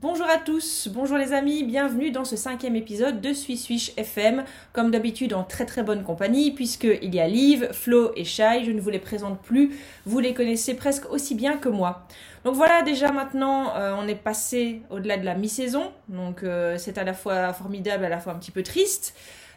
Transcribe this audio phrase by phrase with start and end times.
[0.00, 4.44] Bonjour à tous, bonjour les amis, bienvenue dans ce cinquième épisode de Swiss Swish FM,
[4.72, 8.70] comme d'habitude en très très bonne compagnie, puisqu'il y a Liv, Flo et Shai, je
[8.70, 9.76] ne vous les présente plus,
[10.06, 12.06] vous les connaissez presque aussi bien que moi.
[12.44, 16.96] Donc voilà, déjà maintenant, euh, on est passé au-delà de la mi-saison, donc euh, c'est
[16.96, 19.16] à la fois formidable, à la fois un petit peu triste.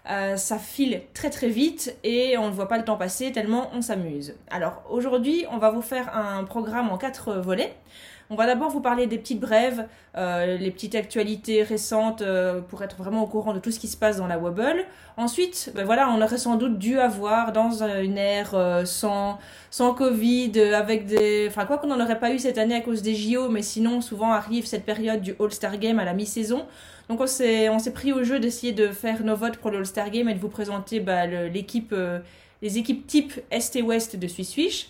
[0.10, 3.70] Euh, ça file très très vite et on ne voit pas le temps passer tellement
[3.76, 4.34] on s'amuse.
[4.50, 7.76] Alors aujourd'hui, on va vous faire un programme en quatre volets.
[8.34, 12.82] On va d'abord vous parler des petites brèves, euh, les petites actualités récentes euh, pour
[12.82, 14.86] être vraiment au courant de tout ce qui se passe dans la Wobble.
[15.18, 19.38] Ensuite, ben voilà, on aurait sans doute dû avoir dans une ère euh, sans,
[19.98, 21.48] Covid, avec des...
[21.50, 24.00] Enfin, quoi qu'on n'en aurait pas eu cette année à cause des JO, mais sinon,
[24.00, 26.66] souvent arrive cette période du All-Star Game à la mi-saison.
[27.10, 30.30] Donc on s'est, pris au jeu d'essayer de faire nos votes pour le All-Star Game
[30.30, 31.94] et de vous présenter bah, l'équipe,
[32.62, 34.88] les équipes type Est et Ouest de Swiss Fish.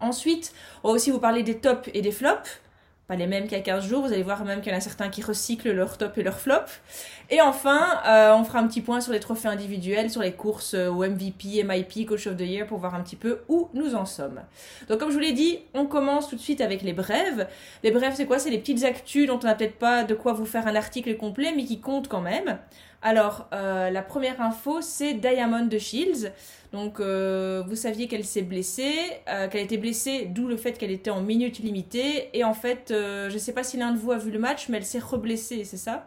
[0.00, 2.60] Ensuite, on va aussi vous parler des tops et des flops.
[3.06, 4.78] Pas les mêmes qu'il y a 15 jours, vous allez voir même qu'il y en
[4.78, 6.80] a certains qui recyclent leurs tops et leurs flops.
[7.28, 10.72] Et enfin, euh, on fera un petit point sur les trophées individuels, sur les courses
[10.72, 13.94] euh, au MVP, MIP, Coach of the Year, pour voir un petit peu où nous
[13.94, 14.40] en sommes.
[14.88, 17.46] Donc comme je vous l'ai dit, on commence tout de suite avec les brèves.
[17.82, 18.38] Les brèves, c'est quoi?
[18.38, 21.14] C'est les petites actus dont on n'a peut-être pas de quoi vous faire un article
[21.18, 22.58] complet, mais qui comptent quand même.
[23.06, 26.32] Alors, euh, la première info, c'est Diamond de Shields.
[26.72, 28.94] Donc, euh, vous saviez qu'elle s'est blessée,
[29.28, 32.30] euh, qu'elle était blessée, d'où le fait qu'elle était en minutes limitées.
[32.32, 34.70] Et en fait, je ne sais pas si l'un de vous a vu le match,
[34.70, 36.06] mais elle s'est reblessée, c'est ça?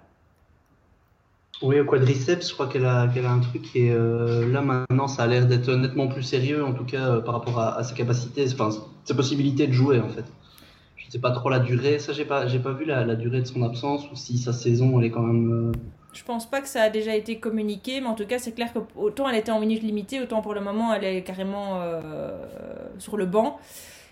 [1.62, 3.76] Oui, au quadriceps, je crois qu'elle a, un truc.
[3.76, 7.60] Et là, maintenant, ça a l'air d'être nettement plus sérieux, en tout cas, par rapport
[7.60, 8.72] à, ses capacités, enfin,
[9.04, 10.26] ses possibilités de jouer, en fait.
[10.96, 12.00] Je ne sais pas trop la durée.
[12.00, 15.00] Ça, j'ai pas, pas vu la, la, durée de son absence ou si sa saison,
[15.00, 15.74] elle est quand même
[16.14, 18.74] je pense pas que ça a déjà été communiqué, mais en tout cas, c'est clair
[18.74, 22.32] que autant elle était en minutes limitées, autant pour le moment, elle est carrément euh,
[22.98, 23.60] sur le banc.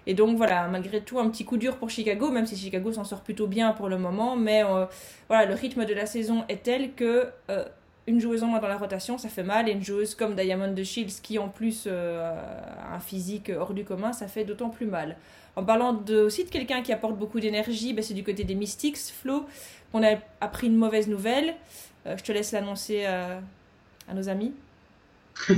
[0.07, 3.03] Et donc voilà, malgré tout, un petit coup dur pour Chicago, même si Chicago s'en
[3.03, 4.36] sort plutôt bien pour le moment.
[4.36, 4.86] Mais euh,
[5.27, 7.65] voilà, le rythme de la saison est tel que euh,
[8.08, 9.67] une joueuse en moins dans la rotation, ça fait mal.
[9.67, 13.83] Et une joueuse comme Diamond de Shields, qui en plus a un physique hors du
[13.83, 15.17] commun, ça fait d'autant plus mal.
[15.55, 18.55] En parlant de, aussi de quelqu'un qui apporte beaucoup d'énergie, ben, c'est du côté des
[18.55, 19.45] Mystics, Flo.
[19.94, 21.55] On a appris une mauvaise nouvelle.
[22.05, 23.42] Euh, je te laisse l'annoncer à,
[24.14, 24.54] nos amis.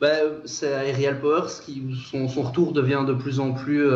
[0.00, 0.08] bah,
[0.44, 3.88] c'est Aerial Powers qui son, retour devient de plus en plus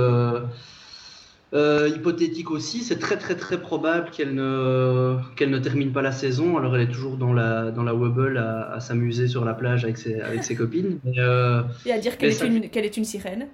[1.54, 2.80] euh, euh, hypothétique aussi.
[2.82, 6.56] C'est très très très probable qu'elle ne qu'elle ne termine pas la saison.
[6.58, 9.98] Alors elle est toujours dans la dans la wobble à, s'amuser sur la plage avec
[9.98, 10.98] ses avec ses copines.
[11.04, 13.48] Et à dire qu'elle est, une, qu'elle est une sirène.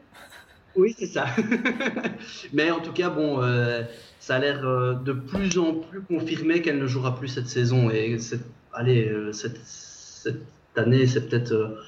[0.76, 1.26] Oui, c'est ça.
[2.52, 3.40] mais en tout cas, bon,
[4.20, 7.90] ça a l'air euh, de plus en plus confirmé qu'elle ne jouera plus cette saison.
[7.90, 10.42] Et cette, allez, euh, cette, cette
[10.76, 11.80] année, c'est peut-être euh,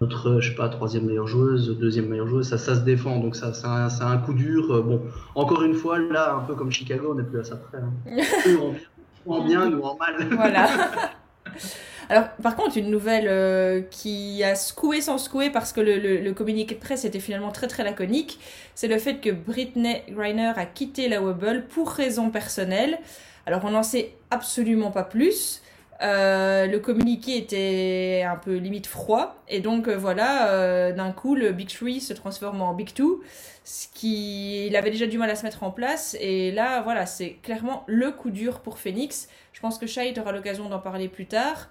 [0.00, 2.48] notre, je sais pas, troisième meilleure joueuse, deuxième meilleure joueuse.
[2.48, 4.82] Ça, ça se défend, donc ça, c'est un, un, coup dur.
[4.82, 5.02] Bon,
[5.34, 7.78] encore une fois, là, un peu comme Chicago, on n'est plus à ça près.
[7.78, 8.22] Hein.
[9.26, 10.28] en bien, nous en mal.
[10.34, 10.68] Voilà.
[12.10, 16.74] Alors, par contre, une nouvelle euh, qui a secoué sans secouer parce que le, communiqué
[16.74, 18.38] de presse était finalement très très laconique,
[18.74, 22.98] c'est le fait que Britney Griner a quitté la Wobble pour raisons personnelles.
[23.44, 25.62] Alors, on n'en sait absolument pas plus.
[26.00, 31.50] Euh, le communiqué était un peu limite froid et donc euh, voilà d'un coup le
[31.50, 33.20] Big Three se transforme en Big Two
[33.64, 37.04] ce qui il avait déjà du mal à se mettre en place et là voilà
[37.04, 41.08] c'est clairement le coup dur pour Phoenix je pense que Shai aura l'occasion d'en parler
[41.08, 41.68] plus tard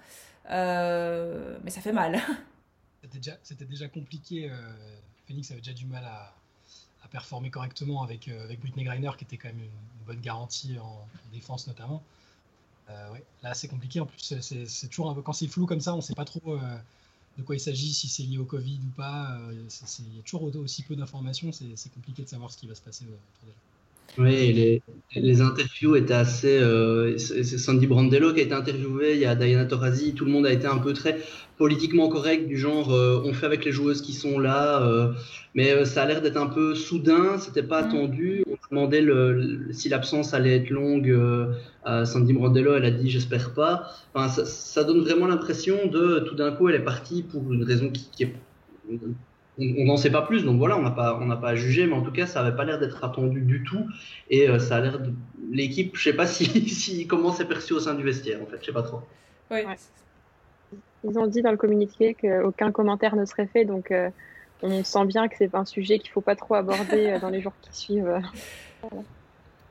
[0.50, 2.20] euh, mais ça fait mal.
[3.42, 4.50] C'était déjà, compliqué.
[4.50, 4.56] Euh,
[5.26, 6.34] Phoenix avait déjà du mal à,
[7.10, 11.06] performer correctement avec, euh, avec Britney Griner, qui était quand même une, bonne garantie en,
[11.32, 12.02] défense notamment.
[12.88, 14.00] Ouais, là, c'est compliqué.
[14.00, 16.24] En plus, c'est toujours un peu quand c'est flou comme ça, on ne sait pas
[16.24, 16.58] trop
[17.36, 19.38] de quoi il s'agit, si c'est lié au Covid ou pas.
[19.52, 21.52] Il y a toujours aussi peu d'informations.
[21.52, 23.67] C'est compliqué de savoir ce qui va se passer autour d'elle.
[24.18, 24.82] Oui, les,
[25.14, 26.58] les, interviews étaient assez.
[26.58, 30.32] Euh, c'est Sandy Brandello qui a été interviewé, il y a Diana Taurasi, tout le
[30.32, 31.20] monde a été un peu très
[31.56, 35.12] politiquement correct, du genre euh, on fait avec les joueuses qui sont là, euh,
[35.54, 37.86] mais ça a l'air d'être un peu soudain, c'était pas mm.
[37.86, 38.44] attendu.
[38.48, 41.16] On demandait le, si l'absence allait être longue
[41.84, 43.88] à Sandy Brandello, elle a dit j'espère pas.
[44.14, 47.62] Enfin, ça, ça, donne vraiment l'impression de tout d'un coup elle est partie pour une
[47.62, 48.34] raison qui, qui est
[49.58, 51.94] on n'en sait pas plus, donc voilà, on n'a pas, on pas à juger, mais
[51.94, 53.86] en tout cas, ça n'avait pas l'air d'être attendu du tout,
[54.30, 55.12] et euh, ça a l'air de
[55.50, 58.58] l'équipe, je sais pas si, si comment c'est perçu au sein du vestiaire, en fait,
[58.60, 59.00] je sais pas trop.
[59.50, 64.10] Ils ont dit dans le communiqué qu'aucun commentaire ne serait fait, donc euh,
[64.62, 67.40] on sent bien que c'est un sujet qu'il faut pas trop aborder euh, dans les
[67.40, 68.20] jours qui suivent.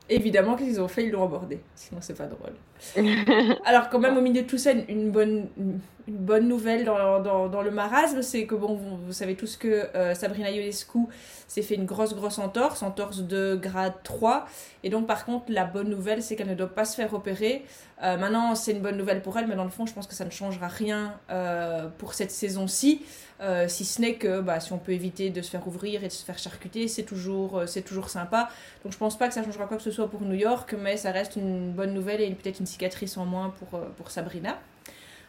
[0.09, 1.59] évidemment, qu'est-ce qu'ils ont fait Ils l'ont abordé.
[1.75, 2.53] Sinon, c'est pas drôle.
[3.65, 7.47] Alors, quand même, au milieu de tout ça, une bonne, une bonne nouvelle dans, dans,
[7.47, 10.99] dans le marasme, c'est que, bon, vous, vous, savez tous que euh, Sabrina Ionescu
[11.47, 14.45] s'est fait une grosse, grosse entorse, entorse de grade 3.
[14.83, 17.63] Et donc, par contre, la bonne nouvelle, c'est qu'elle ne doit pas se faire opérer.
[18.03, 20.13] Euh, maintenant, c'est une bonne nouvelle pour elle, mais dans le fond, je pense que
[20.13, 23.03] ça ne changera rien euh, pour cette saison-ci.
[23.41, 26.07] Euh, si ce n'est que bah, si on peut éviter de se faire ouvrir et
[26.07, 28.49] de se faire charcuter, c'est toujours, c'est toujours sympa.
[28.83, 30.97] Donc je pense pas que ça changera quoi que ce soit pour New York, mais
[30.97, 34.57] ça reste une bonne nouvelle et peut-être une cicatrice en moins pour, pour Sabrina.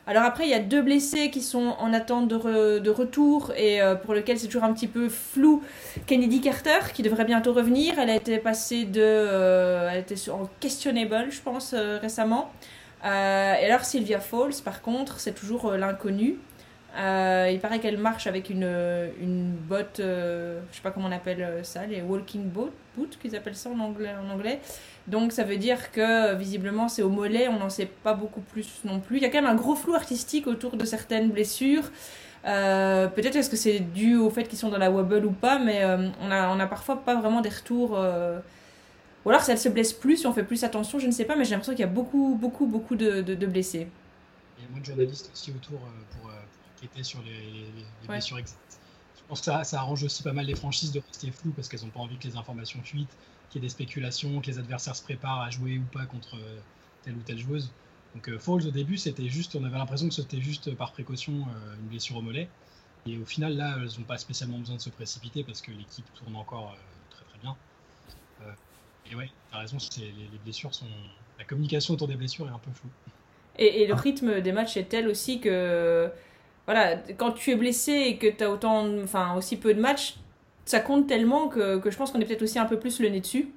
[0.08, 3.82] Alors après, il y a deux blessés qui sont en attente de, de retour et
[3.82, 5.62] euh, pour lesquels c'est toujours un petit peu flou.
[6.06, 7.99] Kennedy Carter, qui devrait bientôt revenir.
[7.99, 9.02] Elle a été passée de...
[9.02, 10.02] Euh,
[10.32, 12.50] en questionable, je pense, euh, récemment.
[13.05, 16.38] et alors Sylvia Falls, par contre, c'est toujours l'inconnu.
[16.99, 18.69] Il paraît qu'elle marche avec une,
[19.21, 23.56] une botte, je sais pas comment on appelle ça, les walking boot, boot qu'ils appellent
[23.56, 24.61] ça en anglais.
[25.06, 28.81] Donc ça veut dire que visiblement c'est au mollet, on n'en sait pas beaucoup plus
[28.85, 29.17] non plus.
[29.17, 31.91] Il y a quand même un gros flou artistique autour de certaines blessures.
[32.45, 35.59] Euh, Peut-être est-ce que c'est dû au fait qu'ils sont dans la wobble ou pas,
[35.59, 37.97] mais euh, on, a, on a parfois pas vraiment des retours.
[37.97, 38.39] Euh...
[39.25, 41.25] Ou alors si elle se blesse plus, si on fait plus attention, je ne sais
[41.25, 43.89] pas, mais j'ai l'impression qu'il y a beaucoup, beaucoup, beaucoup de, de, blessés.
[44.59, 46.31] Il y a moins de journalistes aussi autour euh, pour,
[46.78, 47.66] pour enquêter sur les, les,
[48.02, 48.80] les blessures exactes.
[49.16, 51.69] Je pense que ça, ça, arrange aussi pas mal les franchises de rester floues parce
[51.69, 53.14] qu'elles n'ont pas envie que les informations fuitent
[53.48, 56.36] qu'il y ait des spéculations, que les adversaires se préparent à jouer ou pas contre
[56.36, 56.58] euh,
[57.02, 57.70] telle ou telle joueuse.
[58.14, 61.32] Donc euh, Falls au début, c'était juste, on avait l'impression que c'était juste par précaution
[61.32, 62.48] euh, une blessure au mollet.
[63.06, 66.06] Et au final, là, elles n'ont pas spécialement besoin de se précipiter parce que l'équipe
[66.14, 66.76] tourne encore
[67.10, 67.56] très très bien.
[69.10, 70.86] et ouais, t'as raison, les, les, blessures sont.
[71.38, 72.90] La communication autour des blessures est un peu floue.
[73.56, 76.10] Et, et le rythme des matchs est tel aussi que.
[76.69, 80.19] Voilà, quand tu es blessé et que tu as autant, enfin, aussi peu de matchs,
[80.67, 83.09] ça compte tellement que, que je pense qu'on est peut-être aussi un peu plus le
[83.09, 83.49] nez dessus.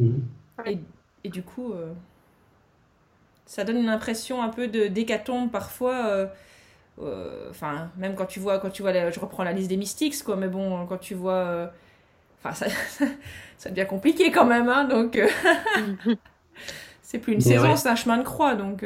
[0.00, 0.18] Mmh.
[0.66, 0.78] Et,
[1.22, 1.92] et, du coup, euh,
[3.46, 6.28] ça donne une impression un peu de d'hécatombe parfois.
[7.50, 9.68] Enfin, euh, euh, même quand tu vois, quand tu vois, la, je reprends la liste
[9.68, 10.34] des Mystics, quoi.
[10.34, 11.70] Mais bon, quand tu vois,
[12.42, 12.66] enfin, ça,
[13.58, 14.86] ça devient compliqué quand même, hein.
[14.86, 15.20] Donc,
[17.00, 17.76] c'est plus une Mais saison, ouais.
[17.76, 18.84] c'est un chemin de croix, donc.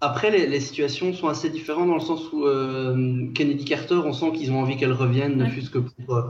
[0.00, 4.12] Après, les, les, situations sont assez différentes dans le sens où euh, Kennedy Carter, on
[4.12, 6.22] sent qu'ils ont envie qu'elle revienne, ne fût-ce que pour euh,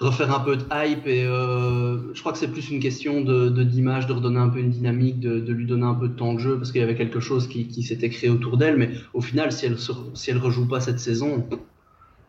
[0.00, 1.06] refaire un peu de hype.
[1.06, 4.48] Et euh, je crois que c'est plus une question de d'image, de, de, redonner un
[4.48, 6.80] peu une dynamique, de, de, lui donner un peu de temps de jeu, parce qu'il
[6.80, 8.76] y avait quelque chose qui, qui s'était créé autour d'elle.
[8.76, 11.46] Mais au final, si elle si elle rejoue pas cette saison,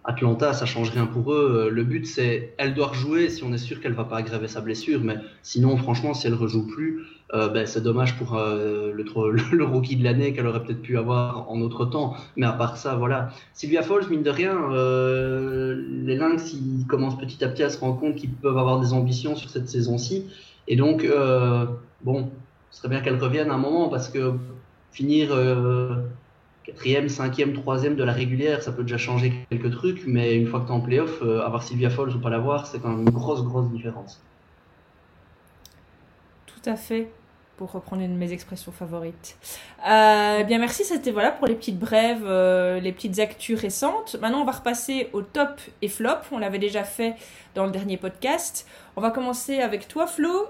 [0.06, 1.70] Atlanta, ça change rien pour eux.
[1.72, 4.62] Le but, c'est elle doit rejouer si on est sûr qu'elle va pas aggraver sa
[4.62, 5.02] blessure.
[5.02, 9.96] Mais sinon, franchement, si elle rejoue plus, euh, ben, c'est dommage pour euh, le, rookie
[9.96, 12.16] de l'année qu'elle aurait peut-être pu avoir en autre temps.
[12.36, 13.30] Mais à part ça, voilà.
[13.54, 17.80] Sylvia Falls, mine de rien, euh, les Lynx, ils commencent petit à petit à se
[17.80, 20.28] rendre compte qu'ils peuvent avoir des ambitions sur cette saison-ci.
[20.68, 21.66] Et donc, euh,
[22.04, 22.30] bon,
[22.72, 24.34] ce serait bien qu'elle revienne à un moment parce que
[24.92, 25.96] finir euh,
[26.64, 30.04] quatrième, cinquième, troisième de la régulière, ça peut déjà changer quelques trucs.
[30.08, 32.68] Mais une fois que tu es en playoff, euh, avoir Sylvia Falls ou pas l'avoir,
[32.68, 34.22] c'est quand même une grosse, grosse différence.
[36.46, 37.10] Tout à fait
[37.58, 39.38] pour reprendre une de mes expressions favorites.
[39.88, 44.16] Euh, bien merci, c'était voilà pour les petites brèves, euh, les petites actus récentes.
[44.20, 46.18] Maintenant, on va repasser au top et flop.
[46.32, 47.16] On l'avait déjà fait
[47.54, 48.66] dans le dernier podcast.
[48.96, 50.48] On va commencer avec toi, Flo.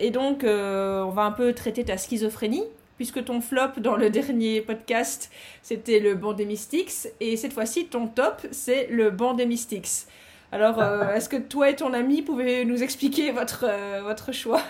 [0.00, 2.64] Et donc, on va un peu traiter ta schizophrénie,
[3.02, 5.28] puisque ton flop dans le dernier podcast,
[5.60, 7.08] c'était le banc des Mystics.
[7.18, 10.06] Et cette fois-ci, ton top, c'est le banc des Mystics.
[10.52, 10.80] Alors,
[11.16, 13.66] est-ce que toi et ton ami pouvez nous expliquer votre,
[14.04, 14.62] votre choix?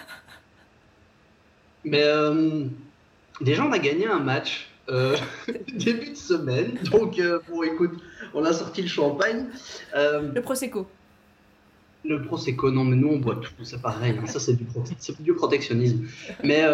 [1.84, 2.64] Mais euh,
[3.42, 5.14] déjà, on a gagné un match euh,
[5.74, 6.78] début de semaine.
[6.90, 8.00] Donc, euh, bon, écoute,
[8.32, 9.44] on a sorti le champagne.
[9.94, 10.86] le Prosecco.
[12.04, 14.14] Le Prosecco, non, mais nous, on boit tout, c'est pareil.
[14.26, 16.04] Ça, c'est du, protectionnisme.
[16.42, 16.64] Mais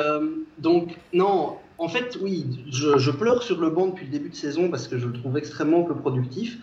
[0.58, 4.68] donc, non, en fait, oui, je, pleure sur le banc depuis le début de saison
[4.68, 6.58] parce que je le trouve extrêmement peu productif.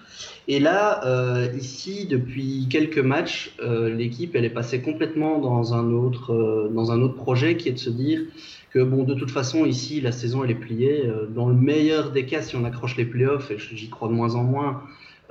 [0.49, 5.93] Et là, euh, ici, depuis quelques matchs, euh, l'équipe, elle est passée complètement dans un
[5.93, 8.23] autre, euh, dans un autre projet qui est de se dire
[8.71, 11.09] que bon, de toute façon, ici, la saison, elle est pliée.
[11.33, 14.35] Dans le meilleur des cas, si on accroche les playoffs, et j'y crois de moins
[14.35, 14.81] en moins,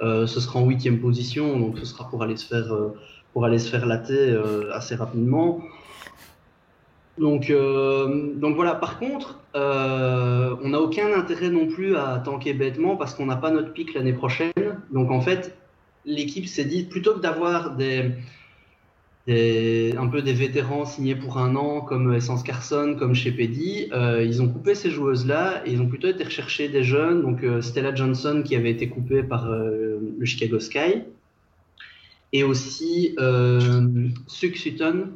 [0.00, 2.74] ce sera en huitième position, donc ce sera pour aller se faire,
[3.34, 4.40] pour aller se faire latter
[4.72, 5.60] assez rapidement.
[7.18, 8.74] Donc, euh, donc voilà.
[8.74, 13.36] Par contre, euh, on n'a aucun intérêt non plus à tanker bêtement parce qu'on n'a
[13.36, 14.52] pas notre pic l'année prochaine.
[14.92, 15.56] Donc en fait,
[16.04, 18.10] l'équipe s'est dit plutôt que d'avoir des,
[19.28, 24.24] un peu des vétérans signés pour un an comme Essence Carson, comme chez Pedi, euh,
[24.24, 27.22] ils ont coupé ces joueuses-là et ils ont plutôt été rechercher des jeunes.
[27.22, 31.04] Donc euh, Stella Johnson qui avait été coupée par euh, le Chicago Sky
[32.32, 33.16] et aussi
[34.26, 35.10] Suk Sutton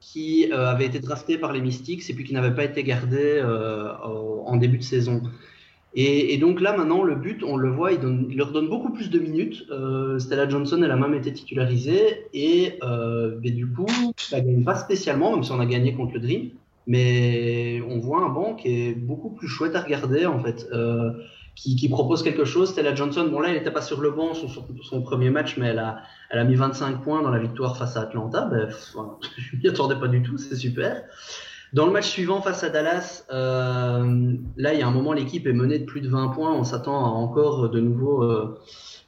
[0.00, 3.42] qui avait été drafté par les Mystics et puis qui n'avait pas été gardé
[4.02, 5.22] en début de saison.
[5.94, 9.18] Et, donc là, maintenant, le but, on le voit, il, leur donne beaucoup plus de
[9.18, 9.64] minutes.
[10.18, 12.26] Stella Johnson, elle a même été titularisée.
[12.32, 12.78] Et,
[13.44, 16.50] du coup, ça gagne pas spécialement, même si on a gagné contre le Dream.
[16.86, 20.66] Mais on voit un banc qui est beaucoup plus chouette à regarder, en fait
[21.54, 22.70] qui, propose quelque chose.
[22.70, 25.68] Stella Johnson, bon là, elle n'était pas sur le banc son, son, premier match, mais
[25.68, 28.46] elle a, elle a mis 25 points dans la victoire face à Atlanta.
[28.46, 28.68] Ben,
[29.36, 31.02] je ne m'y attendais pas du tout, c'est super.
[31.72, 35.46] Dans le match suivant face à Dallas, euh, là, il y a un moment, l'équipe
[35.46, 36.52] est menée de plus de 20 points.
[36.52, 38.58] On s'attend à encore de nouveau euh,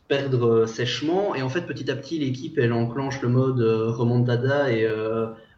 [0.08, 1.34] perdre sèchement.
[1.34, 4.88] Et en fait, petit à petit, l'équipe, elle enclenche le mode euh, remontada et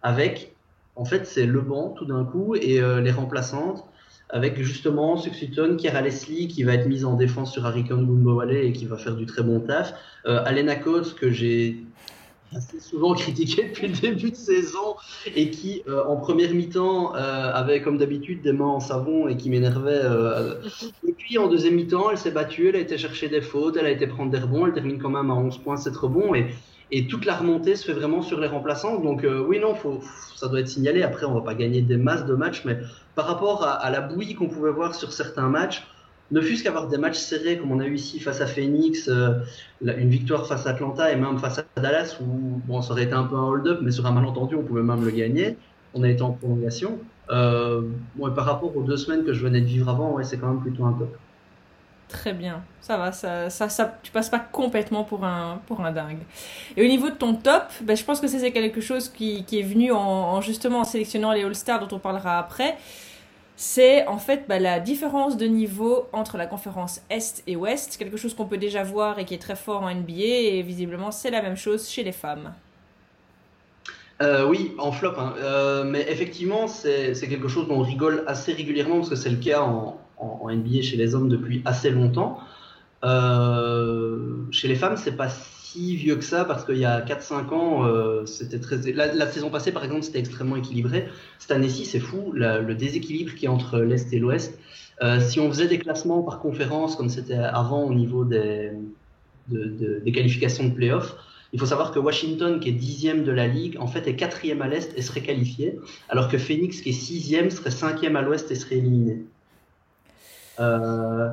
[0.02, 0.54] avec,
[0.96, 3.84] en fait, c'est le banc tout d'un coup et les remplaçantes
[4.34, 8.72] avec justement Suxuton, Kira Leslie qui va être mise en défense sur Harikon Gumbowale et
[8.72, 9.94] qui va faire du très bon taf.
[10.26, 11.76] Euh, Alena Coates que j'ai
[12.52, 14.96] assez souvent critiqué depuis le début de saison
[15.36, 19.36] et qui euh, en première mi-temps euh, avait comme d'habitude des mains en savon et
[19.36, 20.02] qui m'énervait.
[21.06, 23.86] et puis en deuxième mi-temps elle s'est battue, elle a été chercher des fautes, elle
[23.86, 26.48] a été prendre des rebonds, elle termine quand même à 11 points, 7 rebonds et
[26.96, 29.00] et toute la remontée se fait vraiment sur les remplaçants.
[29.00, 29.74] Donc euh, oui, non,
[30.36, 31.02] ça doit être signalé.
[31.02, 32.78] Après, on va pas gagner des masses de matchs, mais
[33.16, 35.84] par rapport à, la bouillie qu'on pouvait voir sur certains matchs,
[36.30, 39.32] ne fût-ce qu'avoir des matchs serrés comme on a eu ici face à Phoenix, euh,
[39.82, 43.12] une victoire face à Atlanta et même face à Dallas, où bon, ça aurait été
[43.12, 45.56] un peu un hold-up, mais sur un malentendu, on pouvait même le gagner.
[45.94, 47.00] On a été en prolongation.
[47.30, 47.82] Euh,
[48.36, 50.60] par rapport aux deux semaines que je venais de vivre avant, ouais, c'est quand même
[50.60, 51.16] plutôt un top.
[52.08, 56.20] Très bien, ça va, ça, ça, tu passes pas complètement pour un, pour un dingue.
[56.76, 59.58] Et au niveau de ton top, ben, je pense que c'est quelque chose qui, qui
[59.58, 62.76] est venu en, justement en sélectionnant les All-Stars dont on parlera après.
[63.56, 68.16] C'est en fait ben, la différence de niveau entre la conférence Est et Ouest, quelque
[68.16, 71.30] chose qu'on peut déjà voir et qui est très fort en NBA, et visiblement c'est
[71.30, 72.52] la même chose chez les femmes.
[74.22, 75.34] Euh, oui, en flop, hein.
[75.38, 79.36] euh, mais effectivement c'est quelque chose dont on rigole assez régulièrement parce que c'est le
[79.36, 82.38] cas en, en, NBA chez les hommes depuis assez longtemps.
[83.04, 87.52] Euh, chez les femmes, c'est pas si vieux que ça parce qu'il y a 4-5
[87.52, 88.76] ans, euh, c'était très.
[88.92, 91.08] La, saison passée, par exemple, c'était extrêmement équilibré.
[91.38, 94.58] Cette année-ci, c'est fou, le déséquilibre qui est entre l'Est et l'Ouest.
[95.02, 98.70] Euh, si on faisait des classements par conférence, comme c'était avant au niveau des,
[99.48, 101.16] des qualifications de playoffs,
[101.52, 104.60] il faut savoir que Washington, qui est dixième de la ligue, en fait est quatrième
[104.60, 105.78] à l'Est et serait qualifié,
[106.08, 109.24] alors que Phoenix, qui est sixième, serait cinquième à l'Ouest et serait éliminé.
[110.60, 111.28] Euh,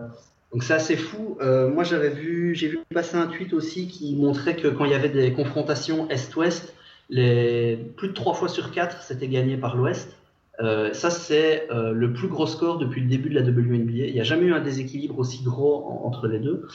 [0.52, 1.38] donc c'est assez fou.
[1.42, 4.92] Euh, moi j'avais vu, j'ai vu passer un tweet aussi qui montrait que quand il
[4.92, 6.74] y avait des confrontations Est-Ouest,
[7.10, 10.16] les plus de trois fois sur quatre c'était gagné par l'Ouest.
[10.60, 14.06] Euh, ça, c'est le plus gros score depuis le début de la WNBA.
[14.08, 16.68] Il n'y a jamais eu un déséquilibre aussi gros entre les deux.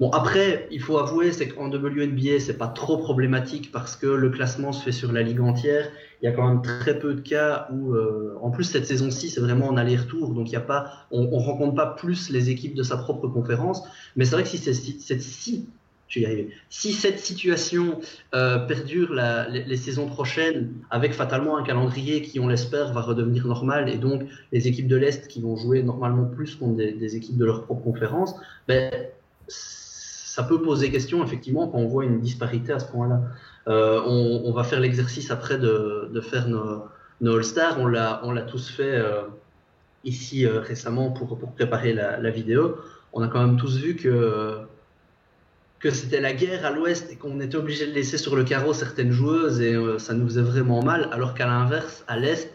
[0.00, 4.30] Bon, après, il faut avouer, c'est qu'en WNBA, c'est pas trop problématique parce que le
[4.30, 5.90] classement se fait sur la ligue entière.
[6.24, 9.28] Il y a quand même très peu de cas où, euh, en plus, cette saison-ci,
[9.28, 10.32] c'est vraiment en aller-retour.
[10.32, 13.82] Donc, y a pas, on, on rencontre pas plus les équipes de sa propre conférence.
[14.16, 15.68] Mais c'est vrai que si c'est si
[16.68, 18.00] si cette situation
[18.34, 19.14] euh, perdure
[19.50, 24.22] les, saisons prochaines, avec fatalement un calendrier qui, on l'espère, va redevenir normal, et donc
[24.52, 27.82] les équipes de l'Est qui vont jouer normalement plus contre des, équipes de leur propre
[27.82, 28.34] conférence,
[28.68, 28.90] ben,
[29.48, 33.22] ça peut poser question, effectivement, quand on voit une disparité à ce point-là.
[33.66, 36.90] Euh, on, va faire l'exercice après de, faire nos,
[37.24, 39.22] All-Stars, on l'a tous fait euh,
[40.04, 42.76] ici récemment pour, préparer la, vidéo.
[43.12, 44.66] On a quand même tous vu que
[45.90, 49.12] c'était la guerre à l'ouest et qu'on était obligé de laisser sur le carreau certaines
[49.12, 52.50] joueuses et euh, ça nous faisait vraiment mal, alors qu'à l'inverse, à l'est,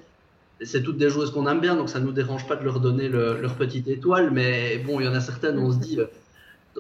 [0.62, 2.80] c'est toutes des joueuses qu'on aime bien, donc ça ne nous dérange pas de leur
[2.80, 6.06] donner leur petite étoile, mais bon, il y en a certaines, on se dit, euh,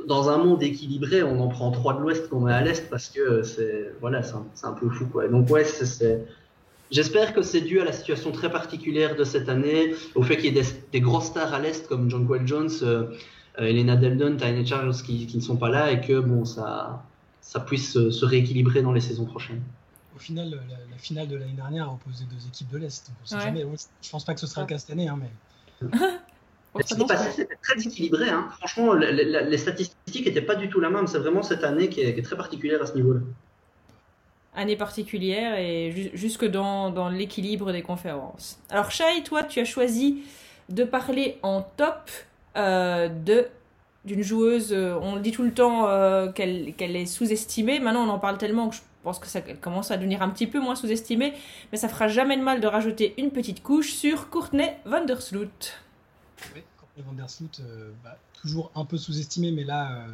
[0.07, 3.09] dans un monde équilibré, on en prend trois de l'ouest qu'on met à l'est parce
[3.09, 5.07] que c'est voilà, c'est un, peu fou.
[5.07, 5.27] Quoi.
[5.27, 6.25] Donc ouais, c'est...
[6.91, 10.55] J'espère que c'est dû à la situation très particulière de cette année, au fait qu'il
[10.55, 13.11] y ait des, gros stars à l'Est comme John Quell Jones, euh,
[13.59, 17.03] euh, Elena Deldon, Tiny Charles qui, qui, ne sont pas là et que bon, ça,
[17.41, 19.61] ça puisse se, rééquilibrer dans les saisons prochaines.
[20.15, 23.11] Au final, la, finale de l'année dernière a opposé deux équipes de l'Est.
[23.29, 25.89] Je pense pas que ce sera le cas cette année, hein, mais.
[26.83, 28.29] C'était très équilibré.
[28.29, 28.47] Hein.
[28.57, 31.07] Franchement, les statistiques n'étaient pas du tout la même.
[31.07, 33.21] C'est vraiment cette année qui est, très particulière à ce niveau-là.
[34.55, 38.59] Année particulière et jusque dans, dans l'équilibre des conférences.
[38.69, 40.23] Alors, Shai, toi, tu as choisi
[40.69, 42.09] de parler en top
[42.57, 43.47] euh, de
[44.05, 47.79] d'une joueuse, euh, on le dit tout le temps euh, qu'elle qu'elle est sous-estimée.
[47.79, 50.47] Maintenant, on en parle tellement que je pense que ça commence à devenir un petit
[50.47, 51.33] peu moins sous-estimée.
[51.71, 55.73] Mais ça fera jamais de mal de rajouter une petite couche sur Courtney Vandersloot.
[56.55, 57.61] Oui, Courtney Vandersloot,
[58.03, 60.05] bah, toujours un peu sous-estimée, mais là,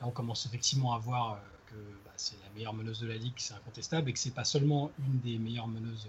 [0.00, 3.54] on commence effectivement à voir que bah, c'est la meilleure meneuse de la ligue, c'est
[3.54, 6.08] incontestable, et que c'est pas seulement une des meilleures meneuses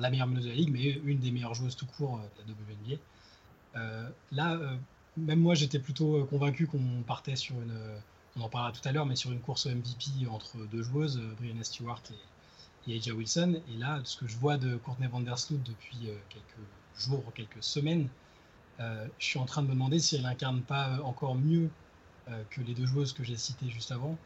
[0.00, 2.54] la meilleure meneuse de la ligue, mais une des meilleures joueuses tout court de la
[2.54, 4.10] WNBA.
[4.32, 4.78] là,
[5.16, 7.78] même moi, j'étais plutôt convaincu qu'on partait sur une,
[8.36, 11.64] on en parlera tout à l'heure, mais sur une course MVP entre deux joueuses, Brianna
[11.64, 12.02] Stewart
[12.86, 13.60] et, et Aja Wilson.
[13.72, 18.08] Et là, ce que je vois de Courtney Vandersloot depuis quelques jours, quelques semaines,
[18.78, 21.70] je suis en train de me demander si elle incarne pas encore mieux
[22.50, 24.16] que les deux joueuses que j'ai citées juste avant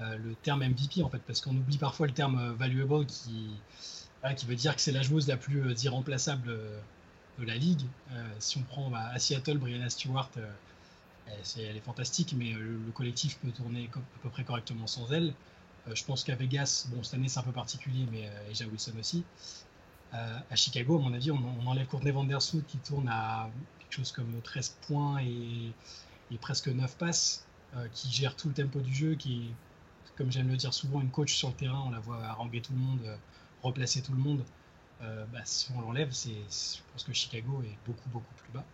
[0.00, 3.50] euh, le terme MVP en fait, parce qu'on oublie parfois le terme euh, valuable qui,
[4.46, 6.48] veut dire que c'est la joueuse la plus euh, irremplaçable
[7.38, 7.82] de la ligue.
[8.38, 10.30] si on prend bah, à Seattle, Brianna Stewart,
[11.26, 15.34] elle, est, fantastique, mais le, collectif peut tourner à peu près correctement sans elle.
[15.92, 19.24] je pense qu'à Vegas, bon, cette année c'est un peu particulier, mais Eja Wilson aussi.
[20.12, 23.50] à Chicago, à mon avis, on, enlève Courtney Vandersloot qui tourne à
[23.92, 25.72] chose comme 13 points et,
[26.40, 27.46] presque 9 passes,
[27.92, 29.52] qui gère tout le tempo du jeu, qui
[30.16, 32.72] comme j'aime le dire souvent, une coach sur le terrain, on la voit haranguer tout
[32.72, 33.16] le monde, euh,
[33.62, 34.44] replacer tout le monde.
[35.02, 38.64] Euh, bah, si on l'enlève, c'est, je pense que Chicago est beaucoup, beaucoup plus bas.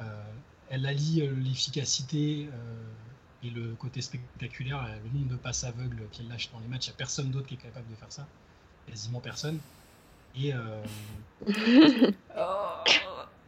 [0.00, 0.22] Euh,
[0.70, 2.48] elle allie l'efficacité
[3.42, 6.86] et le côté spectaculaire, le nombre de passes aveugles qu'elle lâche dans les matchs.
[6.86, 8.26] Il n'y a personne d'autre qui est capable de faire ça.
[8.86, 9.58] Quasiment personne.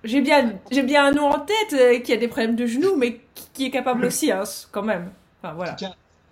[0.04, 3.20] j'ai bien, j'ai bien un nom en tête qui a des problèmes de genoux, mais
[3.52, 5.10] qui, est capable aussi, hein, quand même.
[5.42, 5.76] Enfin, voilà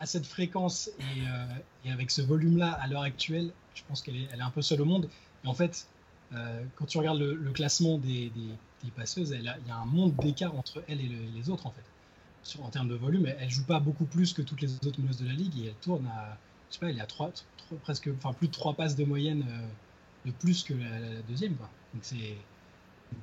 [0.03, 1.47] à cette fréquence euh,
[1.85, 4.61] et, avec ce volume-là à l'heure actuelle, je pense qu'elle est, elle est un peu
[4.61, 5.09] seule au monde.
[5.45, 5.87] Et en fait,
[6.35, 8.33] euh, quand tu regardes le, classement des,
[8.97, 11.85] passeuses, il y a un monde d'écart entre elle et les autres en fait.
[12.43, 15.21] Sur, en termes de volume, elle, joue pas beaucoup plus que toutes les autres meneuses
[15.21, 16.37] de la ligue et elle tourne à,
[16.69, 17.31] je sais pas, trois,
[17.83, 21.55] presque, enfin plus de trois passes de moyenne euh, de plus que la, deuxième.
[21.55, 21.71] Quoi.
[21.95, 22.35] Donc c'est,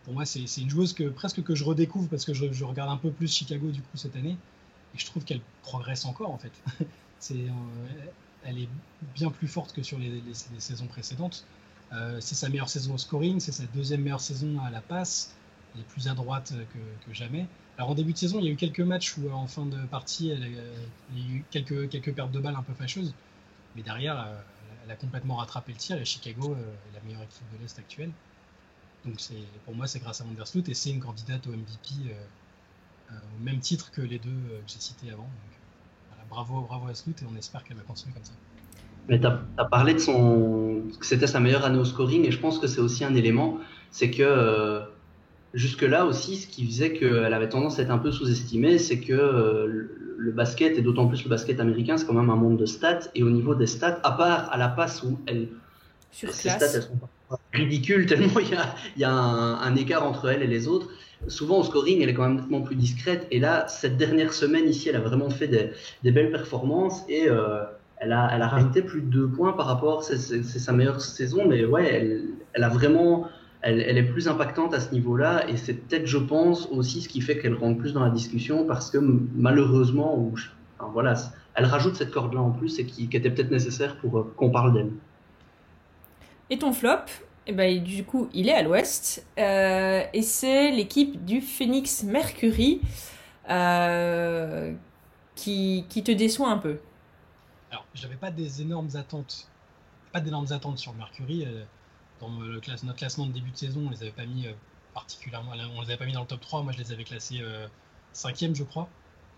[0.03, 2.98] pour moi, c'est, une joueuse que presque que je redécouvre parce que je, regarde un
[2.98, 4.38] peu plus Chicago du coup cette année.
[4.96, 6.51] Et je trouve qu'elle progresse encore en fait.
[7.31, 7.50] euh,
[8.43, 8.69] elle est
[9.15, 10.22] bien plus forte que sur les,
[10.58, 11.46] saisons précédentes.
[11.91, 15.36] Euh, c'est sa meilleure saison au scoring, c'est sa deuxième meilleure saison à la passe.
[15.74, 17.46] Elle est plus à droite que, jamais.
[17.77, 19.77] Alors en début de saison, il y a eu quelques matchs où en fin de
[19.86, 23.13] partie, il y a eu quelques, quelques pertes de balles un peu fâcheuses.
[23.75, 24.41] Mais derrière, euh,
[24.84, 28.11] elle a complètement rattrapé le tir et Chicago est la meilleure équipe de l'Est actuelle.
[29.05, 29.33] Donc c'est,
[29.66, 32.12] pour moi, c'est grâce à Vandersloot et c'est une candidate au MVP
[33.12, 35.27] euh, au même titre que les deux euh, que j'ai cités avant.
[36.29, 38.33] bravo, bravo à Scoot et on espère qu'elle va continuer comme ça.
[39.07, 40.83] Mais tu as, parlé de son.
[41.00, 43.57] que c'était sa meilleure année au scoring, et je pense que c'est aussi un élément,
[43.90, 44.81] c'est que euh,
[45.55, 49.88] jusque-là aussi, ce qui faisait qu'elle avait tendance à être un peu sous-estimée, c'est que
[50.20, 53.09] le basket, et d'autant plus le basket américain, c'est quand même un monde de stats,
[53.16, 55.48] et au niveau des stats, à part à la passe où elle.
[56.12, 57.00] Sur stats, elles sont
[57.53, 60.89] ridicules, tellement il y a, un, écart entre elle et les autres
[61.27, 63.27] souvent au scoring, elle est quand même nettement plus discrète.
[63.29, 67.63] Et là, cette dernière semaine ici, elle a vraiment fait des, belles performances et euh,
[67.98, 70.03] elle, a, rajouté plus de deux points par rapport.
[70.03, 72.24] C'est sa meilleure saison, mais ouais,
[72.55, 73.27] elle, vraiment.
[73.61, 77.37] Est plus impactante à ce niveau-là et c'est peut-être, je pense, aussi ce qui fait
[77.39, 80.33] qu'elle rentre plus dans la discussion parce que malheureusement, ou,
[80.94, 81.15] voilà,
[81.55, 84.50] elle rajoute cette corde-là en plus et qui, qui était peut-être nécessaire pour euh, qu'on
[84.50, 84.92] parle d'elle.
[86.50, 87.05] Et ton flop
[87.51, 89.25] eh ben, du coup, il est à l'ouest.
[89.40, 92.79] Euh, et c'est l'équipe du Phoenix Mercury
[93.50, 94.72] euh,
[95.33, 96.79] qui, te déçoit un peu.
[97.72, 99.50] Alors, j'avais pas des énormes attentes.
[100.12, 101.44] Pas d'énormes attentes sur Mercury.
[101.44, 101.64] Euh,
[102.22, 104.46] dans le notre classement de début de saison, on les avait pas mis
[104.94, 105.53] particulièrement.
[105.75, 106.62] On les avait pas mis dans le top 3.
[106.62, 107.42] Moi, je les avais classés
[108.14, 108.90] 5 je crois.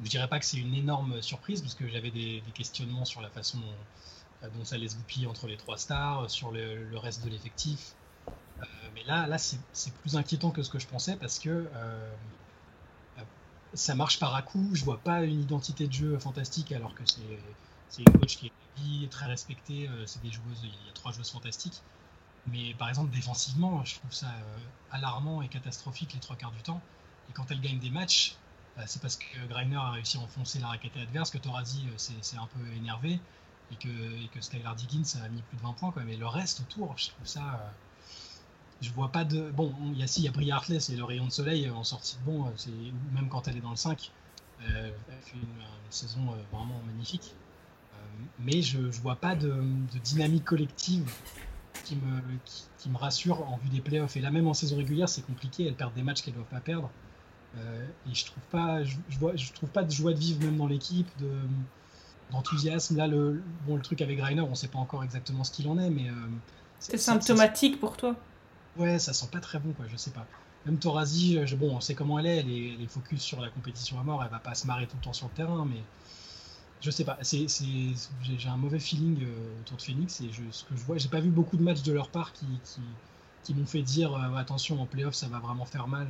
[0.04, 3.30] je dirais pas que c'est une énorme surprise, parce que j'avais des, questionnements sur la
[3.30, 3.60] façon
[4.64, 7.94] ça les goupille entre les trois stars, sur le, reste de l'effectif.
[8.28, 12.12] Euh, mais là, là c'est plus inquiétant que ce que je pensais parce que euh,
[13.74, 14.70] ça marche par à coup.
[14.74, 17.04] Je vois pas une identité de jeu fantastique alors que
[17.90, 19.88] c'est une coach qui est très respectée.
[19.88, 21.82] Euh, c'est des joueuses, il y a trois joueuses fantastiques.
[22.48, 24.28] Mais par exemple, défensivement, je trouve ça
[24.92, 26.82] alarmant et catastrophique les trois quarts du temps.
[27.30, 28.36] Et quand elle gagne des matchs,
[28.88, 32.48] c'est parce que Greiner a réussi à enfoncer la raquette adverse, que Torazi s'est un
[32.48, 33.20] peu énervé
[33.72, 35.92] et que, et Skylar Diggins a mis plus de 20 points.
[35.92, 36.04] Quoi.
[36.04, 37.74] Mais le reste autour, je trouve ça
[38.82, 39.52] je vois pas de.
[39.52, 42.32] Bon, il y a si, a Brie c'est le rayon de soleil en sortie de
[42.32, 42.72] bon, c'est
[43.14, 44.12] même quand elle est dans le 5,
[44.62, 47.36] euh, elle fait une, saison euh, vraiment magnifique.
[47.94, 47.98] Euh,
[48.40, 49.54] mais je, je vois pas de,
[50.04, 51.12] dynamique collective
[51.84, 54.16] qui me, rassure en vue des playoffs.
[54.16, 56.62] Et là, même en saison régulière, c'est compliqué, elles perdent des matchs qu'elles doivent pas
[56.62, 56.90] perdre.
[57.58, 60.68] et je trouve pas, je, vois, je trouve pas de joie de vivre même dans
[60.68, 61.10] l'équipe,
[62.32, 62.98] d'enthousiasme.
[62.98, 65.78] Là, le, bon, le truc avec Reiner, on sait pas encore exactement ce qu'il en
[65.78, 66.08] est, mais.
[66.80, 68.16] c'est symptomatique pour toi
[68.78, 70.26] Ouais, ça sent pas très bon, quoi, je sais pas.
[70.66, 74.04] Même Torazi, bon, on sait comment elle est, elle est, focus sur la compétition à
[74.04, 75.82] mort, elle va pas se marrer tout le temps sur le terrain, mais
[76.82, 79.26] je sais pas, c'est, j'ai un mauvais feeling
[79.62, 81.82] autour de Phoenix et je, ce que je vois, j'ai pas vu beaucoup de matchs
[81.82, 82.82] de leur part qui, qui,
[83.44, 86.08] qui m'ont fait dire attention en playoff ça va vraiment faire mal.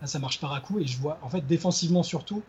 [0.00, 2.42] là ça marche par à coup et je vois en fait défensivement surtout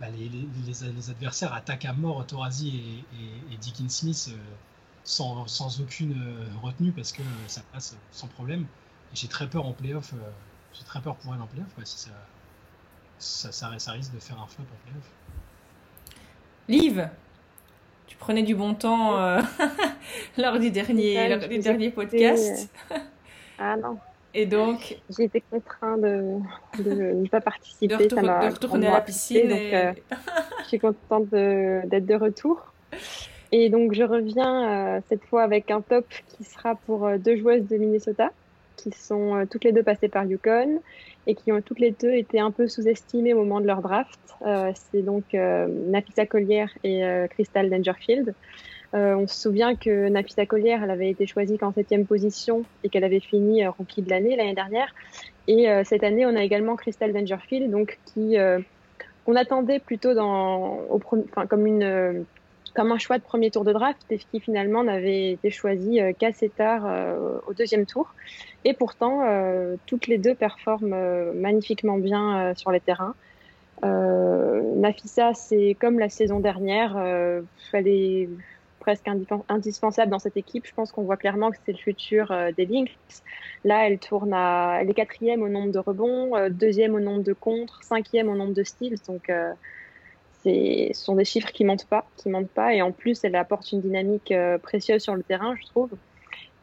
[0.00, 4.30] bah, les, les, les, adversaires attaquent à mort Torazi et, et, Dickin Smith
[5.04, 6.14] sans, sans, aucune
[6.62, 8.66] retenue parce que ça passe sans problème.
[9.12, 10.14] Et j'ai très peur en playoff.
[10.72, 12.10] j'ai très peur pour elle en playoff si ça,
[13.18, 15.10] ça, ça, ça, risque de faire un flop en playoff.
[16.68, 17.08] Liv,
[18.06, 19.40] tu prenais du bon temps euh,
[20.38, 22.70] lors du dernier, lors du dernier podcast.
[23.58, 23.98] Ah non.
[24.34, 26.38] Et donc J'ai été contrainte de,
[26.82, 27.86] de, ne pas participer.
[27.86, 29.48] De, retour, de retourner à la piscine.
[29.48, 29.92] Donc, euh,
[30.62, 32.72] je suis contente d'être de, retour.
[33.50, 37.66] Et donc, je reviens euh, cette fois avec un top qui sera pour deux joueuses
[37.66, 38.30] de Minnesota,
[38.76, 40.80] qui sont toutes les deux passées par Yukon
[41.28, 44.18] et qui ont toutes les deux été un peu sous-estimées au moment de leur draft.
[44.42, 48.34] Euh, c'est donc euh, Nafisa Collier et euh, Crystal Dangerfield.
[48.94, 52.88] Euh, on se souvient que Nafisa Collier, elle avait été choisie qu'en septième position et
[52.88, 54.94] qu'elle avait fini rookie de l'année l'année dernière.
[55.46, 58.36] Et cette année, on a également Crystal Dangerfield, donc qui
[59.24, 60.14] qu'on attendait plutôt
[62.74, 66.12] comme un choix de premier tour de draft et qui finalement n'avait été choisi euh,
[66.18, 68.14] qu'assez tard euh, au deuxième tour.
[68.64, 73.14] Et pourtant, euh, toutes les deux performent magnifiquement bien sur les terrains.
[73.82, 76.96] Nafissa, c'est comme la saison dernière,
[78.88, 79.08] presque
[79.48, 80.66] indispensable dans cette équipe.
[80.66, 82.90] Je pense qu'on voit clairement que c'est le futur des Lynx.
[83.64, 87.82] Là, elle tourne à, est quatrième au nombre de rebonds, deuxième au nombre de contres,
[87.82, 88.96] cinquième au nombre de styles.
[89.06, 89.30] Donc
[90.44, 93.72] ce sont des chiffres qui mentent pas, qui mentent pas, et en plus, elle apporte
[93.72, 95.90] une dynamique euh, précieuse sur le terrain, je trouve.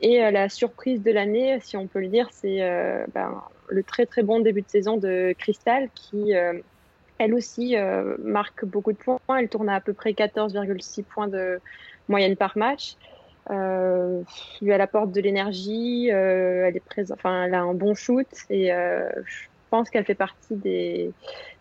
[0.01, 3.83] Et euh, la surprise de l'année, si on peut le dire, c'est euh, ben, le
[3.83, 6.33] très très bon début de saison de Crystal, qui
[7.17, 7.75] elle aussi
[8.19, 9.19] marque beaucoup de points.
[9.39, 11.59] Elle tourne à à peu près 14,6 points de
[12.07, 12.95] moyenne par match.
[13.51, 14.23] Euh,
[14.65, 19.47] elle apporte de l'énergie, elle est présente, enfin, elle a un bon shoot et je
[19.69, 21.11] pense qu'elle fait partie des,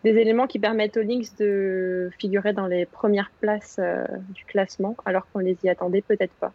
[0.05, 4.05] éléments qui permettent aux Lynx de figurer dans les premières places euh,
[4.35, 6.53] du classement, alors qu'on les y attendait peut-être pas.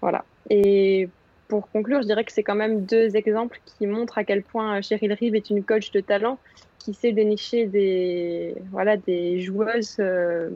[0.00, 0.24] Voilà.
[0.50, 1.08] Et
[1.48, 4.80] pour conclure, je dirais que c'est quand même deux exemples qui montrent à quel point
[4.80, 6.38] Cheryl Reeve est une coach de talent
[6.78, 10.50] qui sait dénicher des, voilà, des joueuses euh,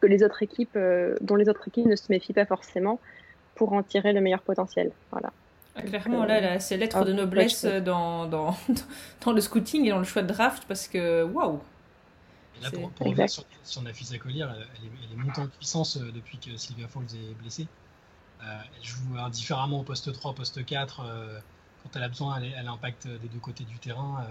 [0.00, 3.00] que les autres équipes, euh, dont les autres équipes ne se méfient pas forcément
[3.54, 4.90] pour en tirer le meilleur potentiel.
[5.10, 5.32] Voilà.
[5.76, 8.56] Ah, clairement, là, là c'est lettre de noblesse dans, dans,
[9.24, 11.60] dans, le scouting et dans le choix de draft parce que waouh!
[12.62, 16.12] Là, pour, pour revenir sur, sur Nafisa Collier, elle, elle, est montée en puissance euh,
[16.12, 17.66] depuis que Sylvia Falls est blessée.
[18.42, 21.00] Euh, elle joue différemment au poste 3, au poste 4.
[21.00, 21.38] Euh,
[21.82, 24.24] quand elle a besoin, elle, elle, impacte des deux côtés du terrain.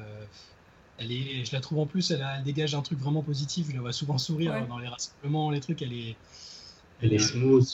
[1.00, 3.68] Elle est, je la trouve en plus, elle, a, elle, dégage un truc vraiment positif.
[3.70, 4.66] Je la vois souvent sourire ouais.
[4.68, 5.82] dans les rassemblements, les trucs.
[5.82, 6.16] Elle est,
[7.02, 7.68] elle, elle est smooth.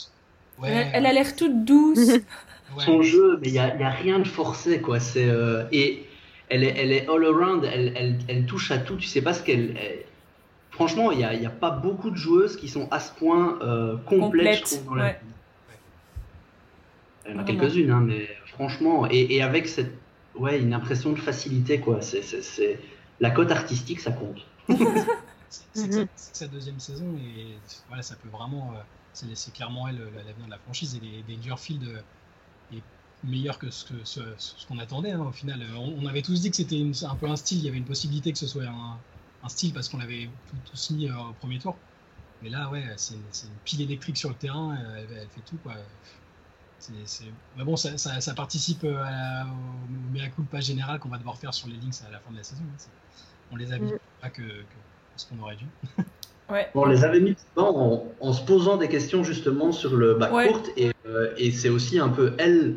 [0.59, 2.11] Ouais, elle, a l'air toute douce.
[2.77, 4.99] son jeu, mais il n'y a, y a, rien de forcé, quoi.
[4.99, 6.05] C'est, euh, et
[6.49, 8.95] elle est, elle est all around, elle, elle, elle, touche à tout.
[8.95, 9.75] Tu sais pas ce qu'elle.
[10.71, 13.59] Franchement, il n'y a, y a, pas beaucoup de joueuses qui sont à ce point
[13.61, 15.15] euh, complètes, je trouve, dans la...
[17.27, 19.91] Il y en a quelques-unes, hein, mais franchement, et, et, avec cette,
[20.35, 22.01] ouais, une impression de facilité, quoi.
[22.01, 22.79] C'est, c'est,
[23.19, 24.45] la cote artistique, ça compte.
[25.73, 28.73] c'est sa deuxième saison et voilà, ça peut vraiment.
[28.73, 28.81] Euh,
[29.13, 32.03] c'est clairement elle l'avenir de la franchise et les Dangerfield
[32.71, 32.81] est
[33.23, 35.65] meilleur que ce qu'on ce, ce qu'on attendait hein, au final.
[35.75, 37.85] On, on, avait tous dit que c'était un peu un style, il y avait une
[37.85, 38.97] possibilité que ce soit un,
[39.43, 40.29] un style parce qu'on l'avait
[40.69, 41.75] tous mis euh, au premier tour.
[42.41, 45.57] Mais là, ouais, c'est une, une, pile électrique sur le terrain, elle, elle fait tout.
[45.63, 45.73] Quoi.
[46.79, 47.33] C est, c est...
[47.57, 51.17] Mais bon, ça, ça, ça participe euh, à la, au mea culpa général qu'on va
[51.17, 52.63] devoir faire sur les links à la fin de la saison.
[52.63, 52.89] Hein.
[53.51, 53.99] On les a mis, mm.
[54.21, 54.75] pas que, que
[55.15, 55.65] ce qu'on aurait dû.
[56.51, 56.67] Ouais.
[56.73, 60.51] On les avait mis en, en, se posant des questions justement sur le ouais.
[60.77, 62.75] et, euh, et c'est aussi un peu elle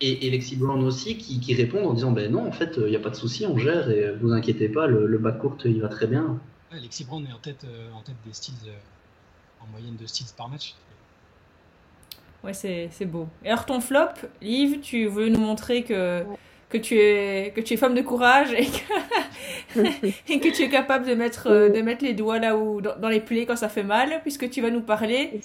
[0.00, 2.84] et, et Lexi Brown aussi qui, qui, répondent en disant ben non en fait il
[2.84, 5.80] n'y a pas de souci on gère et vous inquiétez pas le, le backcourt il
[5.80, 6.38] va très bien.
[6.72, 10.06] Ouais, Lexi Brown est en tête, euh, en tête des styles euh, en moyenne de
[10.06, 10.74] styles par match.
[12.44, 13.26] Ouais c'est beau.
[13.44, 16.36] Et alors ton flop, Yves, tu veux nous montrer que ouais.
[16.68, 19.80] que tu es que tu es femme de courage et que,
[20.32, 23.08] et que tu es capable de mettre de mettre les doigts là où dans, dans,
[23.08, 25.40] les plaies quand ça fait mal puisque tu vas nous parler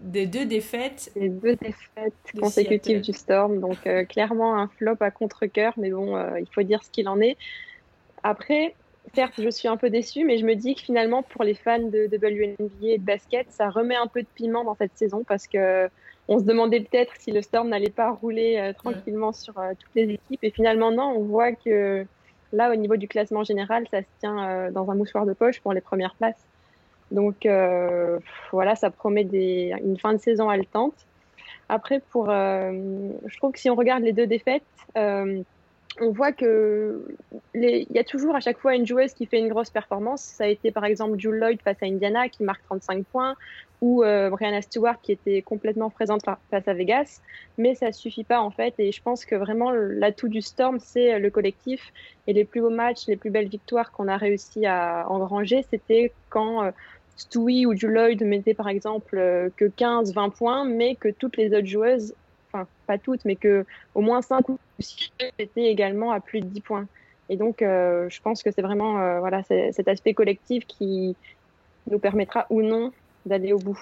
[0.00, 3.00] des deux défaites les deux défaites de consécutives Seattle.
[3.00, 3.60] du Storm.
[3.60, 7.08] Donc euh, clairement un flop à contre-cœur mais bon euh, il faut dire ce qu'il
[7.08, 7.36] en est.
[8.22, 8.74] Après
[9.14, 11.78] certes je suis un peu déçue mais je me dis que finalement pour les fans
[11.78, 15.24] de, de WNBA et de basket ça remet un peu de piment dans cette saison
[15.26, 15.88] parce que
[16.28, 19.94] on se demandait peut-être si le Storm n'allait pas rouler euh, tranquillement sur euh, toutes
[19.94, 20.44] les équipes.
[20.44, 22.04] Et finalement, non, on voit que
[22.52, 25.60] là, au niveau du classement général, ça se tient euh, dans un mouchoir de poche
[25.60, 26.44] pour les premières places.
[27.10, 27.48] Donc
[28.52, 30.92] voilà, ça promet une fin de saison haletante.
[31.70, 34.62] Après, pour, je trouve que si on regarde les deux défaites,
[36.00, 37.04] on voit que
[37.54, 40.22] il y a toujours à chaque fois une joueuse qui fait une grosse performance.
[40.22, 43.34] Ça a été par exemple Jules Lloyd face à Indiana qui marque 35 points
[43.80, 47.20] ou euh, Brianna Stewart qui était complètement présente face à Vegas.
[47.56, 48.74] Mais ça suffit pas en fait.
[48.78, 51.92] Et je pense que vraiment l'atout du Storm, c'est le collectif.
[52.26, 56.12] Et les plus beaux matchs, les plus belles victoires qu'on a réussi à engranger, c'était
[56.30, 56.70] quand euh,
[57.16, 61.48] Stewie ou Jules Lloyd mettaient par exemple euh, que 15-20 points, mais que toutes les
[61.54, 62.14] autres joueuses
[62.52, 66.46] enfin pas toutes, mais que au moins 5 ou 6 étaient également à plus de
[66.46, 66.86] 10 points.
[67.28, 71.14] Et donc, euh, je pense que c'est vraiment euh, voilà, cet aspect collectif qui
[71.90, 72.92] nous permettra ou non
[73.26, 73.78] d'aller au bout.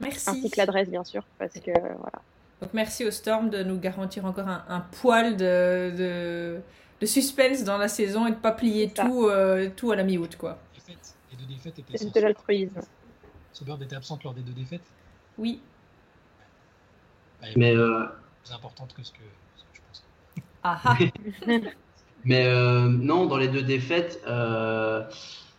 [0.00, 0.30] Merci.
[0.30, 2.22] Ainsi que l'adresse, bien sûr, parce que voilà.
[2.60, 6.60] Donc merci au Storm de nous garantir encore un, poil de, de,
[7.00, 10.02] de, suspense dans la saison et de ne pas plier tout, euh, tout à la
[10.02, 10.36] mi-août.
[10.36, 10.58] quoi.
[11.30, 12.80] Les deux défaites étaient C'est de l'altruisme.
[13.52, 14.82] Soubird était absente lors des deux défaites?
[15.36, 15.60] Oui.
[17.56, 18.04] Mais euh...
[18.44, 19.18] plus importante que ce que,
[19.56, 20.04] ce que je pense.
[20.62, 20.96] Ah, ah.
[22.24, 25.02] mais euh, non, dans les deux défaites, euh,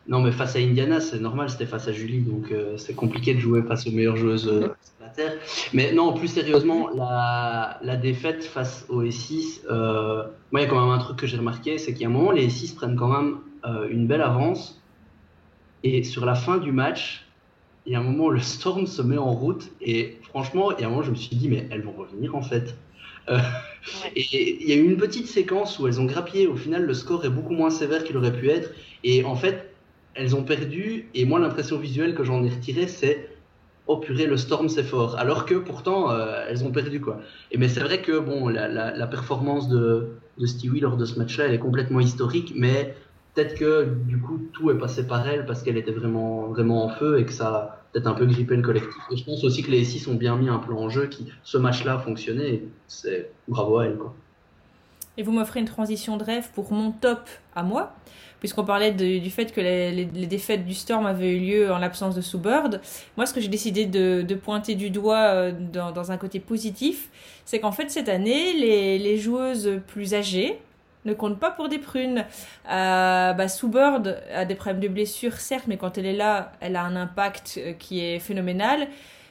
[0.08, 3.34] non, mais face à Indiana, c'est normal, c'était face à Julie, donc euh, c'est compliqué
[3.34, 5.34] de jouer face aux meilleures joueuses de la Terre.
[5.74, 9.68] Mais non, plus sérieusement, la, la défaite face aux E6,
[10.52, 12.10] moi, il y a quand même un truc que j'ai remarqué, c'est qu'il y a
[12.10, 13.40] un moment, les E6 prennent quand même
[13.90, 14.82] une belle avance,
[15.84, 17.29] et sur la fin du match,
[17.90, 20.82] il y a un moment où le Storm se met en route et franchement, il
[20.82, 22.76] y a un moment je me suis dit mais elles vont revenir en fait.
[23.30, 23.40] Euh,
[24.16, 26.46] et il y a eu une petite séquence où elles ont grappillé.
[26.46, 28.70] Au final, le score est beaucoup moins sévère qu'il aurait pu être.
[29.04, 29.74] Et en fait,
[30.14, 31.10] elles ont perdu.
[31.16, 33.28] Et moi, l'impression visuelle que j'en ai retirée, c'est
[33.88, 35.18] oh purée, le Storm c'est fort.
[35.18, 37.22] Alors que pourtant, euh, elles ont perdu quoi.
[37.52, 41.06] Et mais c'est vrai que bon, la, la, la performance de, de Stewie lors de
[41.06, 42.54] ce match-là, elle est complètement historique.
[42.56, 42.94] Mais
[43.34, 46.90] peut-être que du coup tout est passé par elle parce qu'elle était vraiment, vraiment en
[46.90, 49.02] feu et que ça peut-être un peu grippé le collectif.
[49.16, 51.58] Je pense aussi que les SI ont bien mis un plan en jeu qui, ce
[51.58, 52.64] match-là, a fonctionné.
[52.88, 53.98] C'est bravo à elle.
[53.98, 54.16] Quoi.
[55.18, 57.94] Et vous m'offrez une transition de rêve pour mon top à moi,
[58.40, 62.38] puisqu'on parlait du fait que les, défaites du Storm avaient eu lieu en l'absence de
[62.38, 62.80] Bird.
[63.18, 67.10] Moi, ce que j'ai décidé de, pointer du doigt euh, dans, un côté positif,
[67.44, 70.60] c'est qu'en fait, cette année, les joueuses plus âgées,
[71.06, 72.26] ne compte pas pour des prunes.
[72.70, 76.76] Euh, bah, Bird a des problèmes de blessure, certes, mais quand elle est là, elle
[76.76, 78.88] a un impact euh, qui est phénoménal.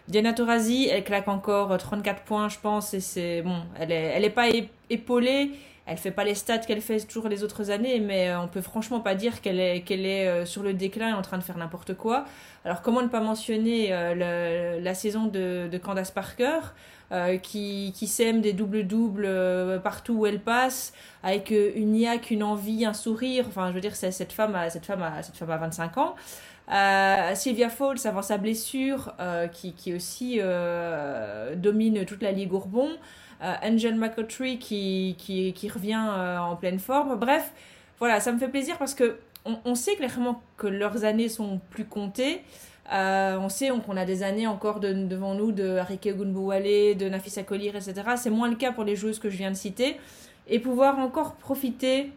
[0.09, 4.25] Diana Taurasi, elle claque encore 34 points, je pense, et c'est bon, elle est, elle
[4.25, 4.47] est pas
[4.89, 5.51] épaulée,
[5.89, 8.61] elle fait pas les stats qu'elle fait toujours les autres années, mais euh, on peut
[8.61, 11.57] franchement pas dire qu'elle est, qu'elle est euh, sur le déclin en train de faire
[11.57, 12.25] n'importe quoi.
[12.65, 16.59] Alors comment ne pas mentionner la saison de, Candace Parker?
[16.59, 16.63] euh,
[17.11, 20.93] qui, qui sème des doubles-doubles euh, partout où elle passe,
[21.23, 23.47] avec euh, une niaque, une envie, un sourire.
[23.49, 26.17] Enfin, je veux dire, cette femme, a, cette, femme cette femme a 25 ans.
[26.71, 29.15] Euh, Sylvia Falls avant sa blessure,
[29.53, 30.39] qui, qui aussi
[31.57, 32.91] domine toute la Ligue Ourbon.
[33.41, 37.17] Angel McCautry qui, qui, qui revient en pleine forme.
[37.17, 37.53] Bref,
[37.99, 41.61] voilà, ça me fait plaisir parce que on, on sait clairement que leurs années sont
[41.71, 42.43] plus comptées.
[42.93, 47.43] Euh, on sait qu'on a des années encore devant nous de Harike Gunbuwale, de Nafisa
[47.43, 47.95] Kolir, etc.
[48.17, 49.97] C'est moins le cas pour les joueuses que je viens de citer.
[50.49, 52.11] Et pouvoir encore profiter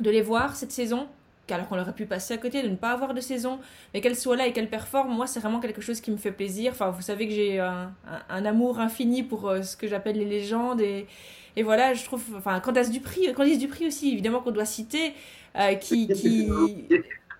[0.00, 1.06] de les voir cette saison,
[1.50, 3.58] alors qu'on aurait pu passer à côté, de ne pas avoir de saison,
[3.94, 6.32] mais qu'elles soient là et qu'elles performent, moi c'est vraiment quelque chose qui me fait
[6.32, 6.72] plaisir.
[6.72, 7.94] Enfin, vous savez que j'ai un,
[8.28, 11.06] amour infini pour euh, ce que j'appelle les légendes et,
[11.56, 15.14] et voilà, je trouve, enfin, Candace Dupri, Candace Dupri aussi, évidemment qu'on doit citer,
[15.56, 16.50] euh, qui, qui,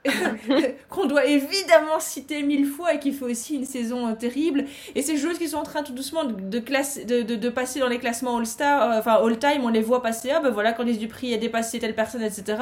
[0.89, 4.65] qu'on doit évidemment citer mille fois et qui fait aussi une saison euh, terrible.
[4.95, 8.83] Et ces joueuses qui sont en train tout doucement de, passer dans les classements All-Star,
[8.83, 11.95] euh, enfin All-Time, on les voit passer, ah ben voilà, Candice Dupri a dépassé telle
[11.95, 12.59] personne, etc.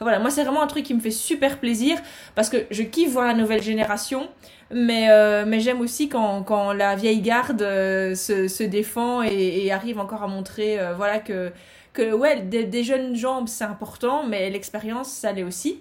[0.00, 1.98] Voilà, moi c'est vraiment un truc qui me fait super plaisir
[2.34, 4.28] parce que je kiffe voir la nouvelle génération.
[4.72, 10.00] Mais, euh, mais j'aime aussi quand, quand la vieille garde se, défend et, et, arrive
[10.00, 11.52] encore à montrer voilà que,
[11.92, 15.78] que ouais, des, des jeunes jambes c'est important, mais l'expérience ça l'est aussi.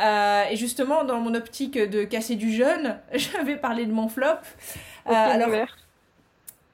[0.00, 4.26] Euh, et justement, dans mon optique de casser du jeune, j'avais parlé de mon flop.
[4.26, 5.48] Euh, alors,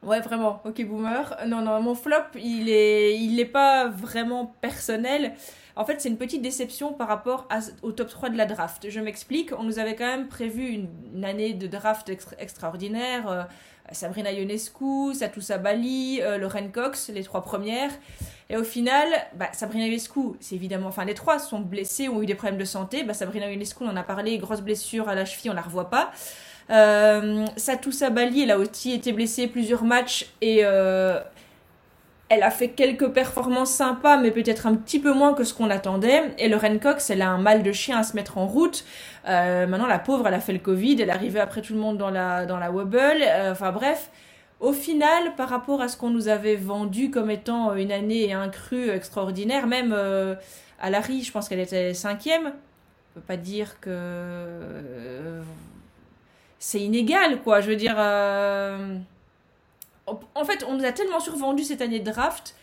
[0.03, 1.37] ouais, vraiment, ok boomer.
[1.47, 5.35] Non, non, mon flop, il est, il n'est pas vraiment personnel.
[5.77, 7.47] En fait, c'est une petite déception par rapport
[7.83, 8.89] au top 3 de la draft.
[8.89, 13.29] Je m'explique, on nous avait quand même prévu une, année de draft extraordinaire.
[13.29, 13.43] Euh,
[13.93, 17.91] Sabrina Ionescu, Satousa Bali, euh, Lorraine Cox, les trois premières.
[18.49, 22.27] Et au final, bah, Sabrina Ionescu, c'est évidemment, enfin les trois sont blessés, ont eu
[22.27, 23.03] des problèmes de santé.
[23.03, 25.91] Bah, Sabrina Ionescu, on en a parlé, grosse blessure à la cheville, on la revoit
[25.91, 26.13] pas.
[26.71, 31.21] Euh, Satousa Bali, elle a aussi été blessée plusieurs matchs et euh,
[32.29, 35.71] elle a fait quelques performances sympas, mais peut-être un petit peu moins que ce qu'on
[35.71, 36.35] attendait.
[36.39, 38.85] Et Lauren Cox, elle a un mal de chien à se mettre en route.
[39.29, 41.79] Euh, maintenant, la pauvre, elle a fait le Covid, elle est arrivée après tout le
[41.79, 43.23] monde dans la, dans la wobble.
[43.23, 44.11] Euh, enfin bref,
[44.61, 48.33] au final, par rapport à ce qu'on nous avait vendu comme étant une année et
[48.33, 50.35] un cru extraordinaire, même euh,
[50.81, 52.47] à Larry, je pense qu'elle était cinquième.
[52.47, 55.42] On peut pas dire que euh,
[56.59, 57.61] c'est inégal, quoi.
[57.61, 58.97] Je veux dire, euh,
[60.07, 62.55] en fait, on nous a tellement survendu cette année de draft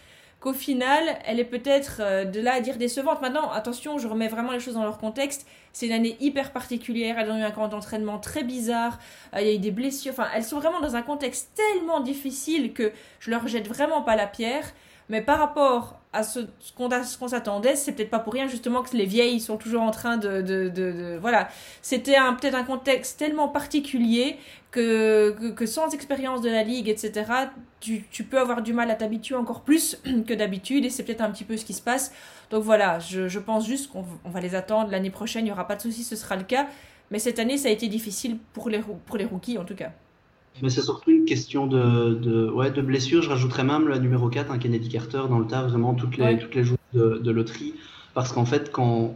[0.43, 3.21] qu'au final, elle est peut-être euh, de là à dire décevante.
[3.21, 5.47] Maintenant, attention, je remets vraiment les choses dans leur contexte.
[5.71, 7.17] C'est une année hyper particulière.
[7.17, 8.99] Elles ont eu un camp d'entraînement très bizarre.
[9.33, 10.11] Euh, il y a eu des blessures.
[10.11, 14.17] Enfin, elles sont vraiment dans un contexte tellement difficile que je leur jette vraiment pas
[14.17, 14.65] la pierre.
[15.13, 16.39] Mais par rapport à ce,
[16.75, 20.17] qu'on s'attendait, c'est peut-être pas pour rien justement que les vieilles sont toujours en train
[20.17, 21.49] de, de, de, voilà.
[21.83, 24.37] C'était peut-être un contexte tellement particulier
[24.71, 27.25] que, que, sans expérience de la ligue, etc.,
[27.79, 31.21] tu, tu peux avoir du mal à t'habituer encore plus que d'habitude et c'est peut-être
[31.21, 32.11] un petit peu ce qui se passe.
[32.49, 35.67] Donc voilà, je, je pense juste qu'on va les attendre l'année prochaine, il n'y aura
[35.67, 36.65] pas de souci, ce sera le cas.
[37.11, 39.91] Mais cette année, ça a été difficile pour les, pour les rookies en tout cas.
[40.61, 43.21] Mais c'est surtout une question de, de, ouais, de blessure.
[43.21, 46.37] Je rajouterais même la numéro 4, un Kennedy Carter, dans le tas, vraiment toutes les,
[46.37, 46.63] toutes les
[46.93, 47.73] de, de loterie.
[48.13, 49.15] Parce qu'en fait, quand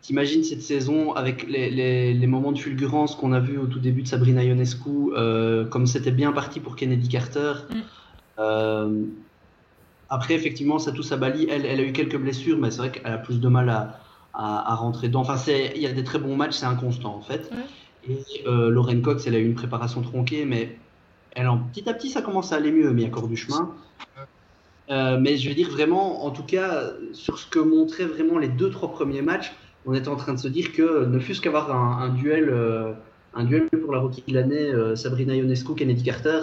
[0.00, 3.78] t'imagines cette saison avec les, les, les moments de fulgurance qu'on a vu au tout
[3.78, 7.52] début de Sabrina Ionescu, euh, comme c'était bien parti pour Kennedy Carter.
[7.70, 7.74] Mm.
[8.38, 9.02] Euh,
[10.08, 13.12] après, effectivement, ça tout Bali, elle, elle a eu quelques blessures, mais c'est vrai qu'elle
[13.12, 14.00] a plus de mal à,
[14.34, 15.20] à, à rentrer dedans.
[15.20, 15.36] Enfin,
[15.74, 17.50] il y a des très bons matchs, c'est inconstant en fait.
[18.08, 20.76] Et euh, Lauren Cox, elle a eu une préparation tronquée, mais
[21.34, 23.36] elle, petit à petit, ça commence à aller mieux, mais il y a encore du
[23.36, 23.74] chemin.
[24.90, 28.48] Euh, mais je veux dire vraiment, en tout cas, sur ce que montraient vraiment les
[28.48, 29.52] deux, trois premiers matchs,
[29.86, 32.92] on était en train de se dire que ne fût-ce qu'avoir un, duel, euh,
[33.34, 36.40] un duel pour la rookie de l'année, euh, Sabrina Ionescu, Kennedy Carter,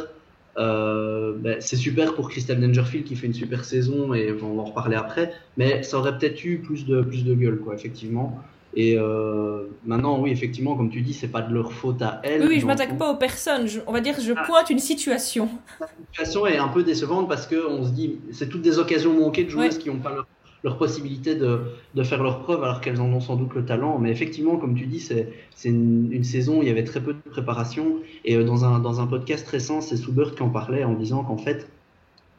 [0.58, 4.66] ben, c'est super pour Crystal Dangerfield qui fait une super saison et on va en
[4.66, 8.44] reparler après, mais ça aurait peut-être eu plus de, plus de gueule, quoi, effectivement.
[8.76, 12.42] Et euh, maintenant, oui, effectivement, comme tu dis, c'est pas de leur faute à elles.
[12.42, 13.68] Oui, oui je m'attaque pas aux personnes.
[13.68, 14.44] Je, on va dire, je ah.
[14.46, 15.50] pointe une situation.
[15.80, 19.20] La situation est un peu décevante parce que on se dit, c'est toutes des occasions
[19.20, 19.82] manquées de joueuses ouais.
[19.82, 20.28] qui n'ont pas leur,
[20.64, 21.62] leur, possibilité de,
[21.96, 23.98] de, faire leur preuve alors qu'elles en ont sans doute le talent.
[23.98, 25.34] Mais effectivement, comme tu dis, c'est
[25.66, 27.96] une, une, saison où il y avait très peu de préparation.
[28.24, 31.24] Et euh, dans un, dans un podcast récent, c'est Soubert qui en parlait en disant
[31.24, 31.68] qu'en fait,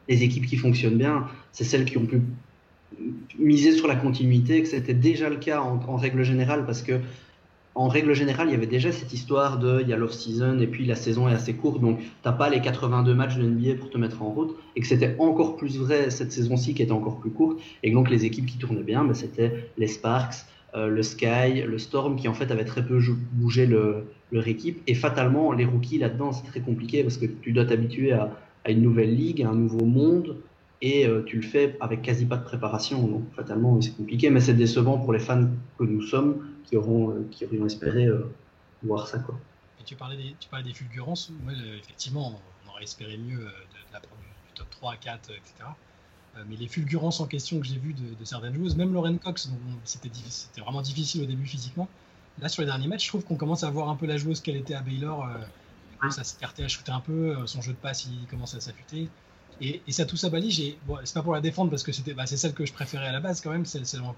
[0.07, 2.21] les équipes qui fonctionnent bien, c'est celles qui ont pu
[3.37, 6.99] miser sur la continuité, que c'était déjà le cas en, règle générale, parce que
[7.73, 10.67] en règle générale, il y avait déjà cette histoire de il y a l'off-season et
[10.67, 13.89] puis la saison est assez courte, donc t'as pas les 82 matchs de NBA pour
[13.89, 17.19] te mettre en route, et que c'était encore plus vrai cette saison-ci qui était encore
[17.19, 21.01] plus courte, et donc les équipes qui tournaient bien, ben, c'était les Sparks, euh, le
[21.01, 22.99] Sky, le Storm, qui en fait avaient très peu
[23.33, 27.53] bougé le, leur équipe, et fatalement les rookies là-dedans c'est très compliqué parce que tu
[27.53, 28.31] dois t'habituer à,
[28.65, 30.37] à une nouvelle ligue, à un nouveau monde,
[30.81, 33.07] et euh, tu le fais avec quasi pas de préparation.
[33.07, 37.11] Donc fatalement, c'est compliqué, mais c'est décevant pour les fans que nous sommes qui auront,
[37.11, 38.31] euh, qui aurions espéré euh,
[38.83, 39.19] voir ça.
[39.19, 39.39] Quoi.
[39.79, 41.31] Et tu parlais des, tu parlais des fulgurances.
[41.45, 45.69] Ouais, effectivement, on aurait espéré mieux de, de la, du, du, top 3, 4, etc.
[46.47, 49.51] mais les fulgurances en question que j'ai vues de, de, certaines joueuses, même Lauren Cox,
[49.83, 50.09] c'était
[50.61, 51.87] vraiment difficile au début physiquement.
[52.39, 54.39] Là, sur les derniers matchs, je trouve qu'on commence à voir un peu la joueuse
[54.41, 55.29] qu'elle était à Baylor.
[55.99, 57.45] À s'écarter, à shooter un peu.
[57.45, 59.07] Son jeu de passe, il commence à s'affûter.
[59.61, 62.37] Et, et Satou Sabali, bon, c'est pas pour la défendre parce que c'était, bah, c'est
[62.37, 64.15] celle que je préférais à la base quand même, celle, celle en,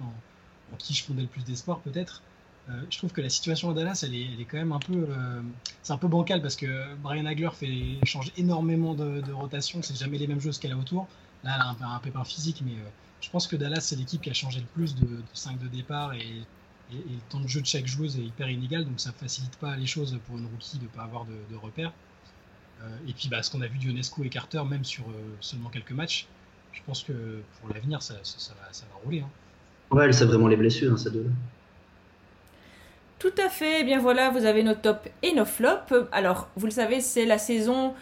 [0.77, 2.21] qui je fondais le plus d'espoir peut-être.
[2.69, 5.41] Euh, je trouve que la situation à Dallas, elle est, quand même un peu, euh,
[5.81, 9.97] c'est un peu bancal parce que Brian Hagler fait change énormément de, de rotation, c'est
[9.97, 11.07] jamais les mêmes choses qu'elle a autour.
[11.43, 14.21] Là, elle a un, un pépin physique, mais euh, je pense que Dallas, c'est l'équipe
[14.21, 16.43] qui a changé le plus de, de 5 de départ et,
[16.91, 19.87] le temps de jeu de chaque joueuse est hyper inégal, donc ça facilite pas les
[19.87, 21.91] choses pour une rookie de pas avoir de, de repères.
[22.83, 25.69] Euh, et puis bah, ce qu'on a vu d'Ionescu et Carter, même sur euh, seulement
[25.69, 26.27] quelques matchs,
[26.71, 29.21] je pense que pour l'avenir, ça, ça, ça, va, ça, va, rouler.
[29.21, 29.29] Hein.
[29.95, 31.29] Ouais, c'est vraiment les blessures, hein, ces deux.
[33.19, 33.81] Tout à fait.
[33.81, 35.93] Eh bien voilà, vous avez nos tops et nos flops.
[36.11, 37.93] Alors, vous le savez, c'est la saison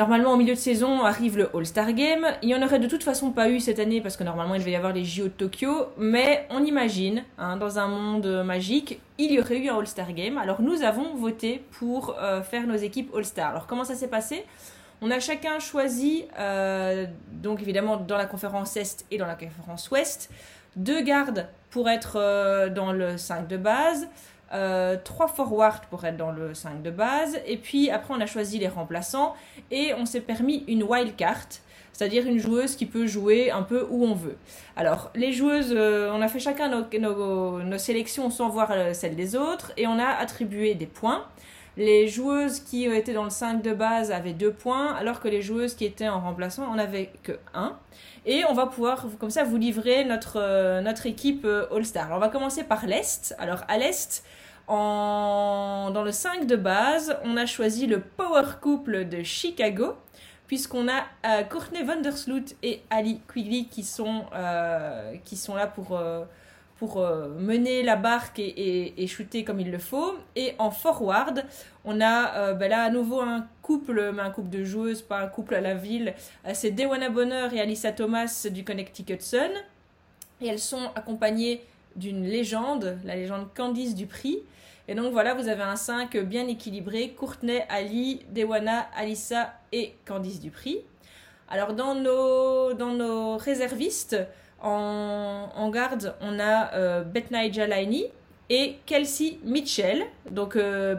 [0.00, 2.24] Normalement, au milieu de saison arrive le All-Star Game.
[2.40, 4.60] Il n'y en aurait de toute façon pas eu cette année parce que normalement il
[4.60, 5.88] devait y avoir les JO de Tokyo.
[5.98, 10.38] Mais on imagine, hein, dans un monde magique, il y aurait eu un All-Star Game.
[10.38, 13.50] Alors nous avons voté pour euh, faire nos équipes All-Star.
[13.50, 14.46] Alors comment ça s'est passé?
[15.02, 19.90] On a chacun choisi, euh, donc évidemment dans la conférence Est et dans la conférence
[19.90, 20.30] Ouest,
[20.76, 24.08] deux gardes pour être euh, dans le 5 de base
[24.52, 28.26] euh, trois forwards pour être dans le 5 de base, et puis après on a
[28.26, 29.34] choisi les remplaçants,
[29.70, 31.46] et on s'est permis une wild card,
[31.92, 34.36] c'est-à-dire une joueuse qui peut jouer un peu où on veut.
[34.74, 38.94] Alors, les joueuses, euh, on a fait chacun nos, nos, nos sélections sans voir euh,
[38.94, 41.26] celles des autres, et on a attribué des points.
[41.76, 45.42] Les joueuses qui étaient dans le 5 de base avaient 2 points, alors que les
[45.42, 47.76] joueuses qui étaient en remplacement en avaient que 1.
[48.26, 52.08] Et on va pouvoir, comme ça, vous livrer notre, euh, notre équipe All-Star.
[52.12, 53.34] On va commencer par l'Est.
[53.38, 54.24] Alors, à l'Est,
[54.76, 59.94] dans le 5 de base, on a choisi le Power Couple de Chicago,
[60.46, 64.24] puisqu'on a euh, Courtney Vandersloot et Ali Quigley qui sont,
[65.24, 65.98] qui sont là pour
[66.80, 70.14] pour euh, mener la barque et, shooter comme il le faut.
[70.34, 71.44] Et en forward,
[71.84, 75.20] on a euh, ben là à nouveau un couple, mais un couple de joueuses, pas
[75.20, 76.14] un couple à la ville.
[76.46, 79.50] Euh, c'est Dewana Bonner et Alyssa Thomas du Connecticut Sun.
[80.40, 81.62] Et elles sont accompagnées
[81.96, 84.38] d'une légende, la légende Candice Dupri.
[84.88, 90.40] Et donc voilà, vous avez un 5 bien équilibré, Courtenay, Ali, Dewana, Alyssa et Candice
[90.40, 90.80] Dupri.
[91.48, 94.16] Alors dans nos, dans nos réservistes,
[94.62, 97.04] en, garde, on a euh,
[97.52, 98.06] Jalani
[98.48, 100.04] et Kelsey Mitchell.
[100.30, 100.96] Donc, euh,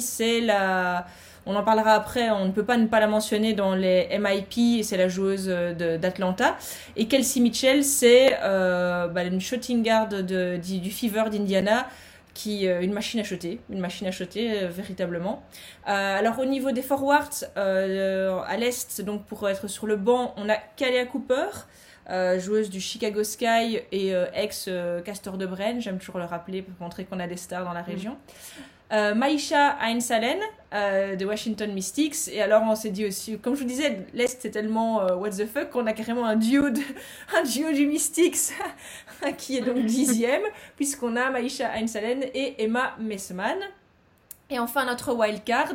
[0.00, 1.06] c'est la.
[1.46, 4.84] On en parlera après, on ne peut pas ne pas la mentionner dans les MIP,
[4.84, 6.56] c'est la joueuse d'Atlanta.
[6.96, 11.88] Et Kelsey Mitchell, c'est euh, bah, une shooting guard de, du, Fever d'Indiana,
[12.34, 15.42] qui une machine à shooter, une machine à shooter véritablement.
[15.84, 20.56] alors au niveau des forwards, à l'est, donc pour être sur le banc, on a
[20.76, 21.46] Kalea Cooper,
[22.08, 26.80] euh, joueuse du Chicago Sky et euh, ex-Castor de Brenne, j'aime toujours le rappeler pour
[26.80, 28.16] montrer qu'on a des stars dans la mm.
[28.92, 30.38] Euh, Maïcha Ainsalen
[30.72, 32.28] de Washington Mystics.
[32.30, 35.46] Et alors, on s'est dit aussi, comme je vous disais, l'Est c'est tellement what the
[35.46, 36.66] fuck qu'on a carrément un duo,
[37.34, 38.52] un duo du Mystics
[39.38, 40.42] qui est donc dixième,
[40.76, 43.58] puisqu'on a Maïcha Ainsalen et Emma Messman.
[44.50, 45.74] Et enfin, notre wildcard,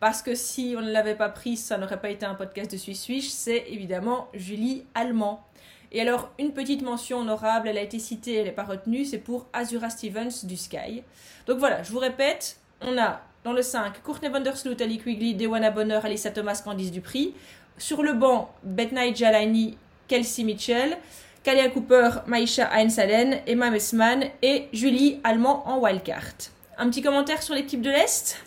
[0.00, 2.78] parce que si on ne l'avait pas prise, ça n'aurait pas été un podcast de
[2.78, 5.44] Swiss c'est évidemment Julie Allemand.
[5.92, 9.18] Et alors, une petite mention honorable, elle a été citée, elle n'est pas retenue, c'est
[9.18, 11.02] pour Azura Stevens du Sky.
[11.46, 15.70] Donc voilà, je vous répète, on a dans le 5 Courtney Vandersloot, Ali Quigley, Dewana
[15.70, 17.34] Bonner, Alyssa Thomas, Candice Dupri.
[17.78, 20.98] Sur le banc, Betnai Jalani, Kelsey Mitchell,
[21.42, 26.50] Kalia Cooper, Maisha Ainsalen, Emma Messman et Julie Allemand en wildcard.
[26.76, 28.44] Un petit commentaire sur l'équipe de l'Est?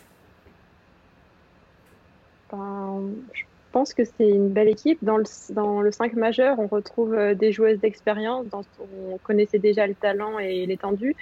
[2.52, 3.10] Ben,
[3.74, 4.98] pense que c'est une belle équipe.
[5.02, 9.58] Dans le, dans le 5 majeur, on retrouve euh, des joueuses d'expérience dont on connaissait
[9.58, 11.16] déjà le talent et l'étendue.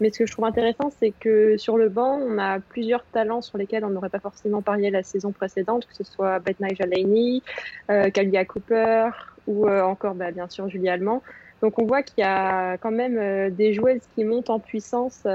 [0.00, 3.42] Mais ce que je trouve intéressant, c'est que sur le banc, on a plusieurs talents
[3.42, 7.42] sur lesquels on n'aurait pas forcément parié la saison précédente, que ce soit Beth Jalani,
[7.90, 9.10] euh, Kalia Cooper
[9.46, 11.22] ou euh, encore bah, bien sûr Julie Allemand.
[11.62, 15.26] Donc on voit qu'il y a quand même euh, des joueuses qui montent en puissance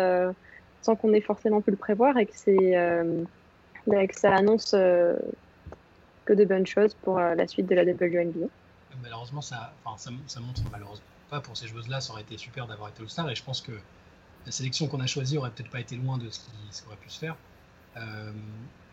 [0.81, 2.55] sans qu'on ait forcément pu le prévoir et que, c'est,
[3.85, 4.75] que ça annonce
[6.25, 8.47] que de bonnes choses pour euh, la suite de la WNBA.
[9.01, 13.29] Malheureusement, ça, montre malheureusement pas pour ces joueuses-là, ça aurait été super d'avoir été All-Star
[13.29, 13.71] et je pense que
[14.45, 17.09] la sélection qu'on a choisie aurait peut-être pas été loin de ce qui, aurait pu
[17.09, 17.35] se faire.
[17.97, 18.31] Euh,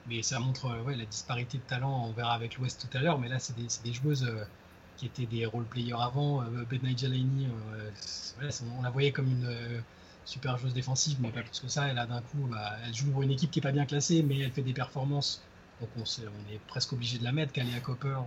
[0.06, 2.06] mais ça montre euh, ouais, la disparité de talent.
[2.08, 4.30] On verra avec l'Ouest tout à l'heure, mais là, c'est des, joueuses
[4.96, 6.42] qui étaient des role-players avant.
[6.42, 9.82] Euh, Ben on la voyait comme une
[10.24, 11.90] super joueuse défensive, mais pas plus que ça.
[11.90, 14.22] Et là, d'un coup, bah, elle joue pour une équipe qui est pas bien classée,
[14.22, 15.42] mais elle fait des performances
[15.80, 17.52] donc on, on est presque obligé de la mettre.
[17.52, 18.20] Kalia Copper, euh,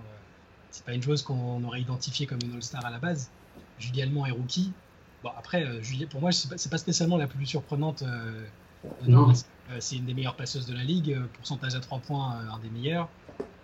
[0.71, 3.29] c'est pas une joueuse qu'on aurait identifiée comme une All-Star à la base.
[3.79, 4.71] Julie Allemand est rookie.
[5.23, 8.03] Bon, après, euh, Julie, pour moi, c'est pas, pas spécialement la plus surprenante.
[8.03, 9.33] Euh,
[9.79, 11.17] c'est une des meilleures passeuses de la ligue.
[11.33, 13.07] Pourcentage à 3 points, un des meilleurs.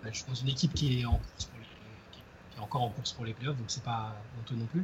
[0.04, 1.66] je suis dans une équipe qui est, en course pour les,
[2.12, 4.82] qui est encore en course pour les playoffs, donc c'est pas honteux non plus.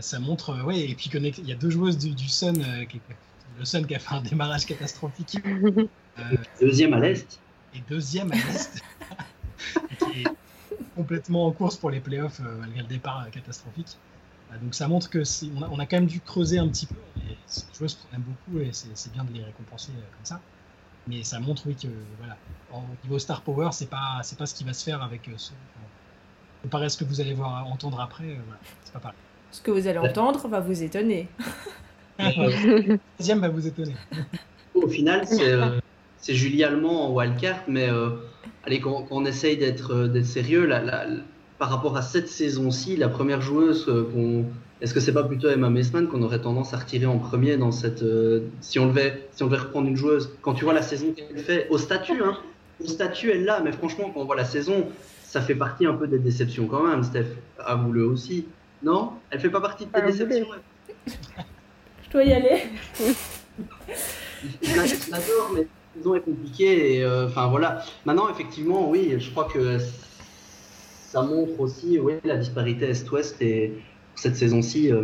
[0.00, 2.64] ça montre, ouais, et puis il y a deux joueuses du, Sun,
[3.60, 5.38] le Sun qui a fait un démarrage catastrophique.
[6.60, 7.38] Deuxième à l'Est
[7.74, 8.82] et deuxième à l'Est,
[9.98, 10.26] qui est
[10.96, 13.96] complètement en course pour les playoffs euh, malgré le départ euh, catastrophique.
[14.50, 15.22] Euh, donc ça montre que
[15.56, 16.96] on a, on a, quand même dû creuser un petit peu.
[17.46, 20.40] C'est des joueuses qu'on aime beaucoup et c'est bien de les récompenser comme ça.
[21.06, 21.88] Mais ça montre oui que
[22.18, 22.36] voilà,
[22.72, 25.52] au niveau star power, c'est pas c'est pas ce qui va se faire avec ce.
[26.62, 29.18] Comparé à ce que vous allez voir entendre après, voilà, c'est pas pareil.
[29.52, 31.28] Ce que vous allez entendre va vous étonner.
[33.18, 33.94] Deuxième va vous étonner.
[34.74, 35.54] Au final, c'est
[36.20, 38.10] c'est Julie Allemand en wildcard, mais euh,
[38.64, 40.68] allez, quand, on essaye d'être euh, sérieux,
[41.58, 44.44] par rapport à cette saison-ci, la première joueuse euh, qu'on.
[44.80, 47.72] Est-ce que c'est pas plutôt Emma Messman qu'on aurait tendance à retirer en premier dans
[47.72, 48.04] cette.
[48.60, 51.38] si, on devait, si on devait reprendre une joueuse, quand tu vois la saison qu'elle
[51.38, 52.38] fait, au statut, hein,
[52.80, 54.86] au statut, elle l'a, mais franchement, quand on voit la saison,
[55.24, 57.26] ça fait partie un peu des déceptions quand même, Steph.
[57.58, 58.46] Avoue-le aussi.
[58.84, 59.14] Non?
[59.30, 60.46] Elle fait pas partie de tes déceptions
[62.04, 62.62] Je dois y aller.
[64.62, 65.66] je l'adore, mais
[65.98, 67.02] saison est compliquée.
[67.02, 67.82] Euh, enfin voilà.
[68.04, 69.78] Maintenant, effectivement, oui, je crois que
[71.10, 73.72] ça montre aussi oui, la disparité Est-Ouest et
[74.14, 74.92] cette saison-ci.
[74.92, 75.02] Euh,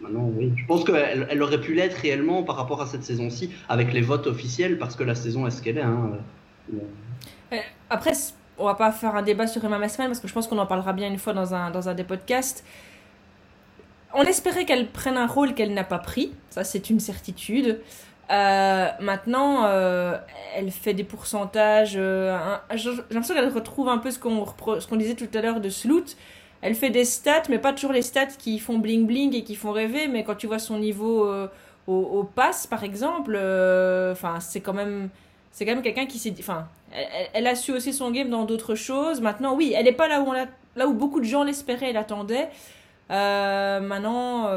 [0.00, 0.52] Maintenant, oui.
[0.56, 4.00] Je pense qu'elle elle aurait pu l'être réellement par rapport à cette saison-ci, avec les
[4.00, 5.82] votes officiels, parce que la saison est ce qu'elle est.
[5.82, 6.12] Hein.
[7.90, 8.12] Après,
[8.56, 10.66] on va pas faire un débat sur Emma Messman, parce que je pense qu'on en
[10.66, 12.64] parlera bien une fois dans un, dans un des podcasts.
[14.14, 17.80] On espérait qu'elle prenne un rôle qu'elle n'a pas pris, ça c'est une certitude.
[18.30, 20.16] Euh, maintenant, euh,
[20.54, 21.94] elle fait des pourcentages.
[21.96, 22.38] Euh,
[22.74, 26.16] j'ai l'impression qu'elle retrouve un peu ce qu'on qu'on disait tout à l'heure de Sloot.
[26.62, 29.56] Elle fait des stats, mais pas toujours les stats qui font bling bling et qui
[29.56, 30.06] font rêver.
[30.08, 31.28] Mais quand tu vois son niveau
[31.86, 33.34] au, au pass, par exemple,
[34.12, 35.08] enfin, c'est quand même,
[35.50, 36.68] c'est quand même quelqu'un qui s'est, enfin,
[37.32, 39.20] elle, a su aussi son game dans d'autres choses.
[39.20, 41.92] Maintenant, oui, elle n'est pas là où on là où beaucoup de gens l'espéraient et
[41.94, 42.50] l'attendaient.
[43.08, 44.50] maintenant,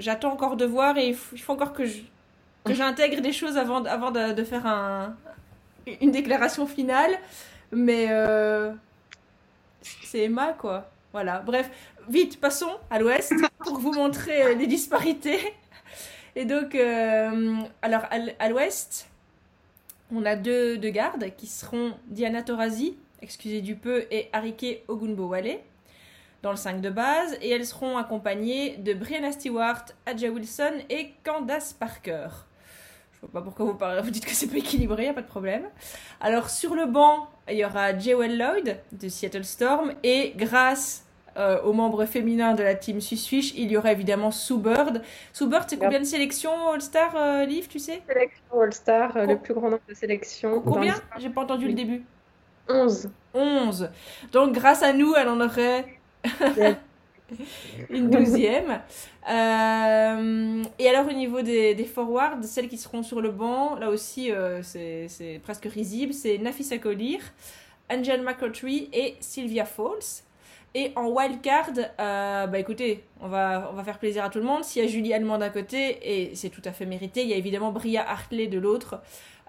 [0.00, 2.00] j'attends encore de voir et il faut encore que je,
[2.64, 5.16] que j'intègre des choses avant, avant de, de, faire un,
[6.00, 7.12] une déclaration finale.
[7.72, 8.72] Mais euh,
[9.82, 10.90] c'est Emma, quoi.
[11.12, 11.40] Voilà.
[11.40, 11.70] Bref,
[12.08, 15.54] vite, passons à l'ouest pour vous montrer euh, les disparités.
[16.36, 18.02] Et donc, euh, alors,
[18.38, 19.08] à l'ouest,
[20.12, 25.58] on a deux, deux, gardes qui seront Diana Taurasi, excusez du peu, et Arike Ogunbowale
[26.42, 27.36] dans le 5 de base.
[27.40, 32.28] Et elles seront accompagnées de Brianna Stewart, Adja Wilson et Candace Parker
[33.32, 35.64] pas pourquoi vous, parlez, vous dites que c'est pas équilibré, y a pas de problème.
[36.20, 41.04] Alors sur le banc, il y aura Jewel Lloyd de Seattle Storm et grâce
[41.36, 45.02] euh, aux membres féminins de la team Swiss il y aura évidemment Sue Bird.
[45.32, 48.02] Sue Bird, c'est combien de sélections All-Star, euh, Liv, tu sais?
[48.06, 50.60] Sélection All-Star, euh, le plus grand nombre de sélections.
[50.60, 50.94] Combien?
[51.18, 52.04] J'ai pas entendu le début.
[52.68, 53.10] 11.
[53.34, 53.90] 11.
[54.30, 55.86] Donc grâce à nous, elle en aurait
[57.90, 58.80] une douzième.
[59.30, 63.90] Euh, et alors au niveau des, des, forwards, celles qui seront sur le banc, là
[63.90, 67.20] aussi euh, c'est presque risible, c'est Nafisa Kolir,
[67.90, 70.22] Angel McCautry et Sylvia Falls.
[70.76, 71.70] Et en wildcard,
[72.00, 74.64] euh, bah écoutez, on va, on va faire plaisir à tout le monde.
[74.64, 77.32] S'il y a Julie Allemand d'un côté, et c'est tout à fait mérité, il y
[77.32, 79.00] a évidemment Bria Hartley de l'autre.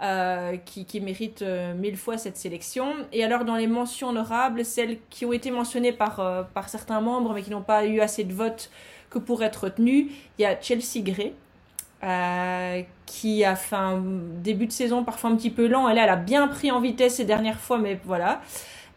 [0.01, 2.87] Euh, qui, qui mérite euh, mille fois cette sélection.
[3.13, 6.99] Et alors dans les mentions honorables, celles qui ont été mentionnées par, euh, par certains
[6.99, 8.69] membres mais qui n'ont pas eu assez de votes
[9.09, 11.33] que pour être retenues, il y a Chelsea Gray.
[13.05, 14.03] qui a fait un
[14.43, 15.87] début de saison parfois un petit peu lent.
[15.87, 18.41] Elle, elle a bien pris en vitesse ces dernières fois, mais voilà.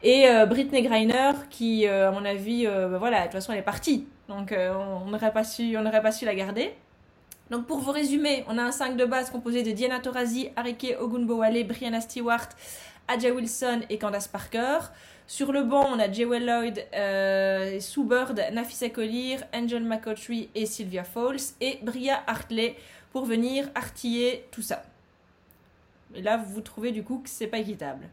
[0.02, 4.06] Et Britney Greiner, qui, à mon avis, bah voilà, de toute façon, elle est partie.
[4.28, 6.72] Donc, on n'aurait pas, su, on pas su la garder.
[7.50, 10.94] Donc pour vous résumer, on a un 5 de base composé de Diana Taurasi, Arike
[11.00, 12.48] Ogunbowale, Brianna Stewart,
[13.06, 14.78] Aja Wilson et Candace Parker.
[15.26, 20.66] Sur le banc, on a Jewel Lloyd, euh, Sue Bird, Nafisa Collier, Angel McCautry et
[20.66, 22.76] Sylvia Falls et Bria Hartley
[23.12, 24.82] pour venir artiller tout ça.
[26.14, 28.08] Et là, vous trouvez du coup que c'est pas équitable.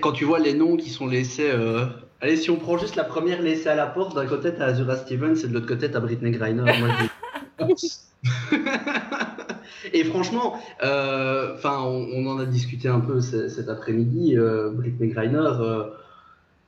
[0.00, 1.50] Quand tu vois les noms qui sont laissés.
[1.50, 1.86] Euh,
[2.20, 4.96] allez, si on prend juste la première laissée à la porte, d'un côté t'as Azura
[4.96, 6.64] Stevens et de l'autre côté t'as Britney Griner.
[9.94, 10.54] Et franchement,
[10.84, 14.36] euh, enfin, on, en a discuté un peu cet après-midi.
[14.36, 15.50] Euh, Britney Griner,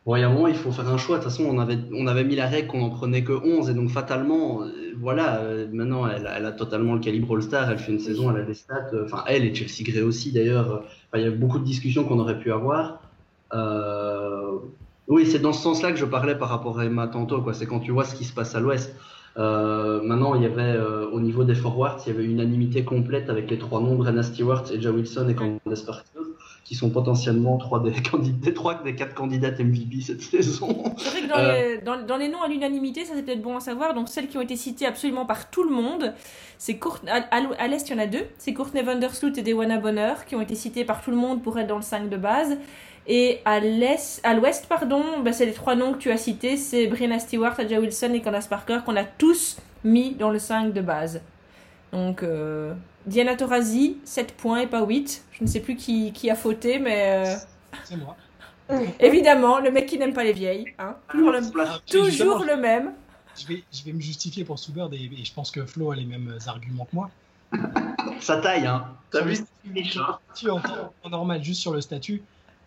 [0.05, 1.19] bon, il y a un moment, il faut faire un choix.
[1.19, 3.71] De toute façon, on avait, on avait mis la règle qu'on en prenait que 11,
[3.71, 4.63] et donc fatalement,
[4.99, 5.43] voilà,
[5.73, 7.71] maintenant, elle, elle, a totalement le calibre All-Star.
[7.71, 8.91] Elle fait une saison, elle a des stats.
[9.05, 10.85] Enfin, elle et Chelsea Gray aussi, d'ailleurs.
[11.19, 13.01] Il y a beaucoup de discussions qu'on aurait pu avoir.
[15.09, 17.43] oui, c'est dans ce sens-là que je parlais par rapport à Emma tantôt.
[17.43, 17.55] Quoi.
[17.55, 18.95] C'est quand tu vois ce qui se passe à l'Ouest.
[19.37, 22.85] Euh, maintenant, il y avait euh, au niveau des forwards, il y avait une unanimité
[22.85, 26.21] complète avec les trois noms, Brenna Stewart, Eja Wilson et Candace Parker,
[26.65, 30.95] qui sont potentiellement trois des, candidats, trois des quatre candidates MVP cette saison.
[30.97, 33.57] C'est vrai que dans, les, dans, dans les, noms à l'unanimité, ça c'est peut-être bon
[33.57, 33.95] à savoir.
[33.95, 36.15] Donc celles qui ont été citées absolument par tout le monde,
[36.59, 40.15] c'est à, à l'est il y en a deux, c'est Courtney Vandersloot et Dewana Bonner
[40.27, 42.57] qui ont été cités par tout le monde pour être dans le 5 de base.
[43.07, 46.57] Et à l'est, à l'ouest, pardon, bah, c'est les trois noms que tu as cités,
[46.57, 50.73] c'est Brianna Stewart, Adja Wilson et Candace Parker qu'on a tous mis dans le 5
[50.73, 51.21] de base.
[51.93, 52.73] Donc euh,
[53.07, 55.25] Diana Taurasi, 7 points et pas 8.
[55.33, 57.27] Je ne sais plus qui, qui a fauté, mais...
[57.27, 57.37] Euh,
[57.85, 58.17] c'est moi.
[59.01, 60.73] Évidemment, le mec qui n'aime pas les vieilles.
[60.79, 60.97] Hein.
[61.11, 62.93] Toujours, le, ah, toujours le même.
[63.37, 65.97] Je vais, je vais me justifier pour Soubert et, et, je pense que Flo a
[65.97, 67.11] les mêmes arguments que moi.
[68.21, 68.87] Ça taille, hein.
[69.11, 69.37] T'as vu
[70.49, 70.61] en,
[71.03, 72.23] en normal, juste sur le statut,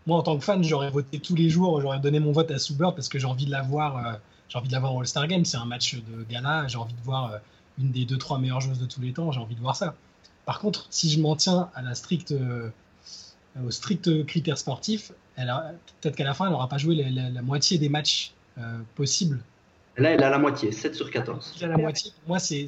[0.08, 2.58] moi, en tant que fan, j'aurais voté tous les jours, j'aurais donné mon vote à
[2.60, 4.14] Soubert parce que j'ai envie de la voir, euh,
[4.48, 5.44] j'ai envie de la voir au All-Star Game.
[5.44, 7.38] C'est un match de gala, j'ai envie de voir euh,
[7.78, 9.96] une des deux, trois meilleures joueuses de tous les temps, j'ai envie de voir ça.
[10.48, 12.70] Par contre, si je m'en tiens à la stricte, euh,
[13.64, 17.90] au strict critère sportif, peut-être qu'à la fin, elle n'aura pas joué la, moitié des
[17.90, 18.34] matchs
[18.96, 19.40] possibles.
[19.98, 21.56] Là, elle a la moitié, 7 sur 14.
[21.60, 22.66] Elle a la moitié, pour moi, c'est.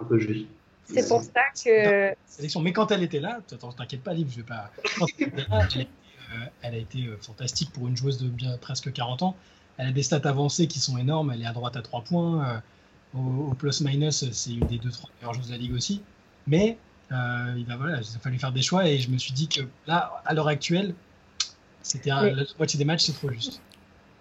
[0.00, 0.46] Un peu juste.
[0.84, 2.14] C'est pour ça que.
[2.26, 2.60] Sélection.
[2.60, 3.40] Mais quand elle était là,
[3.76, 4.70] t'inquiète pas, Liv, je vais pas.
[4.98, 8.56] Quand elle était là, euh, elle a été euh, fantastique pour une joueuse de bien
[8.58, 9.36] presque 40 ans.
[9.78, 11.32] Elle a des stats avancées qui sont énormes.
[11.32, 12.62] Elle est à droite à 3 points.
[13.14, 16.02] au, plus-minus, c'est une des deux, trois meilleures joueuses de la ligue aussi.
[16.46, 16.76] Mais
[17.12, 19.48] euh, il, a, voilà, il a fallu faire des choix et je me suis dit
[19.48, 20.94] que là, à l'heure actuelle,
[21.82, 23.60] c'était la moitié des matchs, c'est trop juste.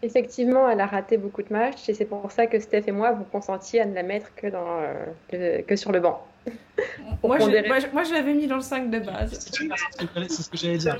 [0.03, 3.13] Effectivement, elle a raté beaucoup de matchs et c'est pour ça que Steph et moi
[3.13, 6.27] vous consentiez à ne la mettre que, dans, euh, que sur le banc.
[7.23, 9.31] moi, je, moi, je l'avais mis dans le 5 de base.
[9.31, 10.97] C'est ce que j'allais dire.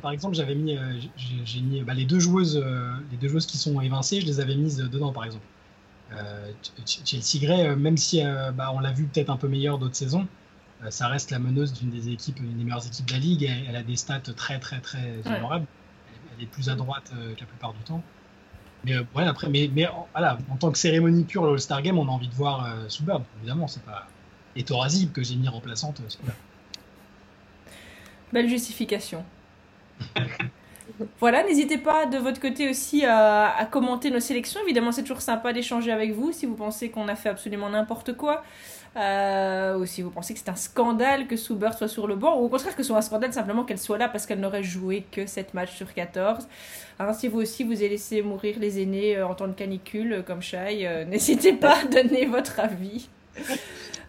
[0.00, 0.80] par exemple, j'avais mis, euh,
[1.44, 4.40] j'ai mis bah, les deux joueuses, euh, les deux joueuses qui sont évincées, je les
[4.40, 5.44] avais mises dedans, par exemple.
[6.84, 8.22] Chelsea Gray, même si
[8.54, 10.26] bah, on l'a vu peut-être un peu meilleure d'autres saisons,
[10.90, 13.50] ça reste la meneuse d'une des équipes, une des meilleures équipes de la ligue.
[13.68, 15.66] Elle, a des stats très très très honorables.
[16.36, 18.02] Elle est plus à droite que la plupart du temps.
[18.84, 22.06] Mais ouais, après, mais, mais voilà, en tant que cérémonie pure, le All-Star Game, on
[22.06, 24.06] a envie de voir euh, Soubert, évidemment, c'est pas.
[24.56, 26.02] Et Torazib que j'ai mis remplaçante.
[28.32, 29.24] Belle justification.
[31.18, 34.60] voilà, n'hésitez pas de votre côté aussi à, commenter nos sélections.
[34.64, 38.16] Évidemment, c'est toujours sympa d'échanger avec vous si vous pensez qu'on a fait absolument n'importe
[38.16, 38.42] quoi.
[38.96, 42.38] Euh, ou si vous pensez que c'est un scandale que Soubert soit sur le banc,
[42.38, 44.62] ou au contraire que ce soit un scandale simplement qu'elle soit là parce qu'elle n'aurait
[44.62, 46.46] joué que 7 matchs sur 14.
[47.00, 50.12] Alors si vous aussi vous avez laissé mourir les aînés euh, en temps de canicule
[50.12, 53.08] euh, comme Shai, n'hésitez pas à donner votre avis.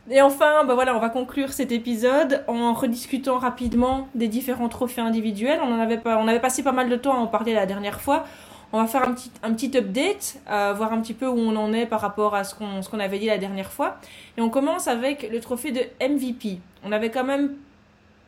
[0.09, 5.01] Et enfin, bah voilà, on va conclure cet épisode en rediscutant rapidement des différents trophées
[5.01, 5.59] individuels.
[5.63, 8.25] On en avait pas, passé pas mal de temps à en parler la dernière fois.
[8.71, 11.85] On va faire un petit, update, euh, voir un petit peu où on en est
[11.85, 13.97] par rapport à ce qu'on qu'on avait dit la dernière fois.
[14.37, 16.59] Et on commence avec le trophée de MVP.
[16.83, 17.55] On avait quand même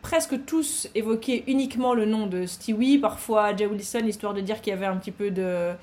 [0.01, 4.71] presque tous évoqué uniquement le nom de Stewie, parfois Jay Wilson, histoire de dire qu'il
[4.71, 5.73] y avait un petit peu de,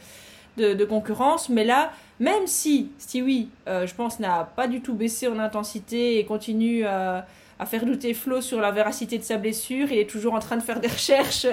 [0.57, 1.48] de, concurrence.
[1.48, 1.90] Mais là,
[2.20, 6.84] même si Stewie, euh, je pense, n'a pas du tout baissé en intensité et continue
[6.84, 7.26] à
[7.59, 9.90] à faire douter Flo sur la véracité de sa blessure.
[9.92, 11.46] Il est toujours en train de faire des recherches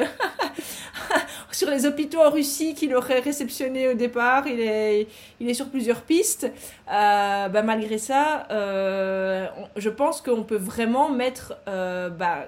[1.51, 4.47] sur les hôpitaux en Russie qu'il aurait réceptionnés au départ.
[4.47, 5.07] Il est,
[5.39, 6.51] il est sur plusieurs pistes.
[6.91, 12.47] Euh, bah, malgré ça, euh, je pense qu'on peut vraiment mettre euh, bah,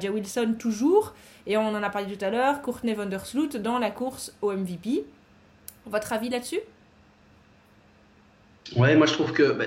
[0.00, 1.14] Jay Wilson toujours,
[1.46, 5.04] et on en a parlé tout à l'heure, Courtney Vandersloot dans la course au MVP.
[5.86, 6.60] Votre avis là-dessus?
[8.74, 9.66] Ouais, moi je trouve que bah,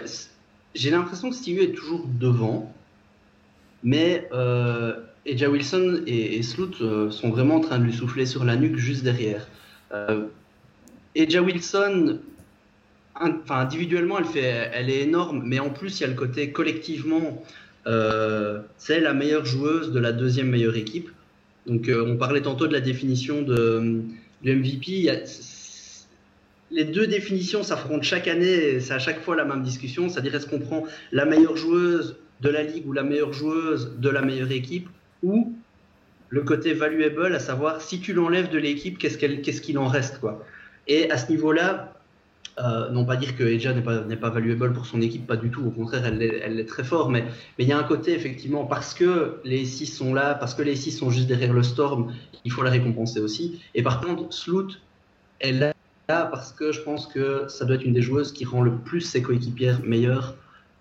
[0.76, 2.74] j'ai l'impression que Stevie est toujours devant.
[3.82, 4.96] Mais euh,
[5.26, 8.58] Eja Wilson et, et Sloot euh, sont vraiment en train de lui souffler sur la
[8.58, 9.48] nuque juste derrière.
[9.94, 10.28] Euh,
[11.16, 12.20] Eja Wilson,
[13.50, 17.44] individuellement, elle, fait, elle est énorme, mais en plus, il y a le côté collectivement,
[17.88, 21.10] euh, c'est la meilleure joueuse de la deuxième meilleure équipe.
[21.66, 24.02] Donc, euh, on parlait tantôt de la définition de,
[24.44, 25.10] de MVP.
[26.72, 30.46] Les deux définitions s'affrontent chaque année, c'est à chaque fois la même discussion, c'est-à-dire est-ce
[30.48, 34.52] qu'on prend la meilleure joueuse de la ligue ou la meilleure joueuse de la meilleure
[34.52, 34.88] équipe,
[35.24, 35.54] ou
[36.30, 40.46] le côté valuable, à savoir si tu l'enlèves de l'équipe, qu'est-ce qu'il en reste quoi?
[40.88, 41.94] Et à ce niveau-là,
[42.60, 45.50] euh, non pas dire que Eja n'est pas, pas valuable pour son équipe, pas du
[45.50, 47.26] tout, au contraire, elle est, très fort, mais
[47.58, 50.76] il y a un côté, effectivement, parce que les six sont là, parce que les
[50.76, 52.14] six sont juste derrière le Storm,
[52.46, 53.62] il faut la récompenser aussi.
[53.76, 54.80] Et par contre, Sloot,
[55.40, 55.74] elle
[56.10, 59.02] parce que je pense que ça doit être une des joueuses qui rend le plus
[59.02, 60.36] ses coéquipières meilleures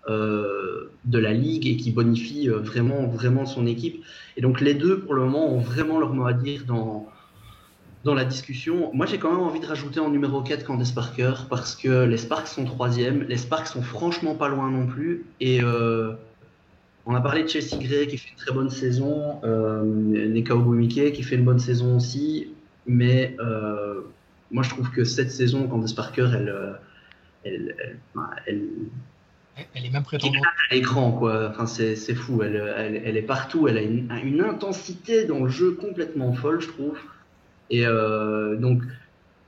[0.09, 4.03] euh, de la ligue et qui bonifie euh, vraiment, vraiment son équipe.
[4.37, 7.07] Et donc les deux, pour le moment, ont vraiment leur mot à dire dans,
[8.03, 8.91] dans la discussion.
[8.93, 12.17] Moi, j'ai quand même envie de rajouter en numéro 4 Candace Parker parce que les
[12.17, 15.25] Sparks sont troisième, les Sparks sont franchement pas loin non plus.
[15.39, 16.13] Et euh,
[17.05, 21.13] on a parlé de Chelsea Gray qui fait une très bonne saison, euh, Neka Ogumike
[21.13, 22.47] qui fait une bonne saison aussi.
[22.87, 23.35] Mais
[24.51, 26.79] moi, je trouve que cette saison, Candace Parker, elle,
[27.43, 27.75] elle,
[28.45, 28.67] elle
[29.73, 30.43] elle est même prétendante.
[30.69, 31.49] À l'écran, quoi.
[31.49, 32.41] Enfin, c'est, fou.
[32.43, 33.67] Elle, elle, est partout.
[33.67, 36.97] Elle a une, intensité dans le jeu complètement folle, je trouve.
[37.69, 38.81] Et euh, donc,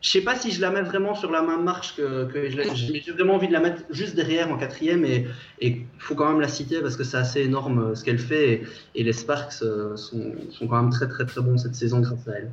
[0.01, 3.35] je sais pas si je la mets vraiment sur la même marche que, j'ai vraiment
[3.35, 5.27] envie de la mettre juste derrière en quatrième et
[5.59, 8.63] il faut quand même la citer parce que c'est assez énorme euh, ce qu'elle fait
[8.95, 12.27] et, les Sparks euh, sont, sont, quand même très très très bons cette saison grâce
[12.27, 12.51] à elle.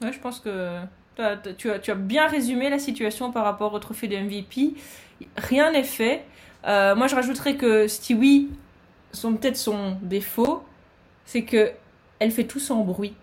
[0.00, 0.78] Ouais, je pense que
[1.58, 4.74] tu, as, bien résumé la situation par rapport au trophée de MVP.
[5.36, 6.24] Rien n'est fait.
[6.66, 8.48] Euh, moi, je rajouterais que Stewie,
[9.12, 10.62] son peut-être son défaut,
[11.24, 11.72] c'est que
[12.18, 13.14] elle fait tout sans bruit.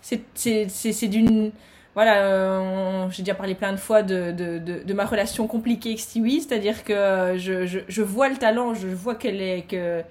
[0.00, 1.52] C'est d'une
[1.94, 7.36] voilà, j'ai déjà parlé plein de fois de, ma relation compliquée avec Stewie, c'est-à-dire que
[7.38, 10.02] je, vois le talent, je vois qu'elle est que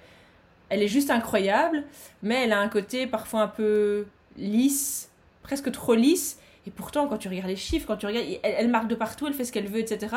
[0.69, 1.83] est juste incroyable,
[2.23, 4.05] mais elle a un côté parfois un peu
[4.37, 5.11] lisse,
[5.43, 8.87] presque trop lisse, et pourtant, quand tu regardes les chiffres, quand tu regardes, elle, marque
[8.87, 10.15] de partout, elle fait ce qu'elle veut, etc.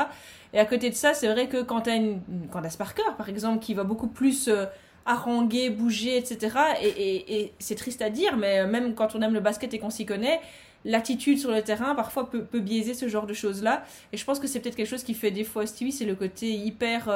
[0.52, 2.20] Et à côté de ça, c'est vrai que quand tu as une,
[2.52, 4.64] quand as Sparker, par exemple, qui va beaucoup plus euh,
[5.06, 6.56] haranguer, bouger, etc.
[6.82, 10.06] Et, c'est triste à dire, mais même quand on aime le basket et qu'on s'y
[10.06, 10.40] connaît,
[10.84, 13.84] l'attitude sur le terrain parfois peut, biaiser ce genre de choses là.
[14.12, 16.14] Et je pense que c'est peut-être quelque chose qui fait défaut à Stevie, c'est le
[16.14, 17.08] côté hyper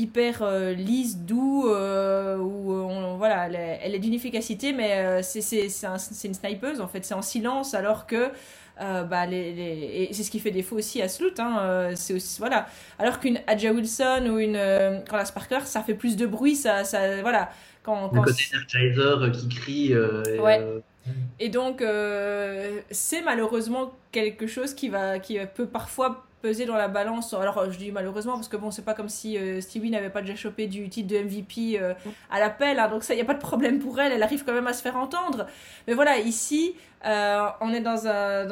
[0.00, 3.48] hyper euh, lisse, doux, euh, où on, voilà,
[3.82, 5.68] elle est, d'une efficacité, mais euh, c'est
[6.24, 8.30] une snipeuse en fait, c'est en silence, alors que
[8.78, 10.08] bah, les, les...
[10.12, 12.66] c'est ce qui fait défaut aussi à Sloot, hein, c'est aussi, voilà.
[12.98, 14.58] Alors qu'une Adja Wilson ou une
[15.06, 17.50] Carla Sparker, ça fait plus de bruit, ça, ça voilà.
[17.82, 19.94] Quand, quand le côté Energizer qui crie.
[19.94, 20.82] ouais.
[21.38, 21.84] Et donc,
[22.90, 27.32] c'est malheureusement quelque chose qui, va, qui peut parfois peser dans la balance.
[27.34, 30.22] Alors je dis malheureusement parce que bon c'est pas comme si euh, Stevie n'avait pas
[30.22, 31.94] déjà chopé du titre de MVP euh,
[32.30, 34.52] à l'appel, hein, donc ça y a pas de problème pour elle, elle arrive quand
[34.52, 35.46] même à se faire entendre.
[35.86, 36.74] Mais voilà ici
[37.04, 38.46] euh, on est dans un,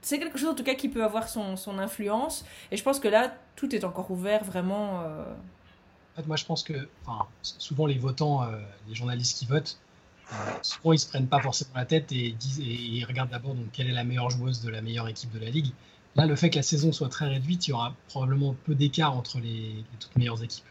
[0.00, 3.00] c'est quelque chose en tout cas qui peut avoir son, son, influence et je pense
[3.00, 5.00] que là tout est encore ouvert vraiment.
[5.00, 8.46] En fait, moi je pense que enfin, souvent les votants,
[8.88, 9.78] les journalistes qui votent,
[10.62, 13.88] souvent ils se prennent pas forcément la tête et, disent, et ils regardent d'abord quelle
[13.88, 15.72] est la meilleure joueuse de la meilleure équipe de la ligue.
[16.16, 19.16] Là, le fait que la saison soit très réduite, il y aura probablement peu d'écart
[19.16, 20.64] entre les, toutes meilleures équipes.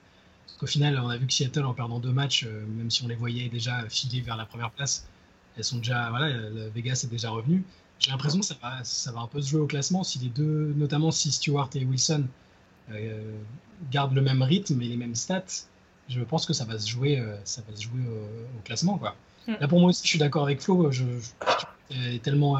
[0.45, 3.03] Parce qu'au final, on a vu que Seattle, en perdant deux matchs, euh, même si
[3.03, 5.05] on les voyait déjà filer vers la première place,
[5.57, 6.33] elles sont déjà, voilà,
[6.73, 7.63] Vegas est déjà revenu.
[7.99, 10.29] J'ai l'impression que ça va, ça va un peu se jouer au classement si les
[10.29, 12.25] deux, notamment si Stewart et Wilson
[12.91, 13.39] euh,
[13.91, 15.65] gardent le même rythme et les mêmes stats.
[16.09, 19.15] Je pense que ça va se jouer, euh, ça va se jouer au, classement, quoi.
[19.47, 19.53] Mm.
[19.59, 20.91] Là, pour moi aussi, je suis d'accord avec Flo.
[20.91, 21.03] Je,
[21.89, 22.57] je, tellement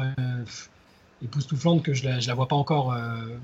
[1.22, 3.36] époustouflante que je la, la vois pas encore euh,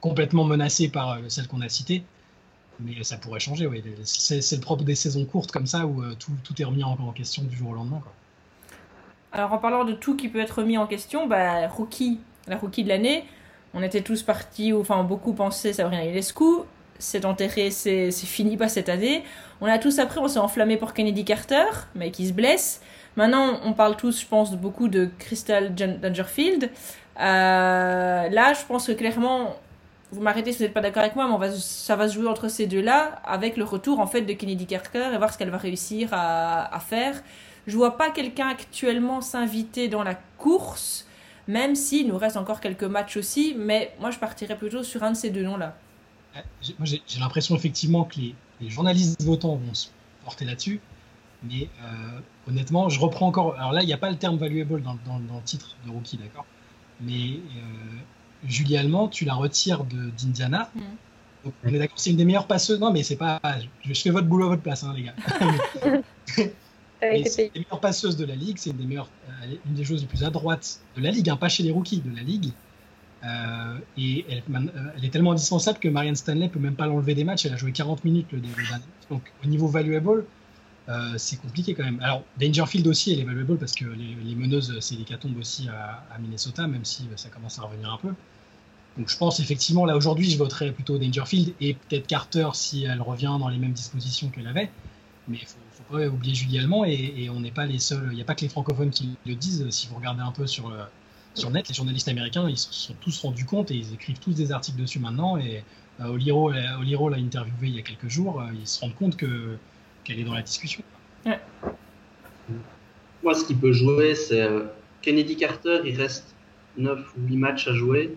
[0.00, 2.02] complètement menacée par euh, celle qu'on a citée.
[2.80, 3.82] Mais ça pourrait changer, oui.
[4.04, 6.96] C'est le propre des saisons courtes comme ça où euh, tout, tout, est remis en,
[7.12, 8.02] question du jour au lendemain.
[9.32, 12.18] Alors en parlant de tout qui peut être remis en question, bah, rookie,
[12.48, 13.24] la rookie de l'année,
[13.74, 16.64] on était tous partis, enfin beaucoup pensaient Sabrina Ionescu,
[16.98, 19.24] c'est enterré, c'est fini pas cette année.
[19.60, 21.64] On a tous après, on s'est enflammé pour Kennedy Carter,
[21.94, 22.80] mais qui se blesse.
[23.16, 26.70] Maintenant, on parle tous, je pense, beaucoup de Crystal Dangerfield.
[27.20, 29.56] Euh, là, je pense que clairement,
[30.12, 32.48] vous m'arrêtez si vous n'êtes pas d'accord avec moi, mais ça va se jouer entre
[32.48, 35.58] ces deux-là, avec le retour en fait de Kennedy Carter et voir ce qu'elle va
[35.58, 37.22] réussir à, faire.
[37.66, 41.06] Je vois pas quelqu'un actuellement s'inviter dans la course,
[41.48, 45.12] même s'il nous reste encore quelques matchs aussi, mais moi je partirais plutôt sur un
[45.12, 45.76] de ces deux noms-là.
[46.60, 49.88] J'ai l'impression effectivement que les, les journalistes votants vont se
[50.24, 50.80] porter là-dessus.
[51.48, 53.54] Mais euh, honnêtement, je reprends encore.
[53.56, 56.16] Alors là, il n'y a pas le terme valuable dans, dans, le titre de rookie,
[56.16, 56.46] d'accord?
[57.00, 57.98] Mais euh,
[58.44, 60.70] Julie Allemand, tu la retires d'Indiana.
[60.74, 61.50] Mm.
[61.64, 62.80] on est d'accord, c'est une des meilleures passeuses.
[62.80, 63.40] Non, mais c'est pas.
[63.82, 65.14] Je, fais votre boulot à votre place, hein, les gars.
[67.00, 68.58] c'est une des meilleures passeuses de la ligue.
[68.58, 71.36] C'est une des meilleures, euh, une des choses les plus adroites de la ligue, hein,
[71.36, 72.52] pas chez les rookies, de la ligue.
[73.24, 74.42] Euh, et elle,
[74.96, 77.46] elle, est tellement indispensable que Marianne Stanley peut même pas l'enlever des matchs.
[77.46, 78.66] Elle a joué 40 minutes le début
[79.10, 80.24] Donc au niveau valuable,
[80.88, 82.00] euh, c'est compliqué quand même.
[82.02, 86.18] Alors, Dangerfield aussi, elle est valuable parce que les, meneuses, c'est des catombes aussi à,
[86.18, 88.12] Minnesota, même si euh, ça commence à revenir un peu.
[88.98, 93.00] Donc, je pense effectivement, là aujourd'hui, je voterais plutôt Dangerfield et peut-être Carter si elle
[93.00, 94.70] revient dans les mêmes dispositions qu'elle avait.
[95.28, 98.08] Mais il faut, faut pas oublier Julie Allemand et, on n'est pas les seuls.
[98.10, 99.70] Il n'y a pas que les francophones qui le disent.
[99.70, 100.84] Si vous regardez un peu sur, euh,
[101.34, 104.34] sur net, les journalistes américains, ils se sont tous rendus compte et ils écrivent tous
[104.34, 105.38] des articles dessus maintenant.
[105.38, 105.64] Et
[106.00, 108.42] Oliro, Oliro l'a interviewé il y a quelques jours.
[108.58, 109.56] ils se rendent compte que
[110.04, 110.82] qu'elle est dans la discussion.
[113.22, 114.64] Moi, ce qui peut jouer, c'est euh,
[115.00, 116.34] Kennedy Carter, il reste
[116.76, 118.16] 9 ou 8 matchs à jouer.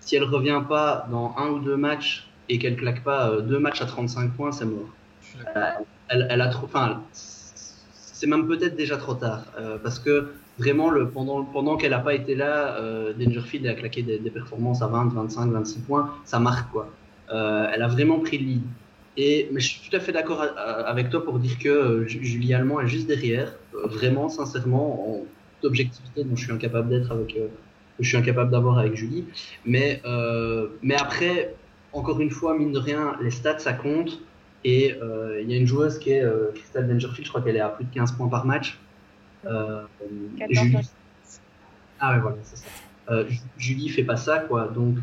[0.00, 3.58] Si elle revient pas dans un ou deux matchs et qu'elle claque pas euh, deux
[3.58, 4.88] matchs à 35 points, c'est mort.
[5.56, 5.70] Euh,
[6.08, 9.44] elle, elle, a trop, enfin, c'est même peut-être déjà trop tard
[9.82, 12.80] parce que vraiment le, pendant, pendant qu'elle n'a pas été là,
[13.18, 16.88] Dangerfield a claqué des, des, performances à 20, 25, 26 points, ça marque quoi.
[17.28, 18.62] elle a vraiment pris le lead.
[19.16, 22.52] Et, mais je suis tout à fait d'accord avec toi pour dire que euh, Julie
[22.52, 25.24] Allemand est juste derrière, euh, vraiment, sincèrement, en
[25.62, 27.48] d'objectivité dont je suis incapable d'être avec, euh,
[27.98, 29.24] je suis incapable d'avoir avec Julie.
[29.64, 30.02] Mais,
[30.82, 31.54] mais après,
[31.94, 34.20] encore une fois, mine de rien, les stats ça compte.
[34.64, 34.94] Et
[35.40, 36.22] il y a une joueuse qui est
[36.54, 38.78] Crystal Dangerfield, je crois qu'elle est à plus de 15 points par match.
[40.50, 40.76] Julie...
[41.98, 43.24] Ah ouais, voilà, c'est ça.
[43.56, 44.68] Julie fait pas ça, quoi.
[44.68, 44.98] Donc,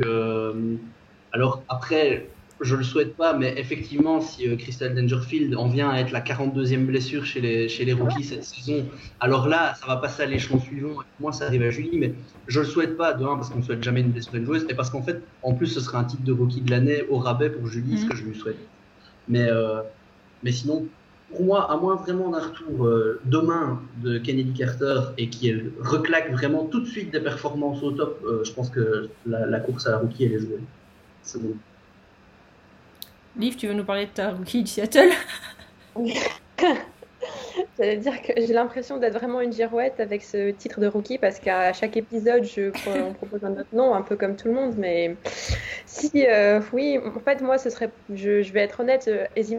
[1.31, 2.27] alors après,
[2.61, 6.21] je le souhaite pas, mais effectivement, si euh, Crystal Dangerfield en vient à être la
[6.21, 8.85] 42e blessure chez les, chez les rookies cette saison,
[9.19, 10.95] alors là, ça va passer à l'échelon suivant.
[11.19, 12.13] Moi, ça arrive à Julie, mais
[12.47, 14.65] je le souhaite pas, de un, parce qu'on ne souhaite jamais une blessure d'une joueuse,
[14.69, 17.17] et parce qu'en fait, en plus, ce serait un titre de rookie de l'année au
[17.17, 18.09] rabais pour Julie, ce mhm.
[18.09, 18.59] que je lui souhaite.
[19.27, 19.81] Mais, euh,
[20.43, 20.85] mais sinon,
[21.31, 26.31] pour moi, à moins vraiment d'un retour euh, demain de Kennedy Carter et qu'il reclaque
[26.31, 29.91] vraiment tout de suite des performances au top, je pense que la, la, course à
[29.91, 30.59] la rookie, elle est jouée.
[31.23, 31.55] C'est bon.
[33.37, 35.09] Liv, tu veux nous parler de ta rookie de Seattle
[37.77, 41.39] J'allais dire que j'ai l'impression d'être vraiment une girouette avec ce titre de rookie parce
[41.39, 42.71] qu'à chaque épisode, je,
[43.07, 44.75] on propose un autre nom, un peu comme tout le monde.
[44.77, 45.15] Mais
[45.85, 49.57] si, euh, oui, en fait, moi, ce serait, je, vais être honnête, Ezzy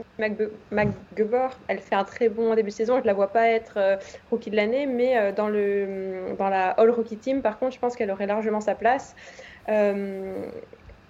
[0.70, 3.00] McGovern, elle fait un très bon début de saison.
[3.00, 3.96] Je la vois pas être euh,
[4.30, 7.80] rookie de l'année, mais euh, dans, le, dans la All Rookie Team, par contre, je
[7.80, 9.14] pense qu'elle aurait largement sa place.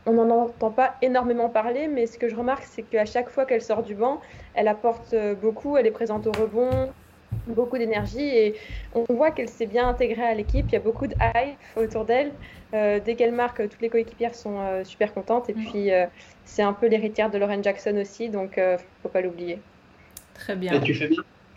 [0.06, 3.46] On n'en entend pas énormément parler, mais ce que je remarque, c'est qu'à chaque fois
[3.46, 4.20] qu'elle sort du banc,
[4.54, 6.90] elle apporte beaucoup, elle est présente au rebond,
[7.46, 8.54] beaucoup d'énergie et
[8.94, 10.66] on voit qu'elle s'est bien intégrée à l'équipe.
[10.68, 12.32] Il y a beaucoup de hype autour d'elle.
[12.72, 15.50] Euh, dès qu'elle marque, toutes les coéquipières sont euh, super contentes.
[15.50, 15.64] Et mm.
[15.66, 16.06] puis, euh,
[16.44, 19.58] c'est un peu l'héritière de Lauren Jackson aussi, donc il faut pas l'oublier.
[20.34, 20.80] Très bien.
[20.80, 21.10] tu fais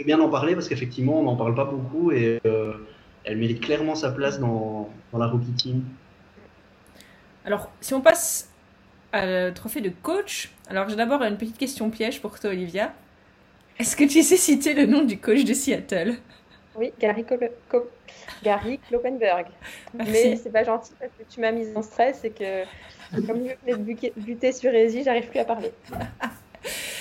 [0.05, 2.39] bien, d'en parler parce qu'effectivement, on n'en parle pas beaucoup et
[3.23, 5.83] elle mérite clairement sa place dans, dans la rookie team.
[7.47, 8.49] Alors, si on passe
[9.13, 12.91] à trophée de coach, alors j'ai d'abord une petite question piège pour toi, Olivia.
[13.79, 16.15] Est-ce que tu sais citer le nom du coach de Seattle?
[16.75, 17.25] Oui, Gary,
[18.43, 19.45] Gary Kloppenberg.
[19.93, 22.65] Mais c'est pas gentil parce que tu m'as mise en stress et que
[23.25, 25.71] comme je vais buter sur Easy, j'arrive plus à parler.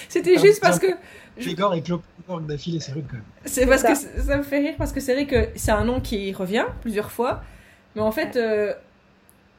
[0.08, 0.86] C'était juste parce que.
[1.40, 3.24] Igor et Kloppenberg d'affilée, c'est rude quand même.
[3.46, 6.00] C'est parce que ça me fait rire parce que c'est vrai que c'est un nom
[6.00, 7.42] qui revient plusieurs fois.
[7.96, 8.74] Mais en fait, euh,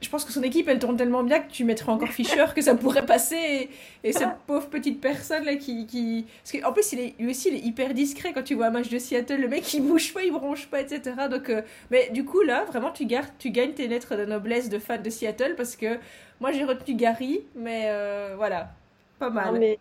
[0.01, 2.61] je pense que son équipe, elle tourne tellement bien que tu mettrais encore Fischer que
[2.61, 3.69] ça pourrait passer.
[4.03, 5.87] Et, cette pauvre petite personne là qui.
[5.87, 6.25] qui...
[6.43, 8.71] Parce en plus, il est, lui aussi, il est hyper discret quand tu vois un
[8.71, 9.41] match de Seattle.
[9.41, 11.15] Le mec, il bouge pas, il bronche pas, etc.
[11.29, 14.69] Donc, euh, Mais du coup, là, vraiment, tu, gardes, tu gagnes tes lettres de noblesse
[14.69, 15.97] de fan de Seattle parce que
[16.39, 18.71] moi, j'ai retenu Gary, mais euh, voilà,
[19.19, 19.77] pas mal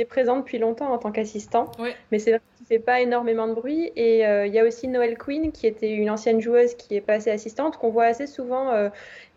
[0.00, 1.70] est présent depuis longtemps en tant qu'assistant,
[2.10, 2.40] mais c'est vrai
[2.70, 3.90] fait pas énormément de bruit.
[3.96, 7.00] Et euh, il y a aussi Noël Quinn, qui était une ancienne joueuse qui est
[7.00, 8.88] passée assistante, qu'on voit assez souvent euh,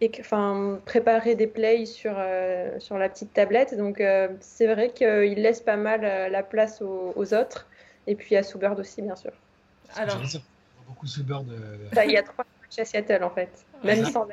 [0.02, 3.76] et, enfin, préparer des plays sur, euh, sur la petite tablette.
[3.76, 4.02] Donc
[4.40, 7.68] c'est vrai qu'il laisse pas mal la place aux, autres.
[8.06, 9.32] Et puis à Soubird aussi, bien sûr.
[9.96, 10.22] Alors,
[10.88, 11.48] beaucoup Soubird.
[11.94, 12.46] Bah, il y a trois
[12.78, 14.28] à Seattle en fait, même sans.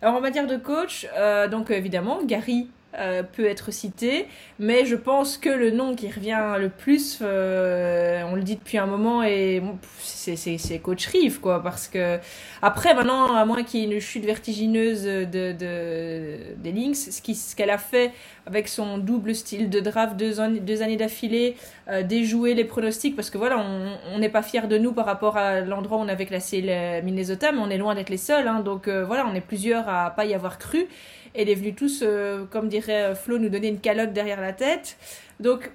[0.00, 1.06] Alors en matière de coach,
[1.50, 2.68] donc évidemment, Gary
[2.98, 4.26] euh, peut être cité,
[4.58, 8.76] mais je pense que le nom qui revient le plus, euh, on le dit depuis
[8.76, 9.62] un moment, et
[9.98, 12.18] c'est Coach Reeve, quoi, parce que
[12.60, 17.22] après, maintenant, à moins qu'il y ait une chute vertigineuse de, de des Lynx, ce
[17.22, 18.12] qu'elle ce qu'elle a fait
[18.44, 21.56] avec son double style de draft deux, deux années d'affilée,
[21.88, 23.64] euh, déjouer les pronostics, parce que voilà,
[24.12, 27.00] on n'est pas fiers de nous par rapport à l'endroit où on avait classé le
[27.00, 30.10] Minnesota, mais on est loin d'être les seuls, hein, donc voilà, on est plusieurs à
[30.10, 30.88] pas y avoir cru.
[31.34, 34.52] Elle est venue tous, euh, comme dirait euh, Flo, nous donner une calotte derrière la
[34.52, 34.98] tête.
[35.40, 35.70] Donc,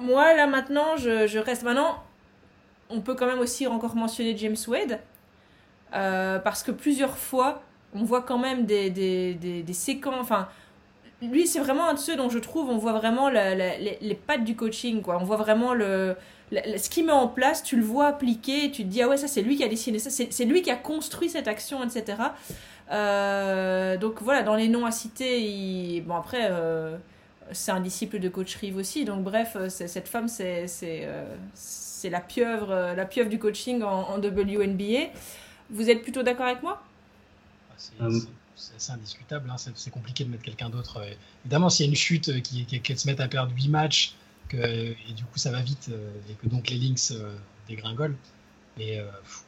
[0.00, 1.62] moi, là, maintenant, je, reste.
[1.62, 2.02] Maintenant,
[2.90, 5.00] on peut quand même aussi encore mentionner James Wade.
[5.94, 7.62] Euh, parce que plusieurs fois,
[7.94, 10.16] on voit quand même des, des, des, séquences.
[10.20, 10.48] Enfin,
[11.22, 14.44] lui, c'est vraiment un de ceux dont je trouve on voit vraiment les, les, pattes
[14.44, 15.02] du coaching.
[15.02, 15.18] Quoi.
[15.20, 16.16] On voit vraiment le,
[16.50, 19.28] ce qu'il met en place, tu le vois appliquer, tu te dis, ah ouais, ça
[19.28, 22.18] c'est lui qui a dessiné ça, c'est lui qui a construit cette action, etc.
[22.90, 26.96] Euh, donc voilà, dans les noms à citer, bon après, euh,
[27.52, 30.66] c'est un disciple de coach Rive aussi, donc bref, euh, cette femme, c'est
[31.54, 35.10] c'est la pieuvre, la pieuvre du coaching en, WNBA.
[35.70, 36.82] Vous êtes plutôt d'accord avec moi?
[37.98, 38.08] Ah,
[38.54, 39.56] C'est indiscutable, hein.
[39.56, 41.02] c'est compliqué de mettre quelqu'un d'autre.
[41.44, 44.14] Évidemment, s'il y a une chute qui, qui, se met à perdre 8 matchs,
[44.48, 45.90] que, et du coup ça va vite,
[46.28, 47.14] et que donc les Lynx
[47.68, 48.16] dégringolent,
[48.76, 49.02] mais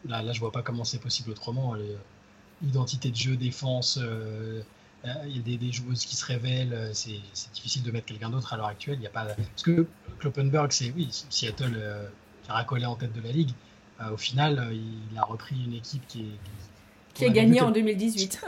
[0.07, 1.77] là, là je vois pas comment c'est possible autrement
[2.63, 4.63] identité de jeu, défense, euh,
[5.05, 7.21] euh, il y a des, joueuses qui se révèlent, euh, c'est
[7.55, 8.97] difficile de mettre quelqu'un d'autre à l'heure actuelle.
[8.99, 9.87] Il y a pas, parce que
[10.19, 11.79] Kloppenberg, c'est oui, Seattle
[12.43, 13.53] qui a racolé en tête de la ligue.
[14.13, 16.39] au final, il a repris une équipe qui est
[17.15, 18.45] qui, a gagné en 2018.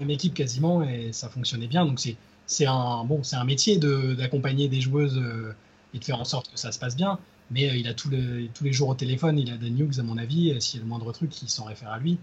[0.00, 1.84] Une équipe quasiment et ça fonctionnait bien.
[1.84, 5.22] Donc c'est c'est un bon, c'est un métier d'accompagner des joueuses
[5.92, 7.18] et de faire en sorte que ça se passe bien.
[7.50, 10.02] Mais il a tous les, tous les jours au téléphone, il a Dan Hughes à
[10.02, 10.58] mon avis.
[10.60, 12.18] S'il y a le moindre truc, il s'en réfère à lui.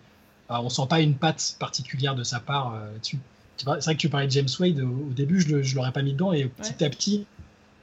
[0.49, 3.19] On on sent pas une patte particulière de sa part euh, là-dessus.
[3.57, 6.11] C'est vrai que tu parlais de James Wade, au, début je ne l'aurais pas mis
[6.11, 7.25] dedans et petit à petit,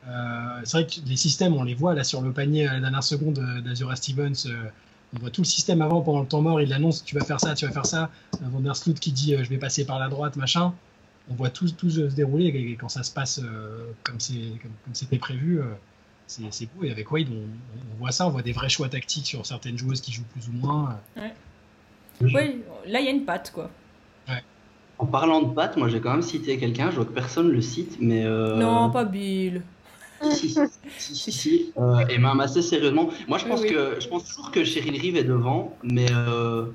[0.07, 2.81] euh, c'est vrai que les systèmes, on les voit là sur le panier à la
[2.81, 4.47] dernière seconde d'Azura Stevens.
[4.47, 4.65] Euh,
[5.17, 7.41] on voit tout le système avant, pendant le temps mort, il annonce tu vas faire
[7.41, 8.11] ça, tu vas faire ça.
[8.41, 10.75] Van der Sloot qui dit je vais passer par la droite, machin.
[11.31, 13.41] On voit tout, tout se dérouler et quand ça se passe
[14.03, 15.61] comme c'était prévu,
[16.27, 16.85] c'est beau.
[16.85, 20.01] Et avec Wade, on, voit ça, on voit des vrais choix tactiques sur certaines joueuses
[20.01, 20.99] qui jouent plus ou moins.
[22.23, 23.71] Oui, là, il y a une patte, quoi.
[24.99, 26.91] En parlant de patte, moi, j'ai quand même cité quelqu'un.
[26.91, 28.25] Je vois que personne le cite, mais.
[28.25, 29.63] Euh, non, pas Bill.
[30.31, 30.55] Si,
[30.99, 33.09] si, si, euh, et même assez sérieusement.
[33.27, 36.67] Moi, je pense, que, je pense toujours que Cheryl Reeve est devant, mais euh,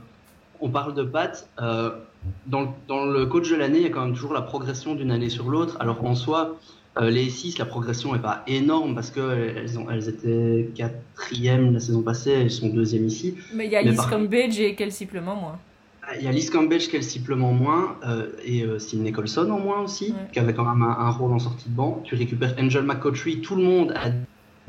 [0.60, 1.48] on parle de patte.
[1.58, 5.12] dans, dans, le coach de l'année, il y a quand même toujours la progression d'une
[5.12, 5.78] année sur l'autre.
[5.80, 6.58] Alors en soi,
[7.02, 12.32] les 6, la progression n'est pas énorme parce qu'elles elles étaient quatrième la saison passée,
[12.32, 13.36] elles sont deuxième ici.
[13.54, 15.60] Mais il y a Liz Cambridge et Kelsey Plement moins.
[16.16, 17.98] Il y a Liz Cambridge, Kelsey Plement moins,
[18.46, 21.70] et euh, Sidney Colson en moins aussi, qui avait quand même un, rôle en sortie
[21.70, 22.02] de banc.
[22.06, 24.12] Tu récupères Angel McCautry, tout le monde a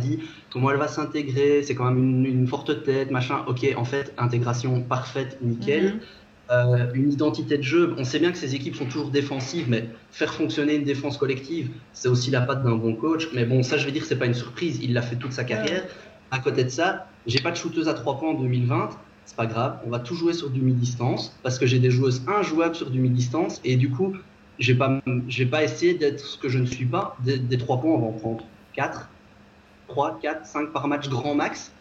[0.03, 0.21] dit
[0.51, 3.45] comment elle va s'intégrer, c'est quand même une, forte tête, machin.
[3.47, 5.85] Ok, en fait, intégration parfaite, nickel.
[5.85, 6.01] Mhm.
[6.51, 7.95] Euh, une identité de jeu.
[7.99, 11.69] On sait bien que ces équipes sont toujours défensives, mais faire fonctionner une défense collective,
[11.93, 13.29] c'est aussi la patte d'un bon coach.
[13.35, 14.79] Mais bon, ça, je vais dire, c'est pas une surprise.
[14.83, 15.85] Il l'a fait toute sa carrière.
[16.31, 18.89] À côté de ça, j'ai pas de shooteuse à 3 points en 2020.
[19.27, 19.79] C'est pas grave.
[19.87, 22.99] On va tout jouer sur du mi-distance parce que j'ai des joueuses injouables sur du
[22.99, 24.15] mi-distance et du coup,
[24.59, 27.15] je vais pas, je vais pas essayer d'être ce que je ne suis pas.
[27.25, 29.11] Des, des 3 points, on va en prendre 4,
[29.89, 31.73] 3, 4, 5 par match grand max.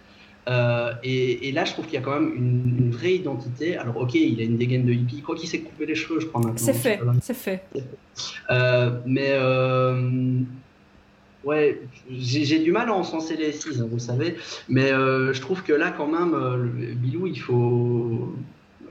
[0.48, 3.78] Euh, et, là, je trouve qu'il y a quand même une, vraie identité.
[3.78, 5.22] Alors, ok, il a une dégaine de hippie.
[5.22, 6.58] Quoi qu'il s'est coupé les cheveux, je crois maintenant.
[6.58, 7.64] C'est fait, c'est fait.
[8.50, 10.40] Euh, mais euh,
[11.44, 14.38] ouais, j'ai du mal à encenser les 6, hein, vous savez.
[14.70, 18.34] Mais je trouve que là, quand même, Bilou, il faut,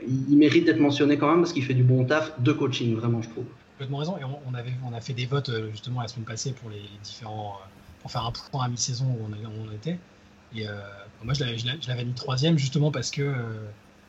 [0.06, 3.22] il, mérite d'être mentionné quand même parce qu'il fait du bon taf de coaching, vraiment,
[3.22, 3.44] je trouve.
[3.72, 4.18] Complètement raison.
[4.18, 7.56] Et on, avait, on a fait des votes justement la semaine passée pour les, différents,
[8.00, 9.98] pour faire un point à mi-saison où on, on était.
[10.54, 10.66] Et
[11.24, 13.68] moi, je l'avais mis troisième justement parce que, euh,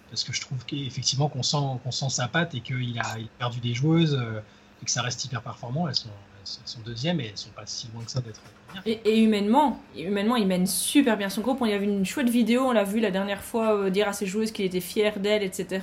[0.10, 3.60] parce que je trouve qu'effectivement qu'on sent, qu'on sent sa patte et qu'il a, perdu
[3.60, 4.40] des joueuses euh,
[4.82, 5.88] et que ça reste hyper performant.
[5.88, 6.10] Elles sont,
[6.44, 8.42] sont deuxièmes et elles sont pas si loin que ça d'être
[8.86, 11.62] et, et, humainement, humainement, il mène super bien son groupe.
[11.62, 14.08] On y a vu une chouette vidéo, on l'a vu la dernière fois euh, dire
[14.08, 15.82] à ses joueuses qu'il était fier d'elle, etc.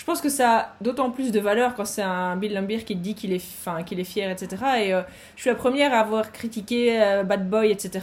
[0.00, 2.96] Je pense que ça a d'autant plus de valeur quand c'est un Bill Lambier qui
[2.96, 4.64] dit qu'il est, enfin, qu'il est fier, etc.
[4.78, 4.90] Et
[5.36, 8.00] je suis la première à avoir critiqué Bad Boy, etc.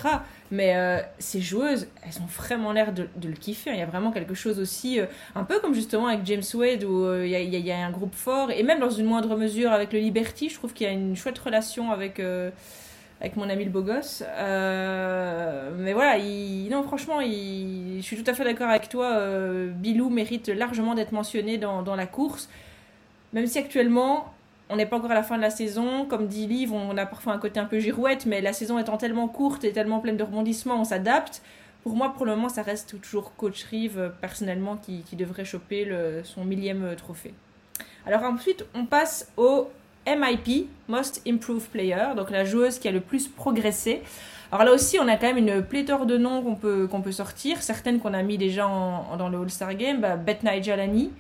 [0.50, 3.72] Mais euh, ces joueuses, elles ont vraiment l'air de, le kiffer.
[3.72, 6.84] Il y a vraiment quelque chose aussi, euh, un peu comme justement avec James Wade,
[6.86, 9.92] où euh, il, y a, un groupe fort, et même dans une moindre mesure avec
[9.92, 12.22] le Liberty, je trouve qu'il y a une chouette relation avec,
[13.20, 14.24] avec mon ami le beau gosse.
[14.38, 16.18] mais voilà,
[16.70, 19.20] non, franchement, je suis tout à fait d'accord avec toi.
[19.76, 22.50] Bilou mérite largement d'être mentionné dans, la course,
[23.34, 24.34] même si actuellement,
[24.70, 26.06] on n'est pas encore à la fin de la saison.
[26.06, 28.98] Comme dit Liv, on a parfois un côté un peu girouette, mais la saison étant
[28.98, 31.42] tellement courte et tellement pleine de rebondissements, on s'adapte.
[31.88, 35.90] Pour moi, pour le moment, ça reste toujours Coach Reeve, euh, personnellement, qui, devrait choper
[36.26, 37.34] son millième euh, trophée.
[38.06, 39.70] Alors ensuite, on passe au
[40.08, 44.02] MIP, Most Improved Player, donc la joueuse qui a le plus progressé.
[44.52, 47.62] Alors là aussi, on a quand même une pléthore de noms qu'on peut, peut sortir.
[47.62, 48.64] Certaines qu'on a mis déjà
[49.18, 50.00] dans le All-Star Game.
[50.00, 51.12] Bah, Beth Nigelani,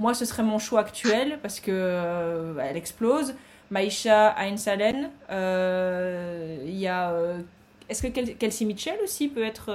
[0.00, 3.34] moi, ce serait mon choix actuel parce que euh, elle explose.
[3.70, 5.10] Maïcha Einsalen.
[5.30, 7.10] Euh, il y a.
[7.10, 7.40] Euh,
[7.88, 9.74] est-ce que Kelsey Mitchell aussi peut être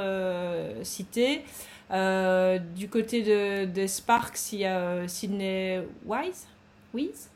[0.84, 1.44] cité
[1.92, 6.48] Du côté de, Sparks, il y a Sydney Wise?
[6.94, 7.30] Wise?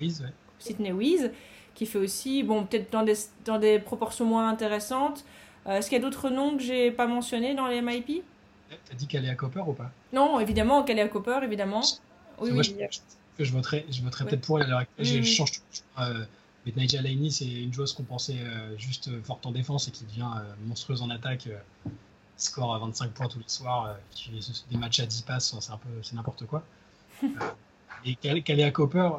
[0.00, 0.32] Wise, ouais.
[0.58, 1.30] Sydney Wise,
[1.74, 5.24] qui fait aussi, bon, peut-être dans des, dans des proportions moins intéressantes.
[5.66, 8.22] Est-ce qu'il y a d'autres noms que j'ai pas mentionnés dans les MIP
[8.86, 9.90] T'as dit à Copper ou pas?
[10.12, 11.82] Non, évidemment, à Copper, évidemment.
[12.40, 14.86] Oui, moi, Je, je, voterais, je voterais peut-être pour elle.
[14.98, 15.60] Je change tout.
[16.00, 16.24] Euh,
[16.66, 20.04] mais Nigel Laney, c'est une joueuse qu'on pensait euh, juste forte en défense et qui
[20.04, 21.48] devient euh, monstrueuse en attaque.
[22.36, 24.30] score à 25 points tous les soirs, qui
[24.70, 26.62] des matchs à 10 passes, c'est un peu, c'est n'importe quoi.
[28.04, 29.10] et Kalia Cooper,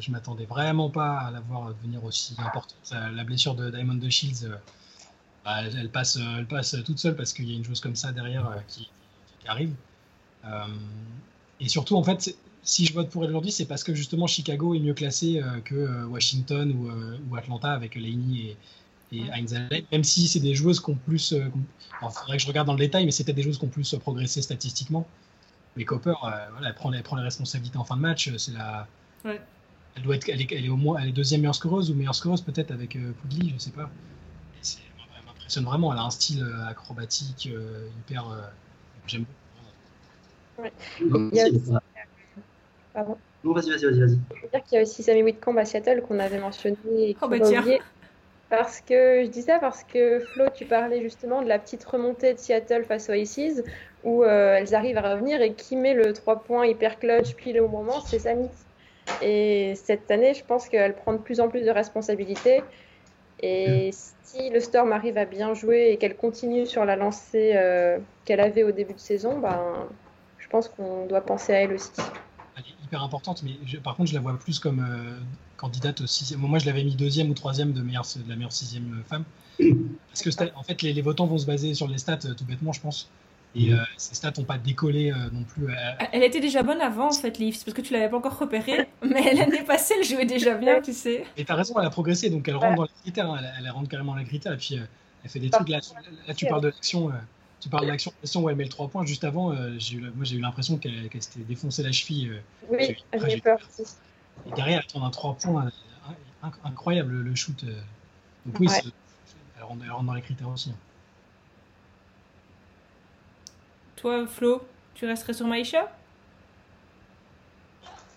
[0.00, 2.92] je m'attendais vraiment pas à la voir devenir aussi importante.
[2.92, 4.48] La blessure de Diamond de Shields,
[5.44, 8.12] bah, elle, passe, elle passe toute seule parce qu'il y a une joueuse comme ça
[8.12, 8.90] derrière qui,
[9.40, 9.74] qui, arrive.
[11.60, 14.74] et surtout, en fait, si je vote pour elle aujourd'hui, c'est parce que justement Chicago
[14.74, 18.56] est mieux classé euh, que euh, Washington euh, ou, Atlanta avec Laney
[19.12, 19.30] et, et
[19.92, 21.32] même si c'est des joueuses qui ont plus.
[21.32, 23.68] il faudrait que je regarde dans le détail, mais c'est peut-être des joueuses qui ont
[23.68, 25.06] plus progressé statistiquement.
[25.76, 28.30] Mais Copper, voilà, elle, prend, elle, prend, les responsabilités en fin de match.
[28.36, 28.86] C'est la.
[29.24, 32.42] Elle, doit être, elle, est, au moins elle est deuxième meilleure scoreuse ou meilleure scoreuse
[32.42, 33.88] peut-être avec euh, Poudly, je sais pas.
[34.62, 35.92] Elle m'impressionne vraiment.
[35.92, 38.26] Elle a un style acrobatique hyper.
[39.06, 39.46] J'aime beaucoup.
[40.58, 40.72] Ouais.
[42.92, 43.18] Pardon.
[43.44, 44.00] vas-y, vas-y, vas-y.
[44.00, 46.76] Vas je veux dire qu'il y a aussi Sammy Whitcomb à Seattle qu'on avait mentionné
[47.10, 47.36] et oh, bah,
[48.48, 52.32] Parce que je dis ça parce que Flo, tu parlais justement de la petite remontée
[52.32, 53.62] de Seattle face aux Aces
[54.04, 57.52] où euh, elles arrivent à revenir et qui met le 3 points hyper clutch puis
[57.52, 58.48] le moment, c'est Sammy.
[59.20, 62.62] Et cette année, je pense qu'elle prend de plus en plus de responsabilités.
[63.40, 67.98] Et si le Storm arrive à bien jouer et qu'elle continue sur la lancée euh,
[68.24, 69.88] qu'elle avait au début de saison, ben,
[70.38, 71.90] je pense qu'on doit penser à elle aussi
[72.86, 75.18] hyper importante, mais par contre, je la vois plus comme euh,
[75.56, 76.40] candidate au sixième.
[76.40, 79.24] Moi, je l'avais mis deuxième ou troisième de, meilleure, de la meilleure sixième femme.
[79.58, 82.72] Parce que, en fait, les, votants vont se baser sur les stats, euh, tout bêtement,
[82.72, 83.10] je pense.
[83.54, 85.66] Et euh, ses stats n'ont pas décollé euh, non plus.
[86.12, 88.86] Elle était déjà bonne avant, en fait, Leaf, parce que tu l'avais pas encore repéré.
[89.02, 91.24] mais l'année passée, elle jouait déjà bien, tu sais.
[91.36, 93.30] Et tu as raison, elle a progressé, donc elle rentre dans les critères.
[93.30, 93.40] Hein.
[93.58, 94.52] elle, rentre carrément dans les critères.
[94.52, 94.78] Et puis,
[95.24, 95.68] elle fait des trucs.
[95.68, 95.80] Là,
[96.36, 97.10] tu parles de l'action.
[97.60, 99.04] Tu parles de l'action où elle met le 3 points.
[99.04, 102.42] Juste avant, eu, moi, j'ai eu l'impression qu'elle s'était défoncé la cheville.
[102.68, 102.96] oui,
[103.26, 103.58] j'ai peur.
[104.46, 105.70] Et derrière, elle tourne un 3 points.
[106.64, 107.64] Incroyable, le shoot.
[108.44, 108.68] Donc, oui,
[109.56, 110.70] elle rentre, elle, rentre, dans les critères aussi.
[110.70, 110.76] Hein.
[113.96, 114.62] Toi, Flo,
[114.94, 115.90] tu resterais sur Maïcha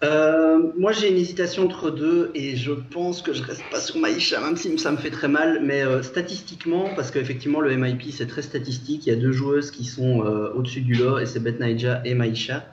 [0.02, 3.98] euh, moi j'ai une hésitation entre deux et je pense que je reste pas sur
[3.98, 5.62] Maïcha même si ça me fait très mal.
[5.64, 9.06] Mais euh, statistiquement parce qu'effectivement le MIP c'est très statistique.
[9.08, 12.02] Il y a deux joueuses qui sont euh, au-dessus du lot et c'est Bet Naija
[12.06, 12.66] et Maïcha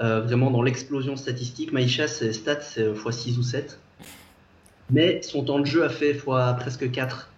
[0.00, 3.80] vraiment dans l'explosion statistique Maïcha ses stats c'est x6 ou 7
[4.90, 6.24] mais son temps de jeu a fait x
[6.56, 7.28] presque 4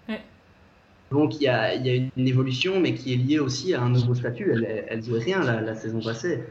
[1.11, 4.53] donc il y, a, une évolution, mais qui est liée aussi à un nouveau statut.
[4.53, 6.45] Elle, elle jouait rien la, saison passée.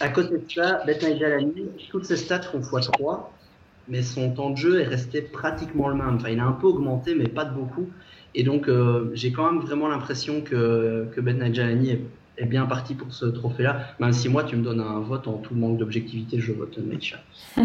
[0.00, 3.20] À côté de ça, Beth Jalani, toutes ses stats font x3,
[3.88, 6.16] mais son temps de jeu est resté pratiquement le même.
[6.16, 7.88] Enfin, il a un peu augmenté, mais pas de beaucoup.
[8.34, 12.00] Et donc, euh, j'ai quand même vraiment l'impression que, que est,
[12.36, 13.80] est, bien parti pour ce trophée-là.
[13.98, 17.18] Même si moi, tu me donnes un vote en tout manque d'objectivité, je vote Mecha.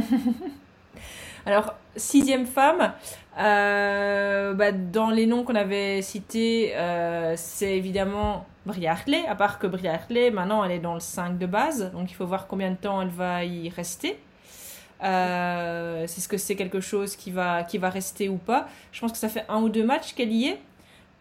[1.45, 2.93] Alors, sixième femme,
[3.37, 9.59] euh, bah, dans les noms qu'on avait cités, euh, c'est évidemment Bria Hartley, à part
[9.59, 12.47] que Bria Hartley, maintenant, elle est dans le 5 de base, donc il faut voir
[12.47, 14.17] combien de temps elle va y rester.
[15.03, 18.67] Euh, c'est ce que c'est quelque chose qui va, qui va rester ou pas.
[18.91, 20.59] Je pense que ça fait un ou deux matchs qu'elle y est.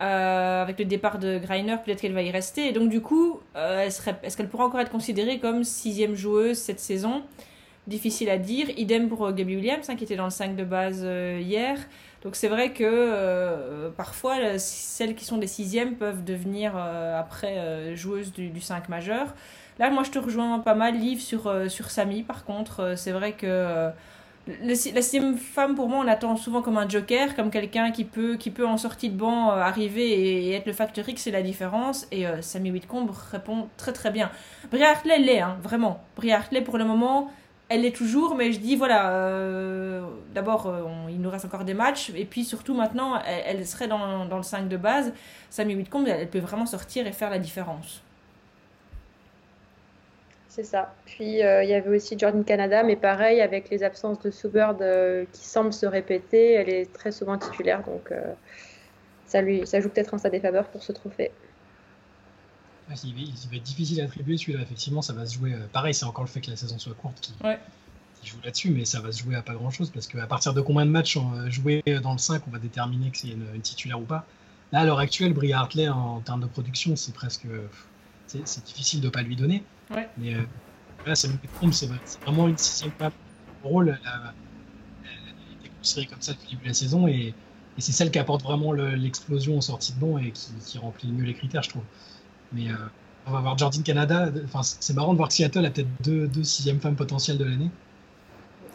[0.00, 2.68] avec le départ de Greiner, peut-être qu'elle va y rester.
[2.68, 7.22] Et donc, du coup, est-ce qu'elle pourra encore être considérée comme sixième joueuse cette saison?
[7.86, 8.70] Difficile à dire.
[8.78, 11.78] Idem pour euh, Gabby Williams, hein, qui était dans le 5 de base euh, hier.
[12.22, 18.32] Donc c'est vrai que euh, parfois, celles qui sont des sixièmes peuvent devenir après joueuses
[18.32, 19.34] du, 5 majeur.
[19.78, 22.22] Là, moi, je te rejoins pas mal, Liv, sur, sur Samy.
[22.22, 23.90] Par contre, c'est vrai que
[24.46, 28.36] la sixième femme, pour moi, on l'attend souvent comme un joker, comme quelqu'un qui peut,
[28.36, 32.06] qui peut en sortie de banc arriver et, être le facteur X, c'est la différence.
[32.12, 34.30] Et Samy Whitcomb répond très très bien.
[34.70, 36.04] Bria Hartley l'est, hein, vraiment.
[36.16, 37.32] Bria Hartley, pour le moment,
[37.72, 40.02] elle l'est toujours, mais je dis voilà, euh,
[40.34, 44.24] d'abord euh, il nous reste encore des matchs, et puis surtout maintenant elle, serait dans,
[44.36, 45.14] le 5 de base.
[45.48, 48.02] Sammy Whitcomb, elle, peut vraiment sortir et faire la différence.
[50.50, 50.94] C'est ça.
[51.06, 54.84] Puis euh, il y avait aussi Jordan Canada, mais pareil, avec les absences de Soubird
[55.32, 58.12] qui semblent se répéter, elle est très souvent titulaire, donc
[59.24, 61.30] ça, lui, ça joue peut-être en sa défaveur pour ce trophée.
[63.04, 63.14] Il,
[63.50, 65.54] va, être difficile à attribuer celui-là, effectivement, ça va se jouer.
[65.72, 67.32] pareil, c'est encore le fait que la saison soit courte qui,
[68.28, 70.86] joue là-dessus, mais ça va se jouer à pas grand-chose parce qu'à partir de combien
[70.86, 71.18] de matchs
[71.48, 74.24] joués dans le 5, on va déterminer que c'est une, titulaire ou pas.
[74.70, 77.46] Là, à l'heure actuelle, Bria Hartley, en, termes de production, c'est presque.
[78.26, 79.64] C'est difficile de ne pas lui donner.
[80.16, 80.42] Mais euh,
[81.06, 81.28] là, c'est
[82.24, 83.12] vraiment une sixième femme
[83.62, 83.98] rôle.
[84.02, 84.32] Elle a,
[85.60, 87.34] été considérée comme ça depuis le début de la saison et,
[87.78, 91.32] c'est celle qui apporte vraiment l'explosion en sortie de bon et qui, remplit mieux les
[91.32, 91.82] critères, je trouve.
[92.54, 92.74] Mais euh,
[93.26, 94.28] on va voir Jordan Canada.
[94.44, 97.44] Enfin, c'est marrant de voir que Seattle a peut-être deux, deux sixièmes femmes potentielles de
[97.44, 97.70] l'année.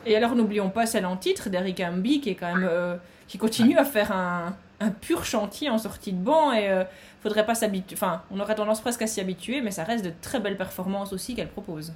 [0.06, 2.96] Et alors n'oublions pas celle en titre d'Eric Ambi qui est quand même euh,
[3.28, 6.84] qui continue à faire un, un, pur chantier en sortie de banc et euh,
[7.22, 7.96] faudrait pas s'habituer.
[7.96, 11.12] Enfin, on aurait tendance presque à s'y habituer, mais ça reste de très belles performances
[11.12, 11.94] aussi qu'elle propose.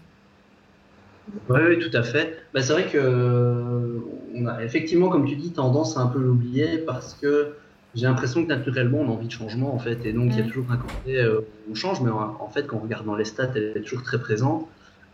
[1.49, 2.38] Oui, tout à fait.
[2.53, 3.99] Bah, c'est vrai que euh,
[4.36, 7.53] on a effectivement, comme tu dis, tendance à un peu l'oublier parce que
[7.95, 10.41] j'ai l'impression que naturellement on a envie de changement en fait, et donc il y
[10.41, 10.47] a mm.
[10.47, 13.51] toujours un côté où on change, mais en, fait quand on regarde dans les stats,
[13.55, 14.67] elle est toujours très présente.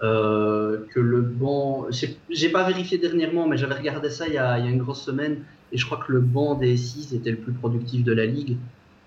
[0.03, 1.87] Euh, que le banc,
[2.29, 4.77] j'ai pas vérifié dernièrement, mais j'avais regardé ça il y, a, il y, a, une
[4.77, 5.39] grosse semaine,
[5.71, 8.57] et je crois que le banc des 6 était le plus productif de la ligue,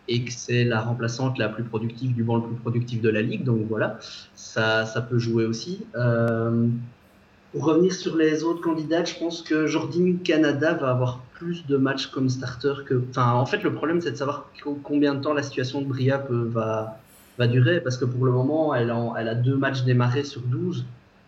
[0.09, 3.23] et que c'est la remplaçante la plus productive du banc le plus productif de la
[3.23, 4.01] ligue, donc voilà,
[4.35, 5.87] ça, ça peut jouer aussi.
[5.95, 6.67] Euh,
[7.53, 11.77] pour revenir sur les autres candidats, je pense que Jordine Canada va avoir plus de
[11.77, 13.03] matchs comme starter que.
[13.11, 14.51] Enfin, en fait, le problème, c'est de savoir
[14.83, 16.99] combien de temps la situation de Bria va,
[17.39, 20.85] va durer parce que pour le moment, elle, a deux matchs démarrés sur 12.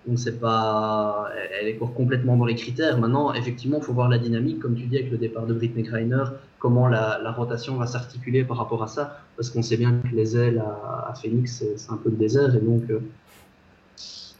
[0.06, 1.28] Donc c'est pas,
[1.60, 2.98] elle est complètement dans les critères.
[2.98, 5.84] Maintenant, effectivement, il faut voir la dynamique, comme tu dis, avec le départ de Britney
[5.84, 6.24] Greiner,
[6.58, 10.14] comment la, la rotation va s'articuler par rapport à ça, parce qu'on sait bien que
[10.14, 13.00] les ailes à, Phoenix, c'est un peu le désert, et donc, euh,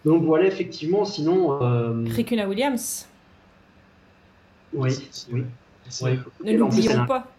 [0.05, 1.05] donc voilà, effectivement.
[1.05, 2.05] Sinon, euh...
[2.09, 3.09] Rikuna Williams.
[4.73, 4.91] Oui,
[5.33, 5.45] oui.
[6.45, 7.31] Ne l'oublions pas.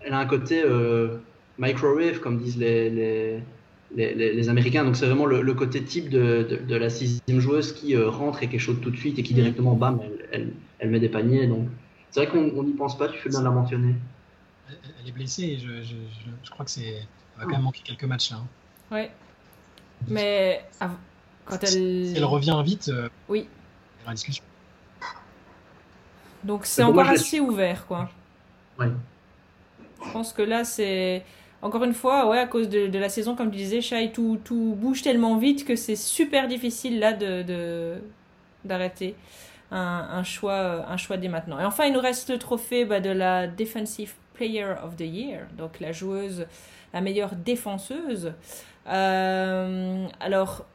[0.00, 1.18] Elle a un côté euh,
[1.58, 4.84] microwave, comme disent les, les, les, Américains.
[4.84, 8.48] Donc c'est vraiment le, côté type de, de, la sixième joueuse qui euh, rentre et
[8.48, 9.36] qui est chaude tout de suite et qui mm.
[9.36, 10.00] directement, bam,
[10.32, 11.46] elle, elle, met des paniers.
[11.46, 11.68] Donc
[12.10, 13.94] c'est vrai qu'on n'y pense pas, tu fais bien de la mentionner.
[14.68, 15.94] Elle, est blessée et je, je,
[16.42, 17.02] je, crois que c'est
[17.36, 18.38] va quand même manquer quelques matchs là.
[18.38, 18.94] Hein.
[18.94, 19.10] Ouais.
[20.08, 20.64] Mais
[21.44, 22.16] quand elle...
[22.16, 22.90] elle revient vite,
[23.28, 23.48] oui.
[23.98, 24.44] il y aura discussion.
[26.42, 28.10] Donc c'est encore assez ouvert, quoi.
[28.78, 28.88] Ouais.
[30.04, 31.24] Je pense que là, c'est.
[31.62, 34.76] Encore une fois, ouais, à cause de, la saison, comme tu disais, Shai, tout, tout
[34.78, 38.02] bouge tellement vite que c'est super difficile là de
[38.64, 39.16] d'arrêter
[39.70, 41.58] un, choix, un choix dès maintenant.
[41.58, 45.46] Et enfin, il nous reste le trophée bah, de la Defensive Player of the Year,
[45.56, 46.46] donc la joueuse,
[46.92, 48.32] la meilleure défenseuse.
[48.86, 50.66] Euh, alors,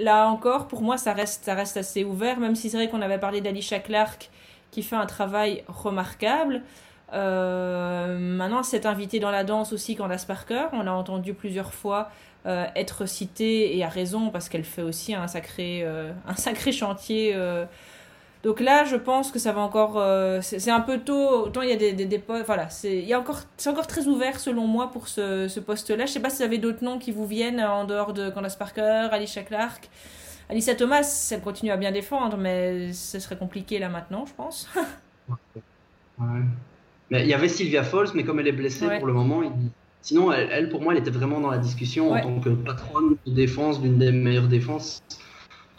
[0.00, 3.40] là encore, pour moi, ça reste, assez ouvert, même si c'est vrai qu'on avait parlé
[3.40, 4.30] d'Alicia Clark
[4.70, 6.62] qui fait un travail remarquable.
[7.12, 10.66] Euh, maintenant, c'est invité dans la danse aussi Candace Parker.
[10.72, 12.10] On l'a entendu plusieurs fois
[12.46, 16.72] euh, être citée et à raison parce qu'elle fait aussi un sacré, euh, un sacré
[16.72, 17.36] chantier.
[18.42, 20.02] Donc là, je pense que ça va encore.
[20.42, 21.46] c'est un peu tôt.
[21.46, 24.66] Autant il y a des, des, voilà, c'est il encore, c'est encore très ouvert selon
[24.66, 26.06] moi pour ce, ce poste-là.
[26.06, 28.56] Je sais pas si vous avez d'autres noms qui vous viennent en dehors de Candace
[28.56, 29.90] Parker, Alicia Clark.
[30.50, 34.68] Alicia Thomas, elle continue à bien défendre, mais ce serait compliqué là maintenant, je pense.
[35.28, 36.40] ouais.
[37.10, 39.42] Mais il y avait Sylvia Falls, mais comme elle est blessée pour le moment,
[40.02, 43.32] sinon, elle, pour moi, elle était vraiment dans la discussion en tant que patronne de
[43.32, 45.02] défense, d'une des meilleures défenses.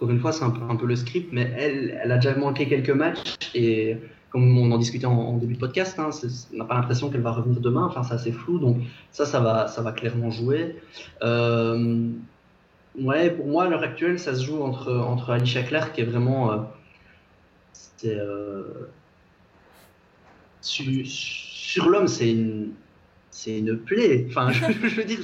[0.01, 2.89] Encore une fois, c'est un peu, le script, mais elle, elle a déjà manqué quelques
[2.89, 3.97] matchs et
[4.31, 6.09] comme on en discutait en, début de podcast, hein,
[6.53, 7.85] on n'a pas l'impression qu'elle va revenir demain.
[7.85, 8.77] Enfin, c'est assez flou, donc
[9.11, 10.77] ça, ça va, ça va clairement jouer.
[11.21, 12.07] Euh,
[12.99, 16.05] ouais, pour moi, à l'heure actuelle, ça se joue entre, entre Alicia Clark, qui est
[16.05, 16.51] vraiment.
[16.51, 16.57] Euh,
[18.05, 18.87] euh,
[20.61, 22.71] sur, l'homme, c'est une,
[23.29, 24.25] c'est une plaie.
[24.29, 25.19] Enfin, je, veux dire,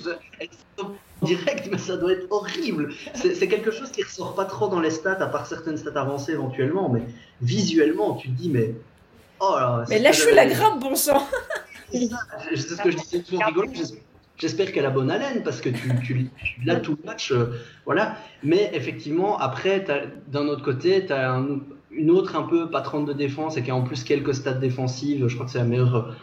[0.79, 0.91] en
[1.23, 2.93] direct, mais ça doit être horrible.
[3.13, 6.33] C'est quelque chose qui ressort pas trop dans les stats, à part certaines stats avancées
[6.33, 7.03] éventuellement, mais
[7.41, 8.75] visuellement, tu te dis, mais.
[9.39, 11.27] Oh là, mais lâche la grappe, bon sang
[11.91, 13.69] C'est ce que je disais toujours rigolo.
[14.37, 16.29] J'espère qu'elle a bonne haleine parce que tu, tu,
[16.63, 17.31] l'as tout le match.
[17.31, 18.17] Euh, voilà.
[18.43, 19.83] Mais effectivement, après,
[20.27, 23.71] d'un autre côté, tu as un, une autre un peu patronne de défense et qui
[23.71, 26.15] a en plus quelques stats défensives, je crois que c'est la meilleure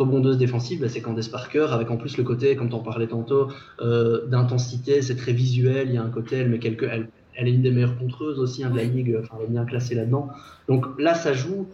[0.00, 3.06] rebondeuse défensive, bah, c'est Candace Parker, avec en plus le côté, comme tu en parlais
[3.06, 3.48] tantôt,
[3.80, 6.84] euh, d'intensité, c'est très visuel, il y a un côté, elle quelques...
[6.84, 9.52] Elle, elle est une des meilleures contreuses aussi hein, de la ligue, enfin, elle est
[9.52, 10.28] bien classée là-dedans.
[10.68, 11.66] Donc là, ça joue.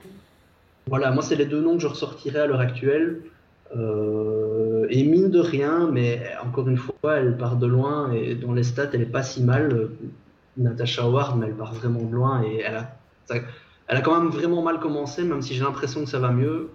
[0.86, 3.22] Voilà, moi, c'est les deux noms que je ressortirais à l'heure actuelle.
[3.74, 8.52] Euh, et mine de rien, mais encore une fois, elle part de loin et dans
[8.52, 9.88] les stats, elle est pas si mal.
[10.56, 12.96] Natasha Howard, mais elle part vraiment de loin et elle a
[13.88, 16.70] elle a quand même vraiment mal commencé, même si j'ai l'impression que ça va mieux.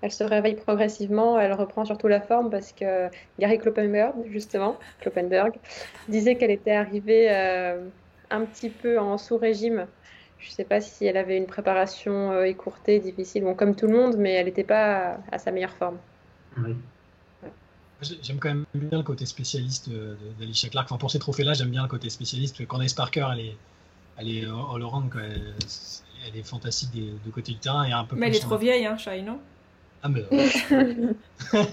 [0.00, 3.08] Elle se réveille progressivement, elle reprend surtout la forme parce que
[3.38, 5.54] Gary Kloppenberg, justement, Kloppenberg,
[6.08, 7.84] disait qu'elle était arrivée euh,
[8.30, 9.86] un petit peu en sous-régime.
[10.38, 13.88] Je ne sais pas si elle avait une préparation euh, écourtée, difficile, bon, comme tout
[13.88, 15.98] le monde, mais elle n'était pas à, sa meilleure forme.
[18.00, 19.90] J'aime quand même bien le côté spécialiste
[20.38, 20.86] d'Alicia Clark.
[20.86, 22.64] Enfin, pour ces trophées-là, j'aime bien le côté spécialiste.
[22.68, 23.56] Candace Parker, elle est,
[24.16, 25.22] elle est all around, quoi.
[25.22, 27.84] Elle, est fantastique des deux côtés du terrain.
[27.84, 29.40] Et un peu mais elle est trop vieille, hein, Shai, non?
[30.02, 30.24] Ah, mais.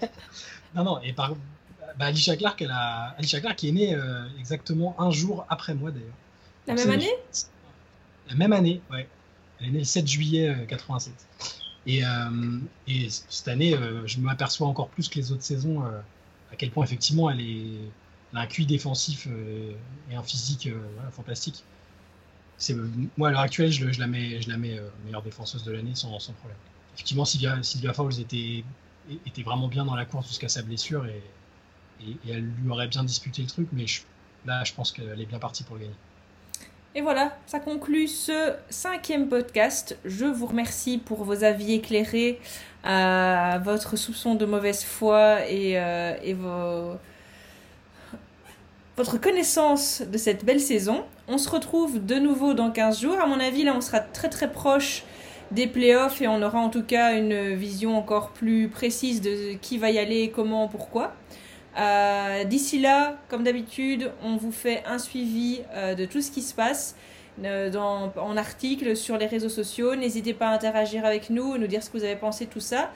[0.75, 1.35] non, non, et par.
[1.97, 3.15] Bah, Alicia Clark, elle a...
[3.17, 6.09] Alicia Clark qui est née euh, exactement un jour après moi, d'ailleurs.
[6.67, 7.11] La même année?
[8.27, 9.07] La même année, ouais.
[9.59, 11.13] Elle est née le 7 juillet 87.
[11.13, 11.15] Euh,
[11.87, 16.71] et, euh, et, cette année, je m'aperçois encore plus que les autres saisons à quel
[16.71, 17.67] point, effectivement, elle, est...
[18.33, 19.27] elle a un QI défensif
[20.11, 20.67] et un physique
[21.11, 21.63] fantastique
[22.57, 22.75] c'est
[23.17, 25.71] moi à l'heure actuelle, je, je, la mets, je la mets euh, meilleure défenseuse de
[25.71, 26.57] l'année sans, sans, problème.
[26.95, 28.63] Effectivement, Sylvia, Fowles était,
[29.43, 31.21] vraiment bien dans la course jusqu'à sa blessure et,
[32.29, 33.85] elle lui aurait bien disputé le truc, mais
[34.45, 35.95] là, je pense qu'elle est bien partie pour le gagner.
[36.93, 39.97] Et voilà, ça conclut ce cinquième podcast.
[40.05, 42.39] Je vous remercie pour vos avis éclairés,
[42.85, 46.95] à votre soupçon de mauvaise foi et, euh,
[48.95, 51.03] votre connaissance de cette belle saison.
[51.27, 53.19] On se retrouve de nouveau dans 15 jours.
[53.19, 55.03] À mon avis, là, on sera très très proche
[55.51, 59.77] des playoffs et on aura en tout cas une vision encore plus précise de qui
[59.77, 61.13] va y aller, comment, pourquoi.
[61.77, 66.41] Euh, d'ici là, comme d'habitude, on vous fait un suivi euh, de tout ce qui
[66.41, 66.95] se passe
[67.43, 69.95] euh, dans, en article sur les réseaux sociaux.
[69.95, 72.61] N'hésitez pas à interagir avec nous, nous dire ce que vous avez pensé de tout
[72.61, 72.91] ça.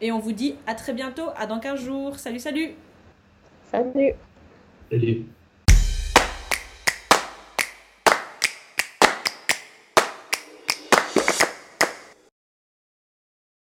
[0.00, 2.18] Et on vous dit à très bientôt, à dans 15 jours.
[2.18, 2.70] Salut, salut
[3.70, 4.14] Salut
[4.90, 5.24] Salut